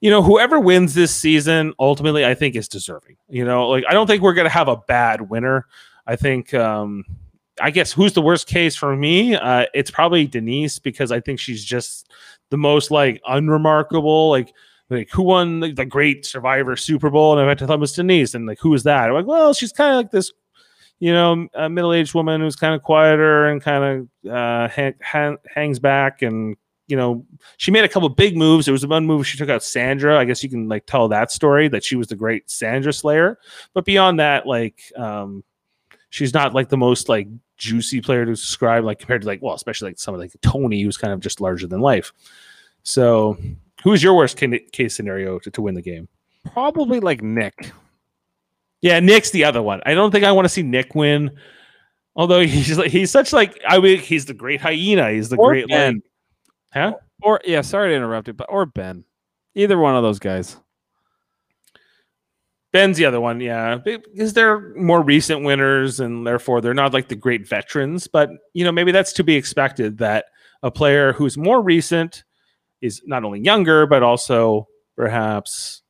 you 0.00 0.10
know, 0.10 0.22
whoever 0.22 0.60
wins 0.60 0.94
this 0.94 1.14
season 1.14 1.74
ultimately, 1.78 2.24
I 2.24 2.34
think 2.34 2.54
is 2.54 2.68
deserving. 2.68 3.16
You 3.28 3.44
know, 3.44 3.68
like 3.68 3.84
I 3.88 3.92
don't 3.92 4.06
think 4.06 4.22
we're 4.22 4.34
gonna 4.34 4.48
have 4.48 4.68
a 4.68 4.76
bad 4.76 5.28
winner. 5.28 5.66
I 6.06 6.16
think, 6.16 6.54
um, 6.54 7.04
I 7.60 7.70
guess 7.70 7.92
who's 7.92 8.12
the 8.12 8.22
worst 8.22 8.46
case 8.46 8.76
for 8.76 8.96
me? 8.96 9.34
Uh, 9.34 9.66
it's 9.74 9.90
probably 9.90 10.26
Denise 10.26 10.78
because 10.78 11.12
I 11.12 11.20
think 11.20 11.40
she's 11.40 11.64
just 11.64 12.10
the 12.50 12.56
most 12.56 12.90
like 12.90 13.20
unremarkable. 13.26 14.30
Like, 14.30 14.52
like 14.88 15.10
who 15.10 15.22
won 15.22 15.60
the, 15.60 15.84
great 15.84 16.24
Survivor 16.24 16.76
Super 16.76 17.10
Bowl? 17.10 17.32
And 17.32 17.42
I 17.42 17.46
went 17.46 17.58
to 17.58 17.66
thought 17.66 17.74
it 17.74 17.80
was 17.80 17.92
Denise, 17.92 18.34
and 18.34 18.46
like 18.46 18.58
who 18.60 18.72
is 18.74 18.84
that? 18.84 19.08
I'm 19.08 19.14
like, 19.14 19.26
well, 19.26 19.52
she's 19.52 19.72
kind 19.72 19.90
of 19.90 19.96
like 19.96 20.10
this, 20.12 20.32
you 21.00 21.12
know, 21.12 21.48
a 21.54 21.68
middle-aged 21.68 22.14
woman 22.14 22.40
who's 22.40 22.56
kind 22.56 22.74
of 22.74 22.82
quieter 22.82 23.48
and 23.48 23.60
kind 23.60 24.08
of 24.24 24.32
uh, 24.32 24.68
ha- 24.68 24.94
ha- 25.02 25.36
hangs 25.52 25.78
back 25.78 26.22
and 26.22 26.56
you 26.88 26.96
know 26.96 27.24
she 27.58 27.70
made 27.70 27.84
a 27.84 27.88
couple 27.88 28.08
big 28.08 28.36
moves. 28.36 28.66
There 28.66 28.72
was 28.72 28.84
one 28.86 29.06
move 29.06 29.26
she 29.26 29.38
took 29.38 29.48
out 29.48 29.62
Sandra. 29.62 30.18
I 30.18 30.24
guess 30.24 30.42
you 30.42 30.48
can 30.50 30.68
like 30.68 30.86
tell 30.86 31.06
that 31.08 31.30
story 31.30 31.68
that 31.68 31.84
she 31.84 31.94
was 31.96 32.08
the 32.08 32.16
great 32.16 32.50
Sandra 32.50 32.92
Slayer. 32.92 33.38
But 33.74 33.84
beyond 33.84 34.18
that, 34.18 34.46
like 34.46 34.82
um 34.96 35.44
she's 36.10 36.34
not 36.34 36.54
like 36.54 36.68
the 36.70 36.76
most 36.76 37.08
like 37.08 37.28
juicy 37.58 38.00
player 38.00 38.24
to 38.24 38.32
describe, 38.32 38.84
like 38.84 38.98
compared 38.98 39.22
to 39.22 39.28
like 39.28 39.42
well, 39.42 39.54
especially 39.54 39.90
like 39.90 39.98
someone 39.98 40.20
like 40.20 40.32
Tony, 40.42 40.82
who's 40.82 40.96
kind 40.96 41.12
of 41.12 41.20
just 41.20 41.40
larger 41.40 41.66
than 41.66 41.80
life. 41.80 42.12
So 42.82 43.36
who 43.84 43.92
is 43.92 44.02
your 44.02 44.14
worst 44.14 44.38
ca- 44.38 44.66
case 44.72 44.94
scenario 44.94 45.38
to, 45.40 45.50
to 45.50 45.62
win 45.62 45.74
the 45.74 45.82
game? 45.82 46.08
Probably 46.52 47.00
like 47.00 47.22
Nick. 47.22 47.72
Yeah, 48.80 49.00
Nick's 49.00 49.30
the 49.30 49.44
other 49.44 49.60
one. 49.60 49.80
I 49.84 49.94
don't 49.94 50.10
think 50.10 50.24
I 50.24 50.32
want 50.32 50.44
to 50.46 50.48
see 50.48 50.62
Nick 50.62 50.94
win. 50.94 51.36
Although 52.16 52.40
he's 52.40 52.78
like 52.78 52.90
he's 52.90 53.10
such 53.10 53.32
like 53.32 53.60
I 53.68 53.78
mean 53.78 53.98
he's 53.98 54.24
the 54.26 54.34
great 54.34 54.60
hyena. 54.60 55.10
He's 55.10 55.28
the 55.28 55.36
Or 55.36 55.50
great 55.50 55.68
Ben. 55.68 55.94
like 55.96 56.04
huh? 56.72 56.94
Or 57.22 57.40
yeah, 57.44 57.60
sorry 57.62 57.90
to 57.90 57.96
interrupt 57.96 58.28
you, 58.28 58.34
but 58.34 58.48
or 58.50 58.66
Ben. 58.66 59.04
Either 59.54 59.78
one 59.78 59.96
of 59.96 60.02
those 60.02 60.18
guys. 60.18 60.56
Ben's 62.70 62.98
the 62.98 63.06
other 63.06 63.20
one, 63.20 63.40
yeah, 63.40 63.76
because 63.76 64.34
they're 64.34 64.74
more 64.74 65.02
recent 65.02 65.42
winners 65.42 66.00
and 66.00 66.26
therefore 66.26 66.60
they're 66.60 66.74
not 66.74 66.92
like 66.92 67.08
the 67.08 67.16
great 67.16 67.48
veterans. 67.48 68.06
But 68.06 68.30
you 68.52 68.64
know, 68.64 68.72
maybe 68.72 68.92
that's 68.92 69.12
to 69.14 69.24
be 69.24 69.36
expected 69.36 69.98
that 69.98 70.26
a 70.62 70.70
player 70.70 71.12
who's 71.12 71.38
more 71.38 71.62
recent 71.62 72.24
is 72.80 73.02
not 73.06 73.24
only 73.24 73.40
younger 73.40 73.86
but 73.86 74.02
also 74.02 74.68
perhaps 74.96 75.82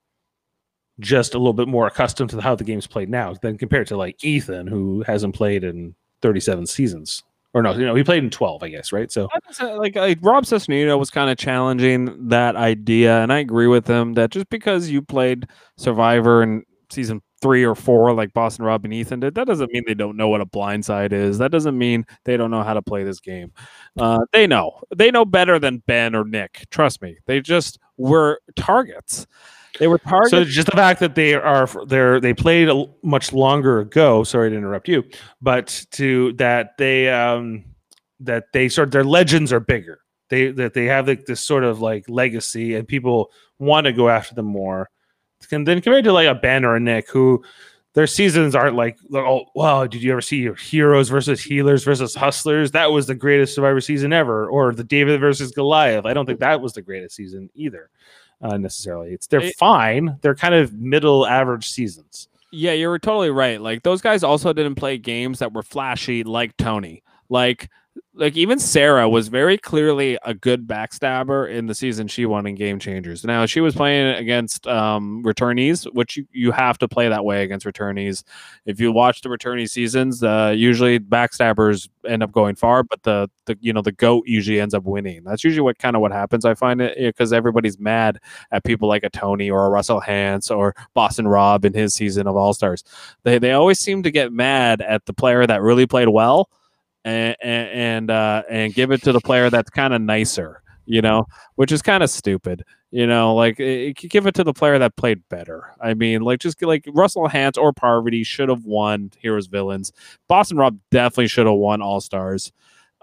just 1.00 1.34
a 1.34 1.38
little 1.38 1.52
bit 1.52 1.68
more 1.68 1.86
accustomed 1.86 2.30
to 2.30 2.40
how 2.40 2.54
the 2.54 2.64
game's 2.64 2.86
played 2.86 3.08
now 3.08 3.34
than 3.34 3.58
compared 3.58 3.86
to 3.86 3.96
like 3.96 4.22
Ethan, 4.24 4.66
who 4.66 5.02
hasn't 5.06 5.34
played 5.34 5.64
in 5.64 5.94
37 6.22 6.66
seasons. 6.66 7.22
Or 7.54 7.62
no, 7.62 7.72
you 7.72 7.86
know, 7.86 7.94
he 7.94 8.04
played 8.04 8.22
in 8.22 8.30
12, 8.30 8.62
I 8.62 8.68
guess, 8.68 8.92
right? 8.92 9.10
So 9.10 9.28
like, 9.60 9.96
like 9.96 10.18
Rob 10.20 10.44
Cesternino 10.44 10.98
was 10.98 11.10
kind 11.10 11.30
of 11.30 11.38
challenging 11.38 12.28
that 12.28 12.56
idea, 12.56 13.20
and 13.22 13.32
I 13.32 13.38
agree 13.38 13.66
with 13.66 13.86
him 13.86 14.14
that 14.14 14.30
just 14.30 14.48
because 14.50 14.90
you 14.90 15.00
played 15.00 15.46
Survivor 15.76 16.42
in 16.42 16.64
season 16.90 17.22
three 17.40 17.64
or 17.64 17.74
four, 17.74 18.12
like 18.12 18.32
Boston 18.32 18.64
Rob 18.64 18.84
and 18.84 18.92
Ethan 18.92 19.20
did, 19.20 19.34
that 19.34 19.46
doesn't 19.46 19.72
mean 19.72 19.84
they 19.86 19.94
don't 19.94 20.16
know 20.16 20.28
what 20.28 20.40
a 20.40 20.46
blindside 20.46 21.12
is. 21.12 21.38
That 21.38 21.50
doesn't 21.50 21.76
mean 21.76 22.04
they 22.24 22.36
don't 22.36 22.50
know 22.50 22.62
how 22.62 22.74
to 22.74 22.82
play 22.82 23.04
this 23.04 23.20
game. 23.20 23.52
Uh, 23.98 24.20
they 24.32 24.46
know. 24.46 24.80
They 24.94 25.10
know 25.10 25.24
better 25.24 25.58
than 25.58 25.82
Ben 25.86 26.14
or 26.14 26.24
Nick. 26.24 26.66
Trust 26.70 27.00
me. 27.00 27.16
They 27.26 27.40
just 27.40 27.78
were 27.96 28.40
targets. 28.56 29.26
They 29.78 29.86
were 29.86 29.98
targets. 29.98 30.30
So 30.30 30.44
just 30.44 30.66
the 30.66 30.76
fact 30.76 31.00
that 31.00 31.14
they 31.14 31.34
are 31.34 31.68
they're 31.86 32.20
they 32.20 32.34
played 32.34 32.68
a, 32.68 32.86
much 33.02 33.32
longer 33.32 33.80
ago. 33.80 34.24
Sorry 34.24 34.50
to 34.50 34.56
interrupt 34.56 34.88
you, 34.88 35.04
but 35.40 35.84
to 35.92 36.32
that 36.34 36.76
they 36.78 37.08
um 37.08 37.64
that 38.20 38.52
they 38.52 38.68
sort 38.68 38.88
of 38.88 38.92
their 38.92 39.04
legends 39.04 39.52
are 39.52 39.60
bigger. 39.60 40.00
They 40.30 40.50
that 40.52 40.74
they 40.74 40.86
have 40.86 41.06
like 41.06 41.26
this 41.26 41.40
sort 41.40 41.64
of 41.64 41.80
like 41.80 42.08
legacy, 42.08 42.74
and 42.74 42.86
people 42.86 43.30
want 43.58 43.86
to 43.86 43.92
go 43.92 44.08
after 44.08 44.34
them 44.34 44.46
more. 44.46 44.90
And 45.52 45.66
then 45.66 45.80
compared 45.80 46.04
to 46.04 46.12
like 46.12 46.28
a 46.28 46.34
Ben 46.34 46.64
or 46.64 46.76
a 46.76 46.80
Nick, 46.80 47.08
who 47.08 47.44
their 47.94 48.08
seasons 48.08 48.54
aren't 48.54 48.76
like 48.76 48.98
oh 49.14 49.46
wow, 49.54 49.86
did 49.86 50.02
you 50.02 50.10
ever 50.12 50.20
see 50.20 50.38
your 50.38 50.56
heroes 50.56 51.08
versus 51.08 51.40
healers 51.40 51.84
versus 51.84 52.14
hustlers? 52.14 52.72
That 52.72 52.90
was 52.90 53.06
the 53.06 53.14
greatest 53.14 53.54
Survivor 53.54 53.80
season 53.80 54.12
ever, 54.12 54.48
or 54.48 54.74
the 54.74 54.84
David 54.84 55.20
versus 55.20 55.52
Goliath. 55.52 56.04
I 56.04 56.14
don't 56.14 56.26
think 56.26 56.40
that 56.40 56.60
was 56.60 56.72
the 56.72 56.82
greatest 56.82 57.14
season 57.14 57.48
either 57.54 57.90
uh, 58.42 58.56
necessarily. 58.56 59.12
It's 59.12 59.26
they're 59.26 59.40
It- 59.40 59.56
fine. 59.56 60.18
They're 60.22 60.34
kind 60.34 60.54
of 60.54 60.72
middle 60.74 61.26
average 61.26 61.68
seasons. 61.70 62.28
Yeah, 62.50 62.72
you 62.72 62.88
were 62.88 62.98
totally 62.98 63.30
right. 63.30 63.60
Like 63.60 63.82
those 63.82 64.00
guys 64.00 64.22
also 64.22 64.52
didn't 64.54 64.76
play 64.76 64.96
games 64.96 65.38
that 65.40 65.52
were 65.52 65.62
flashy 65.62 66.24
like 66.24 66.56
Tony. 66.56 67.02
Like 67.28 67.68
like 68.14 68.36
even 68.36 68.58
Sarah 68.58 69.08
was 69.08 69.28
very 69.28 69.56
clearly 69.56 70.18
a 70.24 70.34
good 70.34 70.66
backstabber 70.66 71.50
in 71.50 71.66
the 71.66 71.74
season 71.74 72.08
she 72.08 72.26
won 72.26 72.46
in 72.46 72.54
Game 72.54 72.78
Changers. 72.78 73.24
Now 73.24 73.46
she 73.46 73.60
was 73.60 73.74
playing 73.74 74.16
against 74.16 74.66
um 74.66 75.22
returnees, 75.24 75.84
which 75.94 76.16
you, 76.16 76.26
you 76.32 76.52
have 76.52 76.78
to 76.78 76.88
play 76.88 77.08
that 77.08 77.24
way 77.24 77.44
against 77.44 77.64
returnees. 77.64 78.24
If 78.66 78.80
you 78.80 78.92
watch 78.92 79.20
the 79.20 79.28
returnee 79.28 79.68
seasons, 79.68 80.22
uh 80.22 80.52
usually 80.56 80.98
backstabbers 80.98 81.88
end 82.06 82.22
up 82.22 82.32
going 82.32 82.56
far, 82.56 82.82
but 82.82 83.02
the 83.02 83.30
the 83.46 83.56
you 83.60 83.72
know 83.72 83.82
the 83.82 83.92
goat 83.92 84.24
usually 84.26 84.60
ends 84.60 84.74
up 84.74 84.84
winning. 84.84 85.24
That's 85.24 85.44
usually 85.44 85.62
what 85.62 85.78
kind 85.78 85.96
of 85.96 86.02
what 86.02 86.12
happens. 86.12 86.44
I 86.44 86.54
find 86.54 86.80
it 86.80 86.96
because 86.98 87.32
everybody's 87.32 87.78
mad 87.78 88.18
at 88.50 88.64
people 88.64 88.88
like 88.88 89.04
a 89.04 89.10
Tony 89.10 89.50
or 89.50 89.66
a 89.66 89.70
Russell 89.70 90.00
Hantz 90.00 90.54
or 90.54 90.74
Boston 90.94 91.28
Rob 91.28 91.64
in 91.64 91.72
his 91.72 91.94
season 91.94 92.26
of 92.26 92.36
All 92.36 92.52
Stars. 92.52 92.84
They 93.22 93.38
they 93.38 93.52
always 93.52 93.78
seem 93.78 94.02
to 94.02 94.10
get 94.10 94.32
mad 94.32 94.80
at 94.82 95.06
the 95.06 95.12
player 95.12 95.46
that 95.46 95.62
really 95.62 95.86
played 95.86 96.08
well, 96.08 96.50
and 97.08 97.36
and 97.40 98.10
uh, 98.10 98.42
and 98.48 98.74
give 98.74 98.90
it 98.90 99.02
to 99.02 99.12
the 99.12 99.20
player 99.20 99.50
that's 99.50 99.70
kind 99.70 99.94
of 99.94 100.00
nicer. 100.00 100.62
You 100.86 101.02
know, 101.02 101.26
which 101.56 101.70
is 101.70 101.82
kind 101.82 102.02
of 102.02 102.08
stupid. 102.08 102.64
You 102.90 103.06
know, 103.06 103.34
like 103.34 103.60
eh, 103.60 103.88
eh, 103.88 103.92
give 103.92 104.26
it 104.26 104.34
to 104.36 104.44
the 104.44 104.54
player 104.54 104.78
that 104.78 104.96
played 104.96 105.20
better. 105.28 105.74
I 105.80 105.92
mean, 105.92 106.22
like 106.22 106.40
just 106.40 106.62
like 106.62 106.84
Russell 106.88 107.28
Hantz 107.28 107.58
or 107.58 107.72
Parvati 107.72 108.24
should 108.24 108.48
have 108.48 108.64
won 108.64 109.10
Heroes 109.18 109.46
Villains. 109.46 109.92
Boston 110.28 110.56
Rob 110.56 110.78
definitely 110.90 111.28
should 111.28 111.46
have 111.46 111.56
won 111.56 111.82
All 111.82 112.00
Stars. 112.00 112.52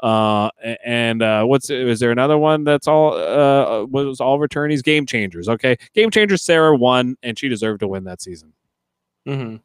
Uh, 0.02 0.50
and 0.84 1.22
uh, 1.22 1.46
what's 1.46 1.70
is 1.70 2.00
there 2.00 2.12
another 2.12 2.38
one 2.38 2.64
that's 2.64 2.88
all 2.88 3.14
uh 3.14 3.86
was 3.86 4.20
all 4.20 4.40
returnees? 4.40 4.84
Game 4.84 5.06
Changers. 5.06 5.48
Okay, 5.48 5.78
Game 5.94 6.10
Changers. 6.10 6.42
Sarah 6.42 6.76
won, 6.76 7.16
and 7.22 7.38
she 7.38 7.48
deserved 7.48 7.82
to 7.82 7.88
win 7.88 8.04
that 8.06 8.22
season. 8.22 8.54
Mm-hmm. 9.28 9.58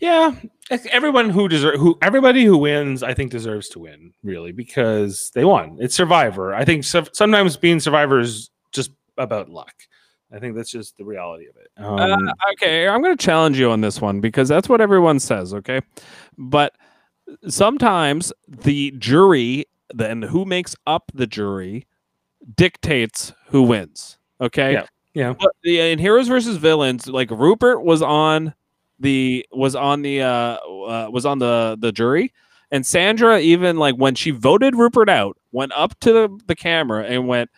Yeah, 0.00 0.34
everyone 0.90 1.28
who 1.28 1.46
deserve 1.46 1.78
who 1.78 1.98
everybody 2.00 2.44
who 2.44 2.56
wins, 2.56 3.02
I 3.02 3.12
think 3.12 3.30
deserves 3.30 3.68
to 3.70 3.80
win, 3.80 4.12
really, 4.22 4.50
because 4.52 5.30
they 5.34 5.44
won. 5.44 5.76
It's 5.78 5.94
Survivor. 5.94 6.54
I 6.54 6.64
think 6.64 6.84
so, 6.84 7.04
sometimes 7.12 7.56
being 7.56 7.80
Survivor 7.80 8.18
is 8.18 8.50
just 8.72 8.92
about 9.18 9.50
luck. 9.50 9.74
I 10.32 10.38
think 10.38 10.56
that's 10.56 10.70
just 10.70 10.96
the 10.96 11.04
reality 11.04 11.46
of 11.48 11.56
it. 11.56 11.70
Um, 11.76 12.28
Uh, 12.28 12.32
okay, 12.52 12.88
I'm 12.88 13.02
going 13.02 13.16
to 13.16 13.24
challenge 13.24 13.58
you 13.58 13.70
on 13.70 13.80
this 13.82 14.00
one 14.00 14.20
because 14.20 14.48
that's 14.48 14.68
what 14.68 14.80
everyone 14.80 15.20
says. 15.20 15.52
Okay, 15.52 15.80
but 16.38 16.74
sometimes 17.48 18.32
the 18.48 18.92
jury, 18.92 19.66
then 19.92 20.22
who 20.22 20.44
makes 20.44 20.74
up 20.86 21.10
the 21.12 21.26
jury, 21.26 21.86
dictates 22.56 23.32
who 23.48 23.62
wins. 23.62 24.18
Okay. 24.40 24.72
Yeah. 24.72 24.86
yeah, 25.14 25.34
But 25.38 25.50
the, 25.62 25.80
in 25.80 25.98
Heroes 25.98 26.28
versus 26.28 26.56
Villains, 26.56 27.06
like 27.06 27.30
Rupert 27.30 27.82
was 27.82 28.00
on 28.00 28.54
the 29.00 29.46
was 29.52 29.74
on 29.74 30.02
the 30.02 30.22
uh, 30.22 30.56
uh 30.56 31.08
was 31.10 31.26
on 31.26 31.38
the 31.38 31.76
the 31.80 31.92
jury, 31.92 32.32
and 32.70 32.86
Sandra 32.86 33.38
even 33.40 33.76
like 33.76 33.96
when 33.96 34.14
she 34.14 34.30
voted 34.30 34.76
Rupert 34.76 35.08
out, 35.08 35.36
went 35.52 35.72
up 35.72 35.98
to 36.00 36.12
the, 36.12 36.40
the 36.46 36.56
camera 36.56 37.04
and 37.04 37.26
went, 37.28 37.50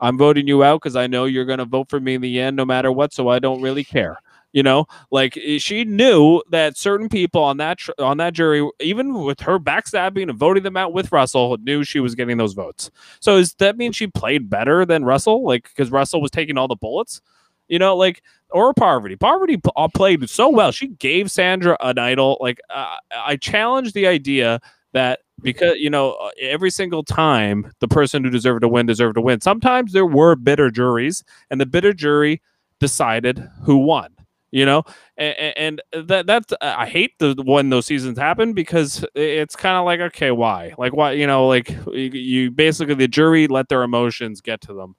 "I'm 0.00 0.18
voting 0.18 0.48
you 0.48 0.64
out 0.64 0.82
because 0.82 0.96
I 0.96 1.06
know 1.06 1.24
you're 1.26 1.44
gonna 1.44 1.64
vote 1.64 1.88
for 1.90 2.00
me 2.00 2.14
in 2.14 2.20
the 2.20 2.40
end, 2.40 2.56
no 2.56 2.64
matter 2.64 2.92
what. 2.92 3.12
So 3.12 3.28
I 3.28 3.38
don't 3.38 3.62
really 3.62 3.84
care." 3.84 4.18
You 4.52 4.62
know, 4.62 4.84
like 5.10 5.38
she 5.58 5.84
knew 5.84 6.42
that 6.50 6.76
certain 6.76 7.08
people 7.08 7.42
on 7.42 7.56
that 7.56 7.78
tr- 7.78 7.92
on 7.98 8.18
that 8.18 8.34
jury, 8.34 8.68
even 8.80 9.14
with 9.24 9.40
her 9.40 9.58
backstabbing 9.58 10.28
and 10.28 10.38
voting 10.38 10.62
them 10.62 10.76
out 10.76 10.92
with 10.92 11.10
Russell, 11.10 11.56
knew 11.62 11.84
she 11.84 12.00
was 12.00 12.14
getting 12.14 12.36
those 12.36 12.52
votes. 12.52 12.90
So 13.20 13.38
does 13.38 13.54
that 13.54 13.78
mean 13.78 13.92
she 13.92 14.08
played 14.08 14.50
better 14.50 14.84
than 14.84 15.06
Russell? 15.06 15.42
Like 15.46 15.64
because 15.64 15.90
Russell 15.90 16.20
was 16.20 16.30
taking 16.30 16.58
all 16.58 16.68
the 16.68 16.76
bullets, 16.76 17.22
you 17.68 17.78
know, 17.78 17.96
like 17.96 18.22
or 18.50 18.74
Parvati. 18.74 19.16
Parvati 19.16 19.56
p- 19.56 19.70
uh, 19.76 19.88
played 19.88 20.28
so 20.28 20.48
well. 20.48 20.70
She 20.70 20.88
gave 20.88 21.30
Sandra 21.30 21.76
an 21.80 21.98
idol. 21.98 22.38
Like 22.40 22.60
uh, 22.70 22.96
I 23.16 23.36
challenge 23.36 23.92
the 23.92 24.06
idea 24.06 24.60
that 24.92 25.20
because 25.40 25.76
you 25.78 25.90
know 25.90 26.12
uh, 26.12 26.30
every 26.40 26.70
single 26.70 27.02
time 27.02 27.72
the 27.80 27.88
person 27.88 28.22
who 28.24 28.30
deserved 28.30 28.62
to 28.62 28.68
win 28.68 28.86
deserved 28.86 29.16
to 29.16 29.20
win. 29.20 29.40
Sometimes 29.40 29.92
there 29.92 30.06
were 30.06 30.36
bitter 30.36 30.70
juries, 30.70 31.24
and 31.50 31.60
the 31.60 31.66
bitter 31.66 31.92
jury 31.92 32.40
decided 32.78 33.48
who 33.64 33.78
won. 33.78 34.14
You 34.54 34.66
know, 34.66 34.82
and, 35.16 35.56
and 35.56 35.82
that 36.08 36.26
that's 36.26 36.52
I 36.60 36.86
hate 36.86 37.18
the 37.18 37.34
when 37.46 37.70
those 37.70 37.86
seasons 37.86 38.18
happen 38.18 38.52
because 38.52 39.02
it's 39.14 39.56
kind 39.56 39.78
of 39.78 39.86
like 39.86 40.00
okay, 40.00 40.30
why? 40.30 40.74
Like 40.76 40.92
why? 40.92 41.12
You 41.12 41.26
know, 41.26 41.48
like 41.48 41.70
you, 41.86 42.10
you 42.10 42.50
basically 42.50 42.94
the 42.96 43.08
jury 43.08 43.48
let 43.48 43.70
their 43.70 43.82
emotions 43.82 44.42
get 44.42 44.60
to 44.62 44.74
them 44.74 44.94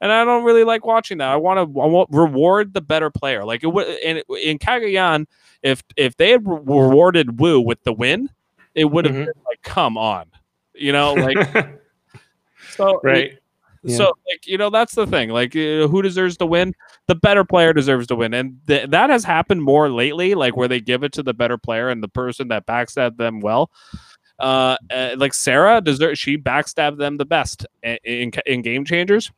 and 0.00 0.12
I 0.12 0.24
don't 0.24 0.44
really 0.44 0.64
like 0.64 0.84
watching 0.84 1.18
that. 1.18 1.28
I 1.28 1.36
want 1.36 1.56
to 1.58 1.80
I 1.80 1.86
want 1.86 2.10
reward 2.12 2.74
the 2.74 2.80
better 2.80 3.10
player. 3.10 3.44
Like 3.44 3.62
it 3.64 3.68
would 3.68 3.86
in 3.86 4.22
in 4.42 4.58
Cagayan, 4.58 5.26
if 5.62 5.82
if 5.96 6.16
they 6.16 6.30
had 6.30 6.46
re- 6.46 6.58
rewarded 6.64 7.40
Woo 7.40 7.60
with 7.60 7.82
the 7.84 7.92
win, 7.92 8.28
it 8.74 8.84
would 8.86 9.04
have 9.04 9.14
Mhm. 9.14 9.24
been 9.26 9.34
like, 9.48 9.62
come 9.62 9.96
on, 9.96 10.26
you 10.74 10.92
know, 10.92 11.14
like 11.14 11.36
so 12.68 13.00
right. 13.02 13.32
Yeah. 13.86 13.96
So 13.98 14.04
like 14.30 14.46
you 14.46 14.56
know 14.56 14.70
that's 14.70 14.94
the 14.94 15.06
thing. 15.06 15.28
Like 15.28 15.54
uh, 15.54 15.86
who 15.88 16.00
deserves 16.00 16.38
to 16.38 16.46
win? 16.46 16.74
The 17.06 17.14
better 17.14 17.44
player 17.44 17.74
deserves 17.74 18.06
to 18.06 18.16
win, 18.16 18.32
and 18.32 18.58
th- 18.66 18.88
that 18.90 19.10
has 19.10 19.24
happened 19.24 19.62
more 19.62 19.90
lately. 19.90 20.34
Like 20.34 20.56
where 20.56 20.68
they 20.68 20.80
give 20.80 21.04
it 21.04 21.12
to 21.12 21.22
the 21.22 21.34
better 21.34 21.58
player 21.58 21.90
and 21.90 22.02
the 22.02 22.08
person 22.08 22.48
that 22.48 22.66
backstabbed 22.66 23.18
them 23.18 23.40
well. 23.40 23.70
Uh, 24.38 24.76
uh, 24.90 25.10
like 25.18 25.34
Sarah 25.34 25.82
deserves 25.82 26.18
she 26.18 26.38
backstabbed 26.38 26.96
them 26.96 27.18
the 27.18 27.26
best 27.26 27.66
i- 27.84 27.98
in 28.04 28.32
in 28.46 28.62
game 28.62 28.86
changers, 28.86 29.30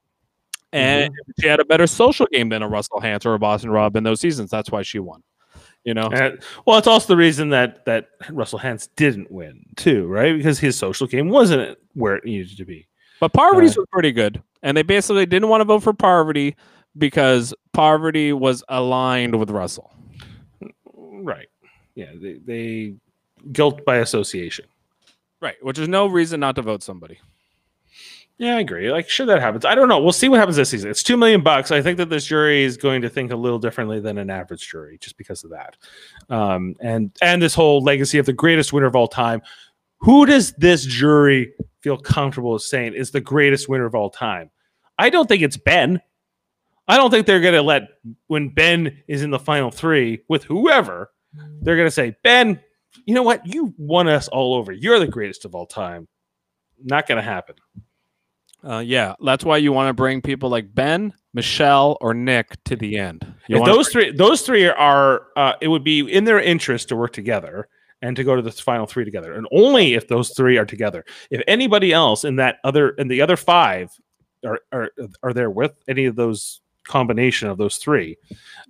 and 0.77 1.13
mm-hmm. 1.13 1.31
she 1.41 1.49
had 1.49 1.61
a 1.61 1.65
better 1.65 1.87
social 1.87 2.27
game 2.27 2.49
than 2.51 2.63
a 2.63 2.69
Russell 2.69 3.01
Hantz 3.01 3.25
or 3.25 3.35
a 3.35 3.39
Boston 3.39 3.71
Rob 3.71 3.97
in 3.97 4.05
those 4.05 4.21
seasons. 4.21 4.51
That's 4.51 4.71
why 4.71 4.83
she 4.83 4.99
won. 4.99 5.23
You 5.85 5.95
know, 5.95 6.09
And- 6.13 6.43
well, 6.67 6.79
it's 6.79 6.89
also 6.89 7.07
the 7.07 7.17
reason 7.17 7.51
that 7.51 7.85
that 7.85 8.09
Russell 8.31 8.59
Hantz 8.59 8.89
didn't 8.97 9.31
win 9.31 9.65
too, 9.77 10.07
right? 10.07 10.37
Because 10.37 10.59
his 10.59 10.77
social 10.77 11.07
game 11.07 11.29
wasn't 11.29 11.79
where 11.95 12.17
it 12.17 12.25
needed 12.25 12.57
to 12.57 12.65
be. 12.65 12.89
But 13.21 13.33
Parvati's 13.33 13.79
uh, 13.79 13.83
was 13.83 13.89
pretty 13.93 14.13
good. 14.13 14.43
And 14.63 14.77
they 14.77 14.83
basically 14.83 15.27
didn't 15.27 15.49
want 15.49 15.61
to 15.61 15.65
vote 15.65 15.83
for 15.83 15.93
Parvati 15.93 16.57
because 16.99 17.55
Parvati 17.73 18.33
was 18.33 18.65
aligned 18.69 19.39
with 19.39 19.51
Russell. 19.51 19.95
Right. 20.93 21.49
Yeah. 21.95 22.13
They, 22.21 22.41
they 22.45 22.95
guilt 23.53 23.85
by 23.85 23.99
association. 23.99 24.67
Right. 25.41 25.57
Which 25.63 25.79
is 25.79 25.89
no 25.89 26.07
reason 26.09 26.41
not 26.41 26.57
to 26.57 26.63
vote 26.63 26.83
somebody. 26.83 27.21
Yeah, 28.39 28.57
I 28.57 28.61
agree. 28.61 28.91
Like, 28.93 29.09
sure, 29.09 29.25
that 29.27 29.41
happens. 29.41 29.65
I 29.65 29.75
don't 29.75 29.89
know. 29.89 29.99
We'll 29.99 30.13
see 30.13 30.29
what 30.29 30.39
happens 30.39 30.57
this 30.57 30.69
season. 30.69 30.91
It's 30.91 31.03
two 31.03 31.17
million 31.17 31.43
bucks. 31.43 31.71
I 31.71 31.81
think 31.81 31.97
that 31.97 32.11
this 32.11 32.27
jury 32.27 32.65
is 32.65 32.77
going 32.77 33.01
to 33.03 33.09
think 33.09 33.33
a 33.33 33.37
little 33.37 33.59
differently 33.59 33.99
than 33.99 34.19
an 34.19 34.29
average 34.29 34.69
jury, 34.69 34.99
just 35.01 35.17
because 35.17 35.43
of 35.43 35.51
that. 35.51 35.77
Um, 36.29 36.75
and 36.81 37.17
and 37.23 37.41
this 37.41 37.55
whole 37.55 37.83
legacy 37.83 38.19
of 38.19 38.27
the 38.27 38.35
greatest 38.35 38.75
winner 38.75 38.87
of 38.87 38.95
all 38.95 39.09
time. 39.09 39.41
Who 40.01 40.27
does 40.27 40.53
this 40.53 40.85
jury 40.85 41.55
feel 41.81 41.97
comfortable 41.97 42.59
saying 42.59 42.93
is 42.93 43.11
the 43.11 43.23
greatest 43.23 43.71
winner 43.71 43.87
of 43.87 43.95
all 43.95 44.11
time? 44.11 44.51
I 44.99 45.09
don't 45.09 45.27
think 45.27 45.43
it's 45.43 45.57
Ben. 45.57 46.03
I 46.89 46.99
don't 46.99 47.11
think 47.11 47.27
they're 47.27 47.41
going 47.41 47.55
to 47.55 47.63
let 47.63 47.89
when 48.27 48.51
Ben 48.51 49.03
is 49.09 49.23
in 49.23 49.31
the 49.31 49.39
final 49.39 49.71
three 49.71 50.21
with 50.29 50.45
whoever, 50.45 51.11
they're 51.63 51.77
going 51.77 51.87
to 51.87 51.91
say, 51.91 52.15
Ben, 52.23 52.61
you 53.07 53.15
know 53.15 53.23
what? 53.23 53.47
You 53.47 53.75
won 53.79 54.09
us 54.09 54.29
all 54.29 54.55
over. 54.55 54.73
You're 54.73 54.99
the 54.99 55.07
greatest 55.07 55.47
of 55.47 55.55
all 55.55 55.67
time. 55.67 56.07
Not 56.85 57.07
going 57.07 57.17
to 57.17 57.23
happen. 57.23 57.57
Uh, 58.65 58.79
yeah. 58.79 59.15
That's 59.25 59.45
why 59.45 59.59
you 59.59 59.73
want 59.73 59.89
to 59.89 59.95
bring 59.95 60.21
people 60.21 60.49
like 60.49 60.75
Ben, 60.75 61.13
Michelle, 61.35 61.97
or 62.01 62.15
Nick 62.15 62.63
to 62.65 62.77
the 62.77 62.99
end. 62.99 63.25
You 63.49 63.57
if 63.57 63.61
wanna- 63.61 63.73
those 63.75 63.89
three, 63.91 64.11
those 64.11 64.43
three 64.43 64.67
are, 64.67 65.27
uh, 65.37 65.53
it 65.61 65.69
would 65.69 65.85
be 65.85 66.01
in 66.01 66.25
their 66.25 66.41
interest 66.41 66.89
to 66.89 66.97
work 66.97 67.13
together 67.13 67.69
and 68.03 68.17
to 68.17 68.25
go 68.25 68.37
to 68.37 68.43
the 68.43 68.51
final 68.53 68.87
three 68.87 69.05
together, 69.05 69.33
and 69.35 69.47
only 69.53 69.95
if 69.95 70.09
those 70.09 70.31
three 70.31 70.59
are 70.59 70.67
together. 70.67 71.05
If 71.31 71.43
anybody 71.47 71.93
else 71.93 72.25
in 72.25 72.37
that 72.37 72.59
other, 72.65 72.91
in 72.91 73.09
the 73.09 73.23
other 73.23 73.37
five, 73.37 73.91
are 74.45 74.61
are 74.71 74.91
are 75.23 75.33
there 75.33 75.51
with 75.51 75.73
any 75.89 76.05
of 76.05 76.15
those 76.15 76.61
combination 76.87 77.49
of 77.49 77.59
those 77.59 77.77
three, 77.77 78.17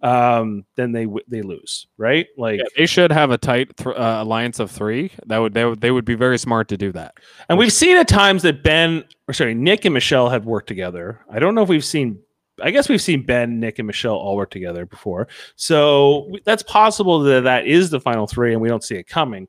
um, 0.03 0.65
then 0.77 0.93
they 0.93 1.07
they 1.29 1.43
lose, 1.43 1.87
right? 1.97 2.27
Like, 2.37 2.59
Yeah, 2.59 2.65
they 2.77 2.87
should 2.87 3.13
have 3.13 3.31
a 3.31 3.39
tight 3.39 3.77
th- 3.77 3.97
uh, 3.97 4.19
alliance 4.23 4.59
of 4.59 4.71
three. 4.71 5.11
That 5.27 5.39
would 5.39 5.55
they 5.55 5.65
would 5.65 5.81
they 5.81 5.91
would 5.91 6.05
be 6.05 6.15
very 6.15 6.39
smart 6.39 6.69
to 6.69 6.77
do 6.77 6.93
that. 6.93 7.15
and 7.49 7.59
we've 7.59 7.73
seen 7.73 7.97
at 7.97 8.09
times 8.09 8.43
that 8.43 8.63
Ben, 8.63 9.05
or 9.29 9.35
sorry, 9.35 9.55
Nick 9.55 9.85
and 9.85 9.95
Michelle 9.95 10.29
have 10.29 10.45
worked 10.47 10.69
together. 10.69 11.21
I 11.31 11.39
don't 11.39 11.55
know 11.55 11.63
if 11.63 11.69
we've 11.69 11.85
seen. 11.85 12.19
I 12.63 12.71
guess 12.71 12.89
we've 12.89 13.03
seen 13.03 13.23
Ben, 13.27 13.61
Nick, 13.61 13.79
and 13.79 13.87
Michelle 13.87 14.15
all 14.15 14.35
work 14.35 14.51
together 14.51 14.87
before, 14.87 15.29
so 15.57 16.31
that's 16.47 16.63
possible 16.63 17.19
that 17.21 17.45
that 17.45 17.67
is 17.67 17.91
the 17.91 18.01
final 18.01 18.27
three, 18.27 18.53
and 18.53 18.63
we 18.63 18.69
don't 18.69 18.83
see 18.83 18.97
it 18.97 19.07
coming. 19.07 19.47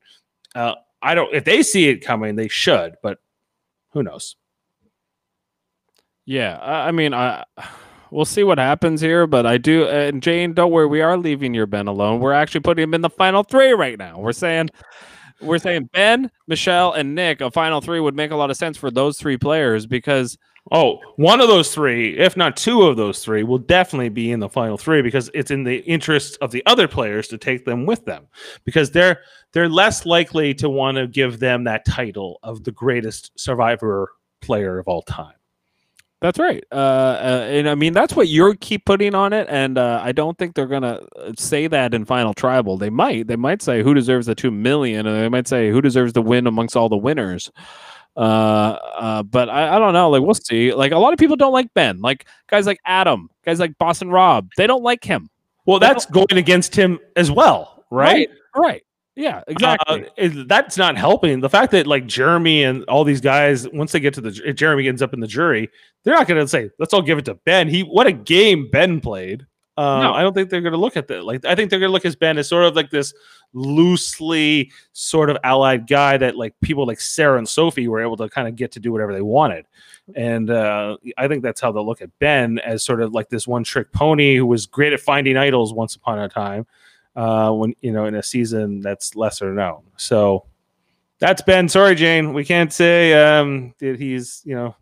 Uh, 0.54 0.74
I 1.02 1.16
don't. 1.16 1.34
If 1.34 1.46
they 1.46 1.64
see 1.64 1.88
it 1.88 2.04
coming, 2.04 2.36
they 2.36 2.50
should, 2.50 2.96
but 3.02 3.20
who 3.94 4.04
knows? 4.04 4.36
Yeah, 6.26 6.58
I, 6.58 6.90
I 6.90 6.92
mean, 6.92 7.14
I 7.14 7.46
we'll 8.12 8.26
see 8.26 8.44
what 8.44 8.58
happens 8.58 9.02
here, 9.02 9.28
but 9.28 9.46
I 9.46 9.58
do. 9.58 9.86
Uh, 9.86 9.92
and 9.92 10.22
Jane, 10.22 10.54
don't 10.54 10.72
worry, 10.72 10.88
we 10.88 11.02
are 11.02 11.18
leaving 11.18 11.54
your 11.54 11.66
Ben 11.66 11.88
alone. 11.88 12.20
We're 12.20 12.34
actually 12.34 12.62
putting 12.62 12.84
him 12.84 12.94
in 12.94 13.02
the 13.02 13.10
final 13.10 13.44
three 13.44 13.72
right 13.72 13.98
now. 13.98 14.20
We're 14.20 14.34
saying. 14.34 14.70
We're 15.40 15.60
saying 15.60 15.92
Ben, 15.94 16.32
Michelle, 16.48 16.94
and 16.94 17.14
Nick. 17.14 17.42
A 17.42 17.52
final 17.52 17.80
three 17.80 18.00
would 18.00 18.16
make 18.16 18.32
a 18.32 18.36
lot 18.36 18.50
of 18.50 18.58
sense 18.58 18.76
for 18.76 18.90
those 18.90 19.20
three 19.20 19.38
players 19.38 19.86
because 19.86 20.36
Oh, 20.72 21.00
one 21.16 21.40
of 21.40 21.48
those 21.48 21.74
three, 21.74 22.18
if 22.18 22.36
not 22.36 22.58
two 22.58 22.84
of 22.84 22.98
those 22.98 23.24
three, 23.24 23.44
will 23.44 23.58
definitely 23.58 24.10
be 24.10 24.32
in 24.32 24.40
the 24.40 24.50
final 24.50 24.78
three 24.78 25.02
because 25.02 25.30
it's 25.34 25.52
in 25.52 25.64
the 25.64 25.78
interest 25.86 26.38
of 26.42 26.52
the 26.52 26.64
other 26.66 26.88
players 26.88 27.28
to 27.30 27.38
take 27.38 27.64
them 27.64 27.86
with 27.86 28.04
them 28.06 28.28
because 28.66 28.92
they're 28.92 29.22
they're 29.54 29.70
less 29.70 30.06
likely 30.06 30.54
to 30.56 30.70
want 30.70 30.98
to 30.98 31.08
give 31.08 31.40
them 31.40 31.64
that 31.64 31.86
title 31.86 32.40
of 32.44 32.64
the 32.66 32.72
greatest 32.72 33.32
survivor 33.40 34.12
player 34.42 34.78
of 34.78 34.88
all 34.88 35.02
time. 35.04 35.37
That's 36.20 36.40
right. 36.40 36.64
Uh, 36.72 36.76
uh, 36.76 37.48
and 37.48 37.70
I 37.70 37.76
mean, 37.76 37.94
that's 37.94 38.16
what 38.16 38.28
you 38.28 38.56
keep 38.56 38.86
putting 38.86 39.14
on 39.14 39.34
it. 39.34 39.46
And 39.50 39.78
uh, 39.78 40.02
I 40.04 40.12
don't 40.12 40.36
think 40.38 40.56
they're 40.56 40.66
going 40.66 40.82
to 40.82 41.06
say 41.38 41.68
that 41.68 41.94
in 41.94 42.06
Final 42.06 42.34
Tribal. 42.34 42.78
They 42.78 42.90
might. 42.90 43.28
They 43.28 43.36
might 43.36 43.62
say 43.62 43.84
who 43.84 43.94
deserves 43.94 44.26
the 44.26 44.34
two 44.34 44.50
million, 44.50 45.06
and 45.06 45.16
they 45.16 45.30
might 45.30 45.48
say 45.48 45.70
who 45.70 45.80
deserves 45.80 46.14
the 46.14 46.24
win 46.24 46.48
amongst 46.48 46.76
all 46.76 46.90
the 46.90 46.98
winners. 46.98 47.52
Uh, 48.16 48.80
uh, 48.98 49.24
but 49.24 49.48
I, 49.48 49.76
I 49.76 49.80
don't 49.80 49.94
know. 49.94 50.10
Like, 50.10 50.24
we'll 50.24 50.34
see. 50.34 50.74
Like, 50.74 50.92
a 50.92 50.98
lot 50.98 51.14
of 51.14 51.20
people 51.20 51.36
don't 51.36 51.54
like 51.54 51.72
Ben. 51.76 52.02
Like, 52.02 52.26
guys 52.48 52.66
like 52.66 52.80
Adam, 52.84 53.30
guys 53.46 53.60
like 53.60 53.78
Boston 53.78 54.10
Rob, 54.10 54.50
they 54.58 54.66
don't 54.66 54.82
like 54.82 55.04
him. 55.04 55.30
Well, 55.68 55.78
that's 55.78 56.08
going 56.08 56.38
against 56.38 56.76
him 56.76 56.98
as 57.16 57.30
well, 57.30 57.86
right? 57.92 58.28
Right. 58.56 58.84
Yeah, 59.18 59.42
exactly. 59.48 60.04
Uh, 60.06 60.10
it- 60.16 60.48
that's 60.48 60.78
not 60.78 60.96
helping. 60.96 61.40
The 61.40 61.50
fact 61.50 61.72
that 61.72 61.88
like 61.88 62.06
Jeremy 62.06 62.64
and 62.64 62.84
all 62.86 63.04
these 63.04 63.20
guys, 63.20 63.68
once 63.70 63.92
they 63.92 64.00
get 64.00 64.14
to 64.14 64.22
the 64.22 64.30
Jeremy 64.32 64.88
ends 64.88 65.02
up 65.02 65.14
in 65.14 65.20
the 65.20 65.28
jury, 65.28 65.70
they're 66.04 66.14
not 66.14 66.28
going 66.28 66.40
to 66.40 66.48
say, 66.48 66.70
"Let's 66.78 66.94
all 66.94 67.02
give 67.02 67.18
it 67.18 67.26
to 67.26 67.34
Ben." 67.34 67.68
He 67.68 67.82
what 67.82 68.06
a 68.06 68.12
game 68.14 68.70
Ben 68.72 69.02
played. 69.02 69.48
Uh, 69.76 70.02
No. 70.04 70.14
I 70.14 70.22
don't 70.22 70.34
think 70.34 70.50
they're 70.52 70.62
going 70.62 70.74
to 70.74 70.80
look 70.80 70.98
at 70.98 71.08
that. 71.08 71.24
Like 71.26 71.44
I 71.46 71.56
think 71.56 71.72
they're 71.72 71.80
going 71.80 71.90
to 71.90 71.94
look 71.94 72.06
at 72.06 72.18
Ben 72.20 72.38
as 72.38 72.48
sort 72.48 72.64
of 72.66 72.76
like 72.76 72.92
this 72.92 73.12
loosely 73.54 74.72
sort 74.94 75.30
of 75.30 75.38
allied 75.44 75.88
guy 75.88 76.18
that 76.18 76.36
like 76.36 76.54
people 76.62 76.86
like 76.86 77.00
Sarah 77.00 77.38
and 77.38 77.48
Sophie 77.50 77.88
were 77.88 78.02
able 78.02 78.18
to 78.18 78.30
kind 78.30 78.48
of 78.48 78.56
get 78.56 78.72
to 78.74 78.80
do 78.80 78.92
whatever 78.92 79.14
they 79.14 79.22
wanted. 79.22 79.66
And 80.16 80.50
uh, 80.50 80.98
I 81.18 81.28
think 81.28 81.44
that's 81.44 81.60
how 81.62 81.72
they'll 81.72 81.86
look 81.86 82.02
at 82.02 82.10
Ben 82.20 82.60
as 82.60 82.84
sort 82.84 83.02
of 83.02 83.14
like 83.14 83.30
this 83.30 83.48
one 83.48 83.64
trick 83.64 83.92
pony 83.92 84.36
who 84.36 84.46
was 84.46 84.66
great 84.66 84.94
at 84.94 85.00
finding 85.00 85.38
idols 85.38 85.74
once 85.74 85.96
upon 85.96 86.20
a 86.20 86.30
time 86.30 86.66
uh, 87.18 87.52
when 87.52 87.74
you 87.82 87.92
know 87.92 88.06
in 88.06 88.16
a 88.16 88.24
season 88.24 88.80
that's 88.80 89.16
lesser 89.16 89.52
known. 89.52 89.82
So 89.98 90.46
that's 91.20 91.42
Ben. 91.42 91.68
Sorry, 91.68 91.96
Jane, 91.96 92.34
we 92.34 92.46
can't 92.46 92.72
say 92.72 93.14
um, 93.14 93.74
that 93.80 94.00
he's 94.00 94.42
you 94.46 94.56
know. 94.56 94.76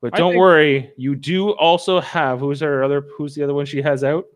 But 0.00 0.12
don't 0.14 0.32
think- 0.32 0.40
worry, 0.40 0.92
you 0.96 1.16
do 1.16 1.50
also 1.50 2.00
have 2.00 2.38
who's 2.38 2.62
our 2.62 2.84
other 2.84 3.04
who's 3.16 3.34
the 3.34 3.42
other 3.42 3.54
one 3.54 3.66
she 3.66 3.82
has 3.82 4.04
out? 4.04 4.26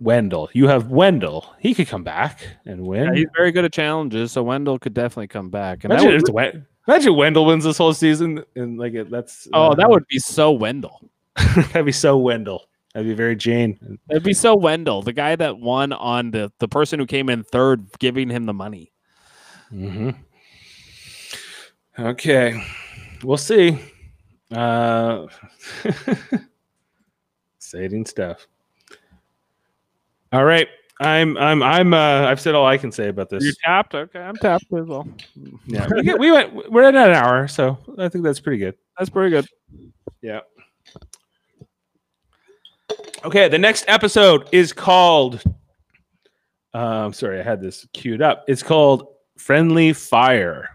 Wendell. 0.00 0.48
You 0.52 0.68
have 0.68 0.92
Wendell. 0.92 1.56
He 1.58 1.74
could 1.74 1.88
come 1.88 2.04
back 2.04 2.46
and 2.64 2.86
win. 2.86 3.06
Yeah, 3.06 3.14
he's 3.14 3.26
very 3.36 3.50
good 3.50 3.64
at 3.64 3.72
challenges, 3.72 4.30
so 4.30 4.44
Wendell 4.44 4.78
could 4.78 4.94
definitely 4.94 5.26
come 5.26 5.50
back. 5.50 5.82
And 5.82 5.90
that 5.90 6.00
imagine, 6.00 6.22
would, 6.32 6.66
imagine 6.86 7.16
Wendell 7.16 7.46
wins 7.46 7.64
this 7.64 7.78
whole 7.78 7.92
season 7.92 8.44
and 8.54 8.78
like 8.78 8.94
it, 8.94 9.10
that's 9.10 9.48
oh, 9.52 9.72
uh, 9.72 9.74
that 9.74 9.90
would 9.90 10.06
be 10.06 10.20
so 10.20 10.52
Wendell. 10.52 11.10
that'd 11.56 11.86
be 11.86 11.92
so 11.92 12.16
Wendell. 12.16 12.68
That'd 12.94 13.08
be 13.08 13.14
very 13.14 13.36
Jane. 13.36 13.98
That'd 14.08 14.24
be 14.24 14.32
so 14.32 14.56
Wendell, 14.56 15.02
the 15.02 15.12
guy 15.12 15.36
that 15.36 15.58
won 15.58 15.92
on 15.92 16.30
the 16.30 16.50
the 16.58 16.68
person 16.68 16.98
who 16.98 17.06
came 17.06 17.28
in 17.28 17.44
third, 17.44 17.86
giving 17.98 18.28
him 18.28 18.46
the 18.46 18.54
money. 18.54 18.92
hmm 19.70 20.10
Okay, 21.98 22.64
we'll 23.22 23.36
see. 23.36 23.78
Uh, 24.52 25.26
exciting 27.56 28.06
stuff. 28.06 28.46
All 30.32 30.44
right, 30.44 30.68
I'm 31.00 31.36
I'm 31.36 31.62
I'm 31.62 31.92
uh, 31.92 32.26
I've 32.26 32.40
said 32.40 32.54
all 32.54 32.66
I 32.66 32.78
can 32.78 32.92
say 32.92 33.08
about 33.08 33.28
this. 33.28 33.44
You 33.44 33.52
tapped? 33.64 33.94
Okay, 33.94 34.20
I'm 34.20 34.36
tapped 34.36 34.72
as 34.72 34.86
well. 34.86 35.06
Yeah, 35.66 35.86
we, 35.94 36.02
get, 36.02 36.18
we 36.18 36.30
went. 36.30 36.70
We're 36.70 36.84
at 36.84 36.94
an 36.94 37.14
hour, 37.14 37.48
so 37.48 37.78
I 37.98 38.08
think 38.08 38.24
that's 38.24 38.40
pretty 38.40 38.58
good. 38.58 38.76
That's 38.98 39.10
pretty 39.10 39.30
good. 39.30 39.46
Yeah. 40.22 40.40
Okay, 43.24 43.48
the 43.48 43.58
next 43.58 43.84
episode 43.88 44.48
is 44.52 44.72
called. 44.72 45.42
Um, 46.74 47.12
sorry, 47.12 47.40
I 47.40 47.42
had 47.42 47.60
this 47.60 47.86
queued 47.92 48.22
up. 48.22 48.44
It's 48.46 48.62
called 48.62 49.08
Friendly 49.38 49.92
Fire. 49.92 50.70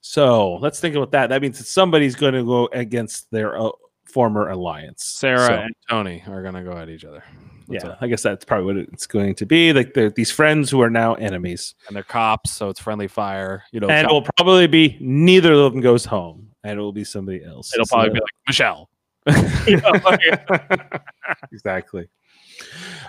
So 0.00 0.54
let's 0.56 0.80
think 0.80 0.94
about 0.94 1.10
that. 1.12 1.28
That 1.28 1.42
means 1.42 1.58
that 1.58 1.64
somebody's 1.64 2.14
going 2.14 2.34
to 2.34 2.44
go 2.44 2.68
against 2.72 3.30
their 3.30 3.60
uh, 3.60 3.70
former 4.06 4.48
alliance. 4.48 5.04
Sarah 5.04 5.46
So, 5.46 5.54
and 5.54 5.74
Tony 5.88 6.22
are 6.26 6.42
gonna 6.42 6.64
go 6.64 6.72
at 6.72 6.88
each 6.88 7.04
other. 7.04 7.22
That's 7.68 7.84
yeah, 7.84 7.90
it. 7.92 7.98
I 8.00 8.06
guess 8.06 8.22
that's 8.22 8.44
probably 8.44 8.64
what 8.66 8.76
it's 8.92 9.06
going 9.06 9.34
to 9.34 9.46
be. 9.46 9.72
Like 9.72 9.92
they're 9.92 10.10
these 10.10 10.30
friends 10.30 10.70
who 10.70 10.80
are 10.80 10.88
now 10.88 11.14
enemies, 11.14 11.74
and 11.86 11.94
they're 11.96 12.02
cops, 12.02 12.50
so 12.50 12.70
it's 12.70 12.80
friendly 12.80 13.08
fire. 13.08 13.64
You 13.72 13.80
know, 13.80 13.88
and 13.88 14.06
it 14.06 14.10
will 14.12 14.26
probably 14.36 14.66
be 14.66 14.96
neither 15.00 15.52
of 15.52 15.72
them 15.72 15.82
goes 15.82 16.06
home, 16.06 16.48
and 16.64 16.78
it 16.78 16.82
will 16.82 16.92
be 16.92 17.04
somebody 17.04 17.44
else. 17.44 17.74
it'll 17.74 17.84
So- 17.84 17.96
probably 17.96 18.10
be 18.14 18.20
like 18.20 18.30
Michelle. 18.46 18.88
Exactly. 21.52 22.08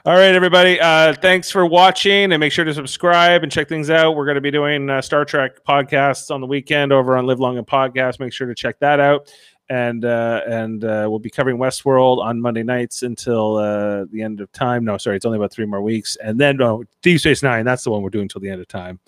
All 0.05 0.13
right, 0.13 0.35
everybody. 0.35 0.79
Uh, 0.79 1.13
thanks 1.13 1.49
for 1.49 1.65
watching, 1.65 2.31
and 2.31 2.39
make 2.39 2.51
sure 2.51 2.65
to 2.65 2.73
subscribe 2.73 3.43
and 3.43 3.51
check 3.51 3.67
things 3.67 3.89
out. 3.89 4.15
We're 4.15 4.25
going 4.25 4.35
to 4.35 4.41
be 4.41 4.51
doing 4.51 4.89
uh, 4.89 5.01
Star 5.01 5.25
Trek 5.25 5.63
podcasts 5.67 6.31
on 6.31 6.41
the 6.41 6.47
weekend 6.47 6.93
over 6.93 7.17
on 7.17 7.25
Live 7.25 7.39
Long 7.39 7.57
and 7.57 7.65
Podcast. 7.65 8.19
Make 8.19 8.33
sure 8.33 8.47
to 8.47 8.55
check 8.55 8.79
that 8.79 8.99
out, 8.99 9.31
and 9.69 10.05
uh, 10.05 10.41
and 10.47 10.83
uh, 10.83 11.07
we'll 11.09 11.19
be 11.19 11.29
covering 11.29 11.57
Westworld 11.57 12.19
on 12.19 12.39
Monday 12.39 12.63
nights 12.63 13.03
until 13.03 13.57
uh, 13.57 14.05
the 14.11 14.21
end 14.21 14.39
of 14.39 14.51
time. 14.51 14.85
No, 14.85 14.97
sorry, 14.97 15.17
it's 15.17 15.25
only 15.25 15.37
about 15.37 15.51
three 15.51 15.65
more 15.65 15.81
weeks, 15.81 16.15
and 16.17 16.39
then 16.39 16.57
no, 16.57 16.83
Deep 17.01 17.19
Space 17.19 17.43
Nine. 17.43 17.65
That's 17.65 17.83
the 17.83 17.91
one 17.91 18.01
we're 18.01 18.09
doing 18.09 18.27
till 18.27 18.41
the 18.41 18.49
end 18.49 18.61
of 18.61 18.67
time. 18.67 18.99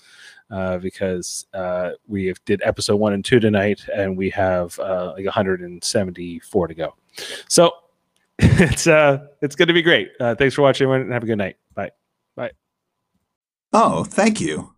Uh, 0.51 0.77
because 0.77 1.45
uh, 1.53 1.91
we 2.07 2.25
have 2.25 2.43
did 2.43 2.61
episode 2.65 2.97
one 2.97 3.13
and 3.13 3.23
two 3.23 3.39
tonight, 3.39 3.85
and 3.95 4.17
we 4.17 4.29
have 4.31 4.77
uh, 4.79 5.13
like 5.15 5.23
174 5.23 6.67
to 6.67 6.73
go. 6.73 6.93
So 7.47 7.71
it's 8.39 8.85
uh 8.85 9.27
it's 9.41 9.55
going 9.55 9.69
to 9.69 9.73
be 9.73 9.81
great. 9.81 10.11
Uh, 10.19 10.35
thanks 10.35 10.55
for 10.55 10.61
watching, 10.61 10.85
everyone, 10.85 11.01
and 11.01 11.13
have 11.13 11.23
a 11.23 11.25
good 11.25 11.37
night. 11.37 11.55
Bye. 11.73 11.91
Bye. 12.35 12.51
Oh, 13.71 14.03
thank 14.03 14.41
you. 14.41 14.73